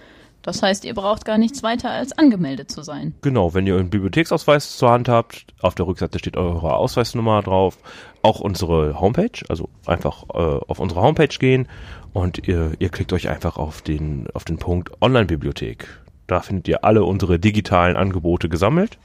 Das 0.43 0.61
heißt, 0.61 0.85
ihr 0.85 0.95
braucht 0.95 1.25
gar 1.25 1.39
nichts 1.39 1.63
weiter 1.63 1.91
als 1.91 2.19
angemeldet 2.19 2.71
zu 2.71 2.83
sein. 2.83 3.15
Genau, 3.23 3.55
wenn 3.55 3.67
ihr 3.67 3.77
einen 3.77 3.91
Bibliotheksausweis 3.91 4.77
zur 4.77 4.91
Hand 4.91 5.09
habt, 5.09 5.47
auf 5.61 5.77
der 5.77 5.87
Rückseite 5.87 6.19
steht 6.19 6.37
eure 6.37 6.75
Ausweisnummer 6.75 7.43
drauf, 7.43 7.79
auch 8.23 8.41
unsere 8.41 9.01
Homepage, 9.01 9.45
also 9.49 9.69
einfach 9.87 10.25
äh, 10.31 10.61
auf 10.67 10.81
unsere 10.81 11.01
Homepage 11.01 11.29
gehen 11.39 11.69
und 12.13 12.47
ihr, 12.49 12.73
ihr 12.81 12.89
klickt 12.89 13.13
euch 13.13 13.29
einfach 13.29 13.57
auf 13.57 13.83
den, 13.83 14.27
auf 14.35 14.45
den 14.45 14.59
Punkt 14.59 14.91
Online-Bibliothek. 15.01 15.87
Da 16.27 16.41
findet 16.41 16.67
ihr 16.67 16.85
alle 16.85 17.05
unsere 17.05 17.39
digitalen 17.39 17.97
Angebote 17.97 18.49
gesammelt 18.49 18.99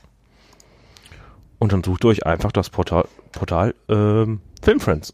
und 1.60 1.74
dann 1.74 1.84
sucht 1.84 2.06
ihr 2.06 2.10
euch 2.10 2.26
einfach 2.26 2.52
das 2.52 2.70
Portal, 2.70 3.06
Portal 3.32 3.74
ähm, 3.89 4.41
Filmfriends. 4.62 5.13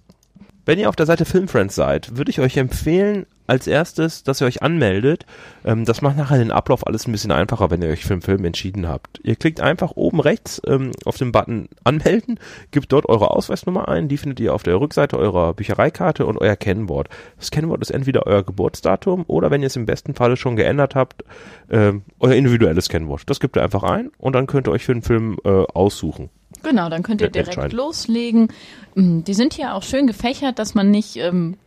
Wenn 0.65 0.79
ihr 0.79 0.89
auf 0.89 0.95
der 0.95 1.06
Seite 1.06 1.25
Filmfriends 1.25 1.75
seid, 1.75 2.15
würde 2.17 2.32
ich 2.32 2.39
euch 2.39 2.58
empfehlen, 2.58 3.25
als 3.47 3.67
erstes, 3.67 4.23
dass 4.23 4.41
ihr 4.41 4.47
euch 4.47 4.62
anmeldet. 4.62 5.25
Ähm, 5.65 5.86
das 5.86 6.01
macht 6.01 6.17
nachher 6.17 6.38
den 6.38 6.51
Ablauf 6.51 6.88
alles 6.88 7.08
ein 7.08 7.12
bisschen 7.12 7.32
einfacher, 7.32 7.69
wenn 7.71 7.82
ihr 7.82 7.89
euch 7.89 8.06
für 8.06 8.13
einen 8.13 8.21
Film 8.21 8.45
entschieden 8.45 8.88
habt. 8.88 9.19
Ihr 9.23 9.36
klickt 9.36 9.62
einfach 9.62 9.91
oben 9.95 10.19
rechts 10.19 10.62
ähm, 10.65 10.91
auf 11.06 11.17
den 11.17 11.32
Button 11.32 11.69
anmelden, 11.84 12.39
gebt 12.71 12.91
dort 12.91 13.08
eure 13.10 13.32
Ausweisnummer 13.32 13.88
ein, 13.88 14.08
die 14.08 14.17
findet 14.17 14.39
ihr 14.39 14.53
auf 14.53 14.63
der 14.63 14.79
Rückseite 14.79 15.17
eurer 15.17 15.53
Büchereikarte 15.53 16.25
und 16.25 16.38
euer 16.39 16.56
Kennwort. 16.56 17.10
Das 17.38 17.51
Kennwort 17.51 17.82
ist 17.82 17.91
entweder 17.91 18.25
euer 18.25 18.43
Geburtsdatum 18.43 19.25
oder 19.27 19.51
wenn 19.51 19.62
ihr 19.62 19.67
es 19.67 19.75
im 19.75 19.86
besten 19.86 20.13
Falle 20.15 20.38
schon 20.38 20.56
geändert 20.56 20.95
habt, 20.95 21.23
ähm, 21.69 22.03
euer 22.19 22.36
individuelles 22.36 22.89
Kennwort. 22.89 23.23
Das 23.27 23.39
gebt 23.39 23.58
ihr 23.58 23.63
einfach 23.63 23.84
ein 23.84 24.12
und 24.17 24.34
dann 24.34 24.47
könnt 24.47 24.67
ihr 24.67 24.71
euch 24.71 24.86
für 24.86 24.93
einen 24.93 25.01
Film 25.01 25.38
äh, 25.43 25.49
aussuchen. 25.49 26.29
Genau, 26.62 26.89
dann 26.89 27.03
könnt 27.03 27.21
ihr 27.21 27.29
direkt 27.29 27.73
loslegen. 27.73 28.49
Mm, 28.95 29.23
die 29.23 29.34
sind 29.34 29.53
hier 29.53 29.73
auch 29.73 29.84
schön 29.84 30.08
gefächert, 30.08 30.60
dass 30.60 30.75
man 30.75 30.91
nicht 30.91 31.17
ähm, 31.17 31.58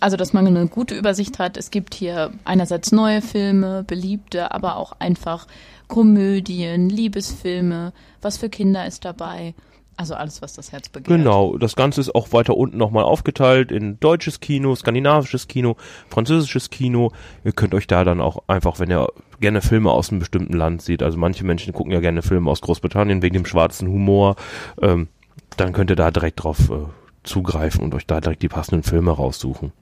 also, 0.00 0.16
dass 0.16 0.32
man 0.32 0.46
eine 0.46 0.66
gute 0.66 0.94
Übersicht 0.94 1.38
hat. 1.38 1.56
Es 1.56 1.70
gibt 1.70 1.94
hier 1.94 2.32
einerseits 2.44 2.92
neue 2.92 3.22
Filme, 3.22 3.84
beliebte, 3.84 4.52
aber 4.52 4.76
auch 4.76 4.92
einfach 4.98 5.46
Komödien, 5.88 6.88
Liebesfilme, 6.88 7.92
was 8.20 8.38
für 8.38 8.48
Kinder 8.48 8.86
ist 8.86 9.04
dabei. 9.04 9.54
Also 9.96 10.14
alles, 10.14 10.42
was 10.42 10.52
das 10.52 10.70
Herz 10.70 10.88
begehrt. 10.88 11.18
Genau, 11.18 11.58
das 11.58 11.74
Ganze 11.74 12.00
ist 12.00 12.14
auch 12.14 12.32
weiter 12.32 12.56
unten 12.56 12.76
nochmal 12.76 13.02
aufgeteilt 13.02 13.72
in 13.72 13.98
deutsches 13.98 14.38
Kino, 14.38 14.76
skandinavisches 14.76 15.48
Kino, 15.48 15.76
französisches 16.08 16.70
Kino. 16.70 17.10
Ihr 17.42 17.50
könnt 17.50 17.74
euch 17.74 17.88
da 17.88 18.04
dann 18.04 18.20
auch 18.20 18.44
einfach, 18.46 18.78
wenn 18.78 18.92
ihr 18.92 19.08
gerne 19.40 19.60
Filme 19.60 19.90
aus 19.90 20.10
einem 20.10 20.20
bestimmten 20.20 20.56
Land 20.56 20.82
seht, 20.82 21.02
also 21.02 21.18
manche 21.18 21.44
Menschen 21.44 21.72
gucken 21.72 21.92
ja 21.92 21.98
gerne 21.98 22.22
Filme 22.22 22.48
aus 22.48 22.60
Großbritannien 22.60 23.22
wegen 23.22 23.34
dem 23.34 23.46
schwarzen 23.46 23.88
Humor, 23.88 24.36
ähm, 24.80 25.08
dann 25.56 25.72
könnt 25.72 25.90
ihr 25.90 25.96
da 25.96 26.12
direkt 26.12 26.44
drauf 26.44 26.70
äh, 26.70 26.86
zugreifen 27.24 27.82
und 27.82 27.92
euch 27.92 28.06
da 28.06 28.20
direkt 28.20 28.42
die 28.42 28.48
passenden 28.48 28.84
Filme 28.84 29.10
raussuchen 29.10 29.72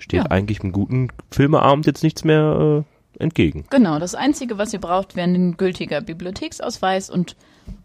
steht 0.00 0.24
ja. 0.24 0.26
eigentlich 0.26 0.60
einem 0.62 0.72
guten 0.72 1.08
Filmeabend 1.30 1.86
jetzt 1.86 2.02
nichts 2.02 2.24
mehr 2.24 2.84
äh, 3.18 3.22
entgegen. 3.22 3.64
Genau, 3.70 3.98
das 3.98 4.14
Einzige, 4.14 4.58
was 4.58 4.72
ihr 4.72 4.80
braucht, 4.80 5.14
wäre 5.14 5.28
ein 5.28 5.56
gültiger 5.56 6.00
Bibliotheksausweis 6.00 7.10
und 7.10 7.36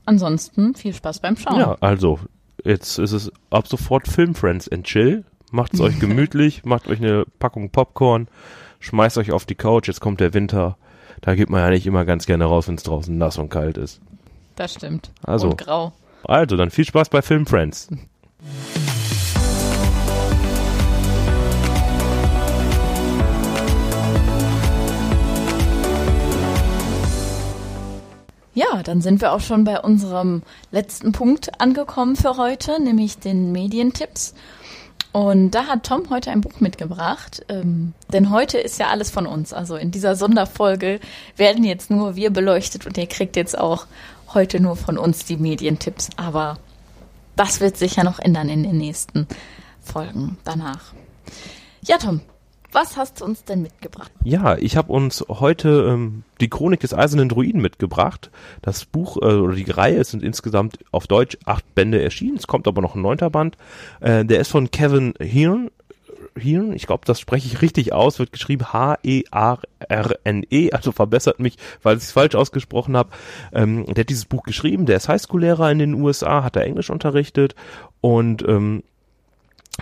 ansonsten 0.05 0.75
viel 0.75 0.93
Spaß 0.93 1.19
beim 1.19 1.37
Schauen. 1.37 1.59
Ja, 1.59 1.77
also 1.81 2.19
jetzt 2.63 2.97
ist 2.97 3.11
es 3.11 3.31
ab 3.49 3.67
sofort 3.67 4.07
Film 4.07 4.33
Friends 4.35 4.69
and 4.69 4.85
Chill. 4.85 5.23
Macht's 5.51 5.79
euch 5.79 5.99
gemütlich, 5.99 6.65
macht 6.65 6.87
euch 6.87 6.99
eine 6.99 7.25
Packung 7.39 7.69
Popcorn, 7.69 8.27
schmeißt 8.79 9.17
euch 9.17 9.31
auf 9.31 9.45
die 9.45 9.55
Couch, 9.55 9.87
jetzt 9.87 10.01
kommt 10.01 10.19
der 10.19 10.33
Winter. 10.33 10.77
Da 11.21 11.35
geht 11.35 11.49
man 11.49 11.61
ja 11.61 11.69
nicht 11.69 11.85
immer 11.85 12.05
ganz 12.05 12.25
gerne 12.25 12.45
raus, 12.45 12.67
wenn 12.67 12.75
es 12.75 12.83
draußen 12.83 13.17
nass 13.17 13.37
und 13.37 13.49
kalt 13.49 13.77
ist. 13.77 14.01
Das 14.55 14.73
stimmt. 14.73 15.11
Also, 15.23 15.49
und 15.49 15.57
grau. 15.57 15.93
Also, 16.23 16.57
dann 16.57 16.71
viel 16.71 16.85
Spaß 16.85 17.09
bei 17.09 17.21
Film 17.21 17.45
Ja, 28.55 28.81
dann 28.83 29.01
sind 29.01 29.19
wir 29.19 29.33
auch 29.33 29.41
schon 29.41 29.65
bei 29.65 29.81
unserem 29.81 30.41
letzten 30.71 31.11
Punkt 31.11 31.59
angekommen 31.59 32.15
für 32.15 32.37
heute, 32.37 32.81
nämlich 32.81 33.19
den 33.19 33.51
Medientipps. 33.51 34.33
Und 35.11 35.51
da 35.51 35.67
hat 35.67 35.85
Tom 35.85 36.09
heute 36.09 36.31
ein 36.31 36.39
Buch 36.39 36.61
mitgebracht, 36.61 37.45
ähm, 37.49 37.93
denn 38.13 38.31
heute 38.31 38.57
ist 38.57 38.79
ja 38.79 38.87
alles 38.87 39.11
von 39.11 39.27
uns. 39.27 39.51
Also 39.51 39.75
in 39.75 39.91
dieser 39.91 40.15
Sonderfolge 40.15 41.01
werden 41.35 41.65
jetzt 41.65 41.91
nur 41.91 42.15
wir 42.15 42.31
beleuchtet 42.31 42.85
und 42.85 42.97
ihr 42.97 43.07
kriegt 43.07 43.35
jetzt 43.35 43.57
auch 43.57 43.87
heute 44.33 44.61
nur 44.61 44.77
von 44.77 44.97
uns 44.97 45.25
die 45.25 45.37
Medientipps. 45.37 46.09
Aber 46.15 46.57
das 47.35 47.59
wird 47.59 47.75
sich 47.75 47.97
ja 47.97 48.05
noch 48.05 48.19
ändern 48.19 48.47
in 48.47 48.63
den 48.63 48.77
nächsten 48.77 49.27
Folgen 49.81 50.37
danach. 50.45 50.93
Ja, 51.81 51.97
Tom, 51.97 52.21
was 52.75 52.97
hast 52.97 53.21
du 53.21 53.25
uns 53.25 53.43
denn 53.45 53.61
mitgebracht? 53.61 54.11
Ja, 54.23 54.57
ich 54.57 54.77
habe 54.77 54.91
uns 54.91 55.23
heute 55.29 55.87
ähm, 55.89 56.23
die 56.41 56.49
Chronik 56.49 56.81
des 56.81 56.93
Eisernen 56.93 57.29
Druiden 57.29 57.61
mitgebracht. 57.61 58.29
Das 58.61 58.85
Buch 58.85 59.17
äh, 59.17 59.25
oder 59.25 59.55
die 59.55 59.71
Reihe 59.71 60.03
sind 60.03 60.21
insgesamt 60.21 60.77
auf 60.91 61.07
Deutsch 61.07 61.37
acht 61.45 61.73
Bände 61.73 62.03
erschienen. 62.03 62.35
Es 62.37 62.47
kommt 62.47 62.67
aber 62.67 62.81
noch 62.81 62.95
ein 62.95 63.01
neunter 63.01 63.29
Band. 63.29 63.55
Äh, 64.01 64.25
der 64.25 64.41
ist 64.41 64.49
von 64.49 64.69
Kevin 64.69 65.13
Hearn. 65.19 65.71
Hearn, 66.37 66.73
ich 66.73 66.85
glaube, 66.85 67.05
das 67.05 67.21
spreche 67.21 67.47
ich 67.47 67.61
richtig 67.61 67.93
aus, 67.93 68.19
wird 68.19 68.33
geschrieben 68.33 68.73
H-E-A-R-N-E, 68.73 70.67
-E, 70.67 70.73
also 70.73 70.91
verbessert 70.91 71.39
mich, 71.39 71.55
weil 71.81 71.95
ich 71.95 72.03
es 72.03 72.11
falsch 72.11 72.35
ausgesprochen 72.35 72.97
habe. 72.97 73.11
Ähm, 73.53 73.85
der 73.85 74.01
hat 74.01 74.09
dieses 74.09 74.25
Buch 74.25 74.43
geschrieben, 74.43 74.85
der 74.85 74.97
ist 74.97 75.07
Highschool-Lehrer 75.07 75.71
in 75.71 75.79
den 75.79 75.93
USA, 75.93 76.43
hat 76.43 76.57
da 76.57 76.59
Englisch 76.59 76.89
unterrichtet 76.89 77.55
und 78.01 78.45
ähm, 78.45 78.83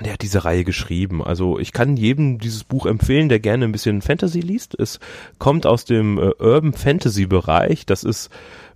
der 0.01 0.13
hat 0.13 0.21
diese 0.21 0.43
Reihe 0.43 0.63
geschrieben. 0.63 1.23
Also 1.23 1.59
ich 1.59 1.71
kann 1.71 1.97
jedem 1.97 2.39
dieses 2.39 2.63
Buch 2.63 2.85
empfehlen, 2.85 3.29
der 3.29 3.39
gerne 3.39 3.65
ein 3.65 3.71
bisschen 3.71 4.01
Fantasy 4.01 4.39
liest. 4.39 4.77
Es 4.79 4.99
kommt 5.37 5.65
aus 5.65 5.85
dem 5.85 6.17
äh, 6.17 6.31
Urban 6.39 6.73
Fantasy 6.73 7.27
Bereich. 7.27 7.85
Das 7.85 8.03
ist 8.03 8.29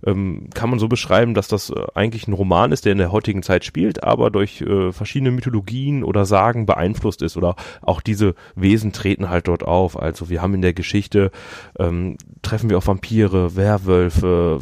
ähm, 0.06 0.48
kann 0.54 0.70
man 0.70 0.78
so 0.78 0.88
beschreiben, 0.88 1.34
dass 1.34 1.48
das 1.48 1.70
äh, 1.70 1.86
eigentlich 1.94 2.28
ein 2.28 2.32
Roman 2.32 2.72
ist, 2.72 2.84
der 2.84 2.92
in 2.92 2.98
der 2.98 3.12
heutigen 3.12 3.42
Zeit 3.42 3.64
spielt, 3.64 4.02
aber 4.02 4.30
durch 4.30 4.60
äh, 4.60 4.92
verschiedene 4.92 5.30
Mythologien 5.30 6.04
oder 6.04 6.24
Sagen 6.24 6.66
beeinflusst 6.66 7.22
ist 7.22 7.36
oder 7.36 7.56
auch 7.82 8.00
diese 8.00 8.34
Wesen 8.54 8.92
treten 8.92 9.28
halt 9.28 9.48
dort 9.48 9.62
auf. 9.62 9.98
Also 10.00 10.30
wir 10.30 10.42
haben 10.42 10.54
in 10.54 10.62
der 10.62 10.72
Geschichte 10.72 11.30
ähm, 11.78 12.16
treffen 12.42 12.70
wir 12.70 12.78
auf 12.78 12.86
Vampire, 12.86 13.56
Werwölfe, 13.56 14.60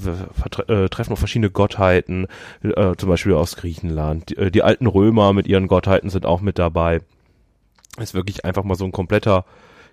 äh, 0.68 0.88
treffen 0.88 1.12
auf 1.12 1.18
verschiedene 1.18 1.50
Gottheiten, 1.50 2.26
äh, 2.62 2.94
zum 2.96 3.08
Beispiel 3.08 3.34
aus 3.34 3.56
Griechenland. 3.56 4.30
Die, 4.30 4.36
äh, 4.36 4.50
die 4.50 4.62
alten 4.62 4.86
Römer 4.86 5.32
mit 5.32 5.46
ihren 5.46 5.68
Gottheiten 5.68 6.10
sind 6.10 6.26
auch 6.26 6.40
mit 6.40 6.58
dabei. 6.58 7.00
Ist 7.98 8.14
wirklich 8.14 8.44
einfach 8.44 8.64
mal 8.64 8.74
so 8.74 8.84
ein 8.84 8.92
kompletter 8.92 9.44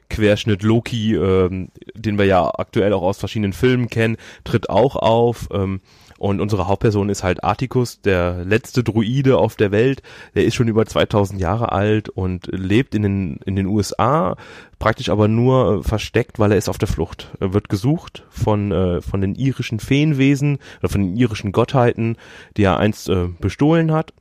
Querschnitt 0.10 0.64
Loki, 0.64 1.16
ähm, 1.16 1.70
den 1.94 2.18
wir 2.18 2.26
ja 2.26 2.50
aktuell 2.58 2.94
auch 2.94 3.04
aus 3.04 3.18
verschiedenen 3.18 3.54
Filmen 3.54 3.90
kennen, 3.90 4.18
tritt 4.44 4.70
auch 4.70 4.96
auf. 4.96 5.50
Ähm, 5.52 5.82
und 6.24 6.40
unsere 6.40 6.68
Hauptperson 6.68 7.10
ist 7.10 7.22
halt 7.22 7.44
Articus, 7.44 8.00
der 8.00 8.46
letzte 8.46 8.82
Druide 8.82 9.38
auf 9.38 9.58
der 9.58 9.72
Welt. 9.72 10.02
Der 10.36 10.46
ist 10.46 10.56
schon 10.56 10.70
über 10.70 10.86
2000 10.86 11.42
Jahre 11.42 11.74
alt 11.74 12.08
und 12.08 12.48
lebt 12.48 12.96
in 12.96 13.02
den, 13.02 13.40
in 13.46 13.58
den 13.58 13.66
USA, 13.66 14.38
praktisch 14.80 15.10
aber 15.10 15.28
nur 15.28 15.80
äh, 15.80 15.84
versteckt, 15.84 16.40
weil 16.40 16.52
er 16.52 16.58
ist 16.58 16.70
auf 16.70 16.78
der 16.78 16.88
Flucht. 16.88 17.32
Er 17.42 17.54
wird 17.54 17.68
gesucht 17.68 18.24
von, 18.30 18.72
äh, 18.72 19.02
von 19.02 19.20
den 19.20 19.36
irischen 19.36 19.82
Feenwesen 19.82 20.60
oder 20.80 20.88
von 20.88 21.02
den 21.02 21.18
irischen 21.18 21.52
Gottheiten, 21.52 22.16
die 22.56 22.64
er 22.64 22.78
einst 22.78 23.10
äh, 23.10 23.28
bestohlen 23.40 23.92
hat. 23.92 24.14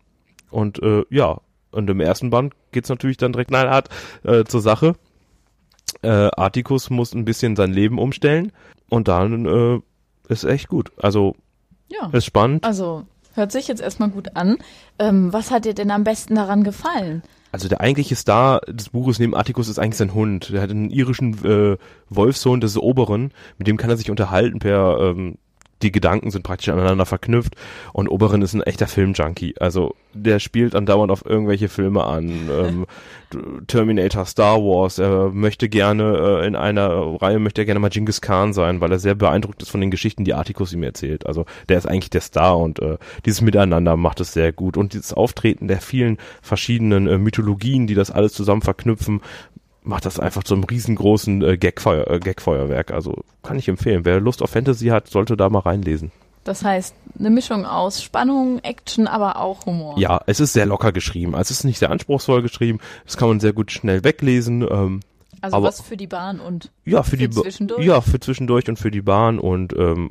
Und 0.50 0.82
äh, 0.82 1.04
ja, 1.08 1.40
und 1.70 1.88
im 1.88 2.00
ersten 2.00 2.30
Band 2.30 2.54
geht's 2.72 2.88
natürlich 2.88 3.16
dann 3.16 3.32
direkt 3.32 3.50
knallhart 3.50 3.88
äh, 4.24 4.44
zur 4.44 4.60
Sache 4.60 4.96
äh, 6.02 6.28
Articus 6.36 6.90
muss 6.90 7.14
ein 7.14 7.24
bisschen 7.24 7.56
sein 7.56 7.72
Leben 7.72 7.98
umstellen 7.98 8.52
und 8.88 9.08
dann 9.08 9.46
äh, 9.46 9.80
ist 10.32 10.44
echt 10.44 10.68
gut. 10.68 10.92
Also 10.96 11.34
ja. 11.88 12.08
ist 12.12 12.24
spannend. 12.24 12.64
Also 12.64 13.04
hört 13.34 13.52
sich 13.52 13.68
jetzt 13.68 13.80
erstmal 13.80 14.10
gut 14.10 14.36
an. 14.36 14.58
Ähm, 14.98 15.32
was 15.32 15.50
hat 15.50 15.64
dir 15.64 15.74
denn 15.74 15.90
am 15.90 16.04
besten 16.04 16.34
daran 16.34 16.64
gefallen? 16.64 17.22
Also 17.52 17.68
der 17.68 17.80
eigentliche 17.80 18.16
Star 18.16 18.60
des 18.60 18.88
Buches 18.88 19.18
neben 19.18 19.34
Atticus 19.36 19.68
ist 19.68 19.78
eigentlich 19.78 19.98
sein 19.98 20.14
Hund. 20.14 20.50
Der 20.50 20.62
hat 20.62 20.70
einen 20.70 20.90
irischen 20.90 21.44
äh, 21.44 21.76
Wolfssohn 22.08 22.60
des 22.60 22.78
Oberen, 22.78 23.32
mit 23.58 23.68
dem 23.68 23.76
kann 23.76 23.90
er 23.90 23.98
sich 23.98 24.10
unterhalten 24.10 24.58
per 24.58 24.98
ähm, 25.00 25.36
die 25.82 25.92
Gedanken 25.92 26.30
sind 26.30 26.42
praktisch 26.42 26.68
aneinander 26.68 27.06
verknüpft 27.06 27.54
und 27.92 28.08
Oberin 28.08 28.42
ist 28.42 28.54
ein 28.54 28.62
echter 28.62 28.86
Filmjunkie. 28.86 29.54
Also 29.58 29.94
der 30.14 30.38
spielt 30.38 30.74
andauernd 30.74 31.10
auf 31.10 31.24
irgendwelche 31.24 31.68
Filme 31.68 32.04
an. 32.04 32.28
Ähm, 32.50 32.86
Terminator, 33.66 34.26
Star 34.26 34.58
Wars, 34.58 34.98
er 34.98 35.30
möchte 35.30 35.68
gerne 35.68 36.40
äh, 36.42 36.46
in 36.46 36.54
einer 36.54 36.90
Reihe 37.22 37.38
möchte 37.38 37.62
er 37.62 37.64
gerne 37.64 37.80
mal 37.80 37.88
Genghis 37.88 38.20
Khan 38.20 38.52
sein, 38.52 38.80
weil 38.80 38.92
er 38.92 38.98
sehr 38.98 39.14
beeindruckt 39.14 39.62
ist 39.62 39.70
von 39.70 39.80
den 39.80 39.90
Geschichten, 39.90 40.24
die 40.24 40.34
Articus 40.34 40.72
ihm 40.72 40.82
erzählt. 40.82 41.26
Also 41.26 41.46
der 41.68 41.78
ist 41.78 41.86
eigentlich 41.86 42.10
der 42.10 42.20
Star 42.20 42.58
und 42.58 42.80
äh, 42.80 42.98
dieses 43.24 43.40
Miteinander 43.40 43.96
macht 43.96 44.20
es 44.20 44.32
sehr 44.32 44.52
gut. 44.52 44.76
Und 44.76 44.92
dieses 44.92 45.14
Auftreten 45.14 45.68
der 45.68 45.80
vielen 45.80 46.18
verschiedenen 46.42 47.06
äh, 47.06 47.18
Mythologien, 47.18 47.86
die 47.86 47.94
das 47.94 48.10
alles 48.10 48.32
zusammen 48.34 48.62
verknüpfen, 48.62 49.22
macht 49.84 50.06
das 50.06 50.20
einfach 50.20 50.44
zu 50.44 50.54
einem 50.54 50.64
riesengroßen 50.64 51.42
äh, 51.42 51.58
Gagfeuer, 51.58 52.08
äh, 52.08 52.18
Gagfeuerwerk. 52.20 52.92
Also 52.92 53.24
kann 53.42 53.58
ich 53.58 53.68
empfehlen. 53.68 54.04
Wer 54.04 54.20
Lust 54.20 54.42
auf 54.42 54.50
Fantasy 54.50 54.86
hat, 54.86 55.08
sollte 55.08 55.36
da 55.36 55.48
mal 55.48 55.60
reinlesen. 55.60 56.12
Das 56.44 56.64
heißt, 56.64 56.94
eine 57.18 57.30
Mischung 57.30 57.66
aus 57.66 58.02
Spannung, 58.02 58.58
Action, 58.60 59.06
aber 59.06 59.36
auch 59.36 59.66
Humor. 59.66 59.98
Ja, 59.98 60.20
es 60.26 60.40
ist 60.40 60.52
sehr 60.52 60.66
locker 60.66 60.90
geschrieben. 60.90 61.34
Also 61.34 61.52
es 61.52 61.58
ist 61.58 61.64
nicht 61.64 61.78
sehr 61.78 61.90
anspruchsvoll 61.90 62.42
geschrieben. 62.42 62.80
Das 63.04 63.16
kann 63.16 63.28
man 63.28 63.40
sehr 63.40 63.52
gut 63.52 63.70
schnell 63.70 64.02
weglesen. 64.02 64.62
Ähm, 64.62 65.00
also 65.40 65.56
aber, 65.56 65.68
was 65.68 65.80
für 65.80 65.96
die 65.96 66.06
Bahn 66.06 66.40
und 66.40 66.70
ja, 66.84 67.02
für, 67.02 67.10
für 67.10 67.16
die 67.16 67.30
zwischendurch? 67.30 67.84
Ja, 67.84 68.00
für 68.00 68.20
zwischendurch 68.20 68.68
und 68.68 68.78
für 68.78 68.90
die 68.90 69.02
Bahn 69.02 69.38
und 69.38 69.72
ähm, 69.76 70.10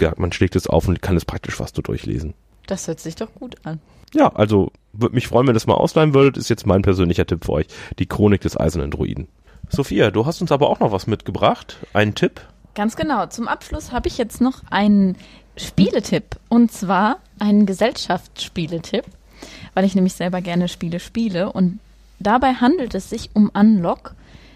ja, 0.00 0.12
man 0.16 0.32
schlägt 0.32 0.56
es 0.56 0.66
auf 0.66 0.88
und 0.88 1.02
kann 1.02 1.16
es 1.16 1.24
praktisch 1.24 1.54
fast 1.54 1.76
so 1.76 1.82
durchlesen. 1.82 2.34
Das 2.66 2.86
hört 2.86 3.00
sich 3.00 3.16
doch 3.16 3.32
gut 3.34 3.56
an. 3.64 3.80
Ja, 4.14 4.28
also 4.34 4.70
würde 4.92 5.14
mich 5.14 5.28
freuen, 5.28 5.46
wenn 5.46 5.52
ihr 5.52 5.54
das 5.54 5.66
mal 5.66 5.74
ausleihen 5.74 6.14
würdet. 6.14 6.36
Ist 6.36 6.50
jetzt 6.50 6.66
mein 6.66 6.82
persönlicher 6.82 7.26
Tipp 7.26 7.44
für 7.44 7.52
euch. 7.52 7.66
Die 7.98 8.06
Chronik 8.06 8.42
des 8.42 8.58
Eisernen 8.58 8.90
Druiden. 8.90 9.28
Sophia, 9.68 10.10
du 10.10 10.26
hast 10.26 10.40
uns 10.42 10.52
aber 10.52 10.68
auch 10.68 10.80
noch 10.80 10.92
was 10.92 11.06
mitgebracht. 11.06 11.78
Einen 11.94 12.14
Tipp? 12.14 12.42
Ganz 12.74 12.96
genau. 12.96 13.26
Zum 13.26 13.48
Abschluss 13.48 13.92
habe 13.92 14.08
ich 14.08 14.18
jetzt 14.18 14.40
noch 14.40 14.62
einen 14.70 15.16
Spieletipp. 15.56 16.36
Und 16.48 16.72
zwar 16.72 17.18
einen 17.38 17.66
Gesellschaftsspieletipp, 17.66 19.04
weil 19.74 19.84
ich 19.84 19.94
nämlich 19.94 20.14
selber 20.14 20.40
gerne 20.40 20.68
Spiele 20.68 21.00
spiele. 21.00 21.52
Und 21.52 21.78
dabei 22.18 22.54
handelt 22.54 22.94
es 22.94 23.10
sich 23.10 23.30
um 23.34 23.50
Unlock. 23.54 24.14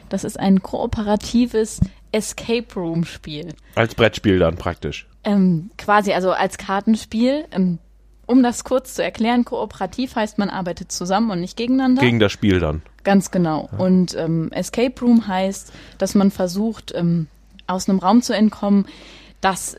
Das 0.08 0.24
ist 0.24 0.38
ein 0.38 0.62
kooperatives 0.62 1.80
Escape 2.12 2.66
Room 2.76 3.04
Spiel. 3.04 3.54
Als 3.74 3.94
Brettspiel 3.94 4.38
dann 4.38 4.56
praktisch. 4.56 5.06
Ähm, 5.24 5.70
quasi, 5.76 6.12
also 6.12 6.30
als 6.30 6.58
Kartenspiel. 6.58 7.46
Ähm, 7.50 7.78
um 8.26 8.42
das 8.42 8.64
kurz 8.64 8.94
zu 8.94 9.02
erklären, 9.02 9.44
kooperativ 9.44 10.16
heißt, 10.16 10.38
man 10.38 10.50
arbeitet 10.50 10.92
zusammen 10.92 11.30
und 11.30 11.40
nicht 11.40 11.56
gegeneinander. 11.56 12.02
Gegen 12.02 12.18
das 12.18 12.32
Spiel 12.32 12.60
dann. 12.60 12.82
Ganz 13.04 13.30
genau. 13.30 13.68
Ja. 13.72 13.78
Und 13.78 14.16
ähm, 14.16 14.50
Escape 14.52 15.00
Room 15.00 15.28
heißt, 15.28 15.72
dass 15.98 16.14
man 16.14 16.30
versucht, 16.30 16.92
ähm, 16.94 17.28
aus 17.66 17.88
einem 17.88 17.98
Raum 17.98 18.22
zu 18.22 18.34
entkommen. 18.34 18.86
Das 19.40 19.76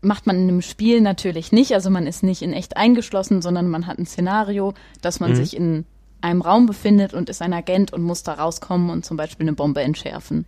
macht 0.00 0.26
man 0.26 0.36
in 0.36 0.48
einem 0.48 0.62
Spiel 0.62 1.00
natürlich 1.00 1.52
nicht. 1.52 1.74
Also 1.74 1.90
man 1.90 2.06
ist 2.06 2.22
nicht 2.22 2.42
in 2.42 2.52
echt 2.52 2.76
eingeschlossen, 2.76 3.42
sondern 3.42 3.68
man 3.68 3.86
hat 3.86 3.98
ein 3.98 4.06
Szenario, 4.06 4.74
dass 5.02 5.20
man 5.20 5.32
mhm. 5.32 5.36
sich 5.36 5.56
in 5.56 5.84
einem 6.22 6.42
Raum 6.42 6.66
befindet 6.66 7.14
und 7.14 7.28
ist 7.28 7.42
ein 7.42 7.52
Agent 7.52 7.92
und 7.92 8.02
muss 8.02 8.22
da 8.22 8.34
rauskommen 8.34 8.90
und 8.90 9.04
zum 9.04 9.16
Beispiel 9.16 9.44
eine 9.44 9.54
Bombe 9.54 9.82
entschärfen. 9.82 10.46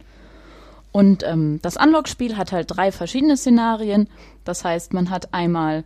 Und 0.90 1.22
ähm, 1.22 1.58
das 1.62 1.76
Unlock-Spiel 1.76 2.36
hat 2.36 2.52
halt 2.52 2.76
drei 2.76 2.92
verschiedene 2.92 3.36
Szenarien. 3.36 4.08
Das 4.44 4.64
heißt, 4.64 4.92
man 4.92 5.08
hat 5.08 5.32
einmal 5.32 5.84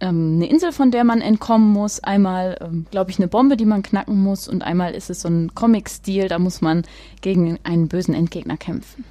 ähm, 0.00 0.34
eine 0.36 0.48
Insel, 0.48 0.72
von 0.72 0.90
der 0.90 1.04
man 1.04 1.20
entkommen 1.20 1.72
muss, 1.72 2.00
einmal, 2.00 2.58
ähm, 2.60 2.86
glaube 2.90 3.10
ich, 3.10 3.18
eine 3.18 3.28
Bombe, 3.28 3.56
die 3.56 3.64
man 3.64 3.82
knacken 3.82 4.22
muss 4.22 4.48
und 4.48 4.62
einmal 4.62 4.94
ist 4.94 5.10
es 5.10 5.22
so 5.22 5.28
ein 5.28 5.54
Comic-Stil, 5.54 6.28
da 6.28 6.38
muss 6.38 6.60
man 6.60 6.82
gegen 7.22 7.58
einen 7.64 7.88
bösen 7.88 8.14
Endgegner 8.14 8.56
kämpfen. 8.56 9.04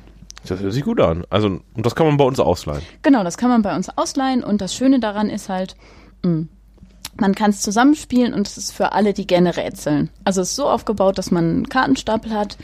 Das 0.47 0.59
hört 0.59 0.73
sich 0.73 0.83
gut 0.83 0.99
an. 0.99 1.23
Also, 1.29 1.47
und 1.47 1.85
das 1.85 1.95
kann 1.95 2.05
man 2.05 2.17
bei 2.17 2.25
uns 2.25 2.39
ausleihen. 2.39 2.83
Genau, 3.01 3.23
das 3.23 3.37
kann 3.37 3.49
man 3.49 3.63
bei 3.63 3.75
uns 3.75 3.89
ausleihen 3.97 4.43
und 4.43 4.61
das 4.61 4.75
Schöne 4.75 4.99
daran 4.99 5.29
ist 5.29 5.49
halt, 5.49 5.75
mh, 6.23 6.31
mm, 6.31 6.49
man 7.17 7.33
kann 7.33 7.51
es 7.51 7.61
zusammenspielen 7.61 8.33
und 8.33 8.45
es 8.45 8.57
ist 8.57 8.71
für 8.71 8.91
alle, 8.91 9.13
die 9.13 9.25
gerne 9.25 9.55
rätseln. 9.55 10.09
Also 10.25 10.41
es 10.41 10.49
ist 10.49 10.55
so 10.57 10.67
aufgebaut, 10.67 11.17
dass 11.17 11.31
man 11.31 11.45
einen 11.45 11.69
Kartenstapel 11.69 12.33
hat 12.33 12.57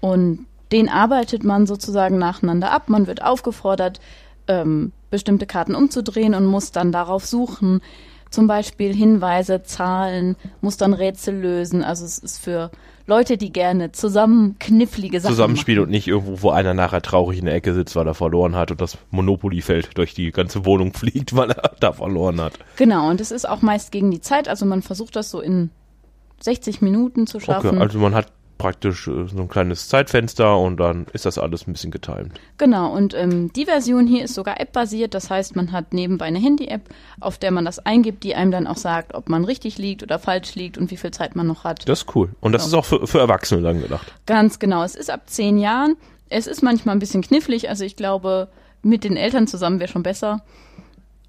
und 0.00 0.46
den 0.70 0.88
arbeitet 0.88 1.44
man 1.44 1.66
sozusagen 1.66 2.16
nacheinander 2.16 2.70
ab. 2.70 2.88
Man 2.88 3.08
wird 3.08 3.22
aufgefordert, 3.22 4.00
ähm, 4.46 4.92
bestimmte 5.10 5.46
Karten 5.46 5.74
umzudrehen 5.74 6.34
und 6.34 6.46
muss 6.46 6.72
dann 6.72 6.92
darauf 6.92 7.26
suchen, 7.26 7.80
zum 8.30 8.46
Beispiel 8.46 8.94
Hinweise, 8.94 9.62
Zahlen, 9.62 10.36
muss 10.60 10.76
dann 10.76 10.92
Rätsel 10.92 11.40
lösen. 11.40 11.84
Also 11.84 12.04
es 12.04 12.18
ist 12.18 12.38
für 12.38 12.70
Leute, 13.06 13.38
die 13.38 13.52
gerne 13.52 13.92
zusammen 13.92 14.56
knifflige 14.58 15.20
Sachen 15.20 15.32
Zusammenspielen 15.32 15.84
und 15.84 15.90
nicht 15.90 16.08
irgendwo, 16.08 16.42
wo 16.42 16.50
einer 16.50 16.74
nachher 16.74 17.02
traurig 17.02 17.38
in 17.38 17.46
der 17.46 17.54
Ecke 17.54 17.72
sitzt, 17.72 17.94
weil 17.94 18.06
er 18.06 18.14
verloren 18.14 18.56
hat 18.56 18.72
und 18.72 18.80
das 18.80 18.98
Monopoly-Feld 19.10 19.96
durch 19.96 20.12
die 20.14 20.32
ganze 20.32 20.64
Wohnung 20.66 20.92
fliegt, 20.94 21.36
weil 21.36 21.50
er 21.52 21.70
da 21.78 21.92
verloren 21.92 22.40
hat. 22.40 22.54
Genau, 22.76 23.08
und 23.08 23.20
es 23.20 23.30
ist 23.30 23.48
auch 23.48 23.62
meist 23.62 23.92
gegen 23.92 24.10
die 24.10 24.20
Zeit. 24.20 24.48
Also 24.48 24.66
man 24.66 24.82
versucht 24.82 25.14
das 25.14 25.30
so 25.30 25.40
in 25.40 25.70
60 26.40 26.82
Minuten 26.82 27.26
zu 27.26 27.38
schaffen. 27.40 27.68
Okay, 27.68 27.78
also 27.78 27.98
man 27.98 28.14
hat 28.14 28.32
praktisch 28.58 29.08
äh, 29.08 29.26
so 29.28 29.38
ein 29.38 29.48
kleines 29.48 29.88
Zeitfenster 29.88 30.58
und 30.58 30.78
dann 30.78 31.06
ist 31.12 31.26
das 31.26 31.38
alles 31.38 31.66
ein 31.66 31.72
bisschen 31.72 31.90
getimt. 31.90 32.38
Genau, 32.58 32.92
und 32.92 33.14
ähm, 33.14 33.52
die 33.52 33.66
Version 33.66 34.06
hier 34.06 34.24
ist 34.24 34.34
sogar 34.34 34.60
App-basiert, 34.60 35.14
das 35.14 35.30
heißt, 35.30 35.56
man 35.56 35.72
hat 35.72 35.92
nebenbei 35.92 36.26
eine 36.26 36.38
Handy-App, 36.38 36.82
auf 37.20 37.38
der 37.38 37.50
man 37.50 37.64
das 37.64 37.78
eingibt, 37.78 38.24
die 38.24 38.34
einem 38.34 38.50
dann 38.50 38.66
auch 38.66 38.76
sagt, 38.76 39.14
ob 39.14 39.28
man 39.28 39.44
richtig 39.44 39.78
liegt 39.78 40.02
oder 40.02 40.18
falsch 40.18 40.54
liegt 40.54 40.78
und 40.78 40.90
wie 40.90 40.96
viel 40.96 41.10
Zeit 41.10 41.36
man 41.36 41.46
noch 41.46 41.64
hat. 41.64 41.88
Das 41.88 42.02
ist 42.02 42.14
cool. 42.14 42.30
Und 42.40 42.52
das 42.52 42.62
so. 42.62 42.68
ist 42.68 42.74
auch 42.74 42.84
für, 42.84 43.06
für 43.06 43.18
Erwachsene 43.18 43.62
dann 43.62 43.80
gedacht. 43.80 44.12
Ganz 44.26 44.58
genau. 44.58 44.82
Es 44.82 44.94
ist 44.94 45.10
ab 45.10 45.22
zehn 45.26 45.58
Jahren. 45.58 45.96
Es 46.28 46.46
ist 46.46 46.62
manchmal 46.62 46.96
ein 46.96 46.98
bisschen 46.98 47.22
knifflig, 47.22 47.68
also 47.68 47.84
ich 47.84 47.96
glaube, 47.96 48.48
mit 48.82 49.04
den 49.04 49.16
Eltern 49.16 49.46
zusammen 49.46 49.80
wäre 49.80 49.90
schon 49.90 50.02
besser. 50.02 50.42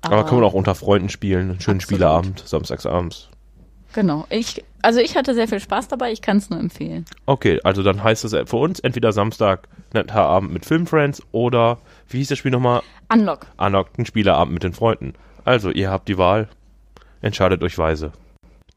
Aber, 0.01 0.17
Aber, 0.17 0.25
kann 0.25 0.35
man 0.39 0.43
auch 0.45 0.53
unter 0.53 0.75
Freunden 0.75 1.09
spielen, 1.09 1.51
einen 1.51 1.59
schönen 1.59 1.77
absolut. 1.77 1.81
Spieleabend, 1.83 2.43
samstagsabends. 2.45 3.29
Genau. 3.93 4.25
Ich, 4.29 4.63
also 4.81 4.99
ich 4.99 5.15
hatte 5.15 5.33
sehr 5.33 5.47
viel 5.47 5.59
Spaß 5.59 5.87
dabei, 5.87 6.11
ich 6.11 6.21
kann 6.21 6.37
es 6.37 6.49
nur 6.49 6.59
empfehlen. 6.59 7.05
Okay, 7.25 7.59
also 7.63 7.83
dann 7.83 8.03
heißt 8.03 8.25
es 8.25 8.49
für 8.49 8.57
uns 8.57 8.79
entweder 8.79 9.11
Samstag 9.11 9.67
netter 9.93 10.21
Abend 10.21 10.51
mit 10.53 10.65
Filmfriends 10.65 11.21
oder, 11.31 11.79
wie 12.09 12.17
hieß 12.17 12.29
das 12.29 12.37
Spiel 12.37 12.51
nochmal? 12.51 12.81
Unlock. 13.11 13.47
Unlock, 13.57 13.89
ein 13.97 14.05
Spieleabend 14.05 14.53
mit 14.53 14.63
den 14.63 14.73
Freunden. 14.73 15.13
Also, 15.45 15.69
ihr 15.69 15.89
habt 15.89 16.09
die 16.09 16.17
Wahl, 16.17 16.49
entscheidet 17.21 17.63
euch 17.63 17.77
weise 17.77 18.11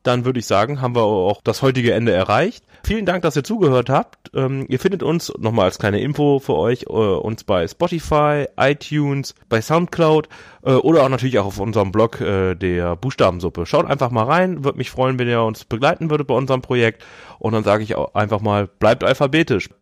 dann 0.02 0.24
würde 0.24 0.38
ich 0.38 0.46
sagen, 0.46 0.80
haben 0.80 0.94
wir 0.94 1.02
auch 1.02 1.40
das 1.42 1.62
heutige 1.62 1.92
Ende 1.92 2.12
erreicht. 2.12 2.64
Vielen 2.84 3.06
Dank, 3.06 3.22
dass 3.22 3.36
ihr 3.36 3.44
zugehört 3.44 3.88
habt. 3.88 4.30
Ähm, 4.34 4.66
ihr 4.68 4.78
findet 4.78 5.02
uns 5.02 5.32
nochmal 5.38 5.66
als 5.66 5.78
kleine 5.78 6.00
Info 6.00 6.38
für 6.38 6.56
euch, 6.56 6.82
äh, 6.82 6.92
uns 6.92 7.44
bei 7.44 7.66
Spotify, 7.66 8.46
iTunes, 8.58 9.34
bei 9.48 9.62
Soundcloud 9.62 10.28
äh, 10.62 10.72
oder 10.72 11.04
auch 11.04 11.08
natürlich 11.08 11.38
auch 11.38 11.46
auf 11.46 11.58
unserem 11.58 11.92
Blog 11.92 12.20
äh, 12.20 12.54
der 12.54 12.96
Buchstabensuppe. 12.96 13.64
Schaut 13.64 13.86
einfach 13.86 14.10
mal 14.10 14.24
rein, 14.24 14.64
würde 14.64 14.78
mich 14.78 14.90
freuen, 14.90 15.18
wenn 15.18 15.28
ihr 15.28 15.42
uns 15.42 15.64
begleiten 15.64 16.10
würdet 16.10 16.26
bei 16.26 16.34
unserem 16.34 16.60
Projekt. 16.60 17.04
Und 17.38 17.54
dann 17.54 17.64
sage 17.64 17.82
ich 17.82 17.94
auch 17.94 18.14
einfach 18.14 18.40
mal, 18.40 18.66
bleibt 18.66 19.02
alphabetisch. 19.02 19.70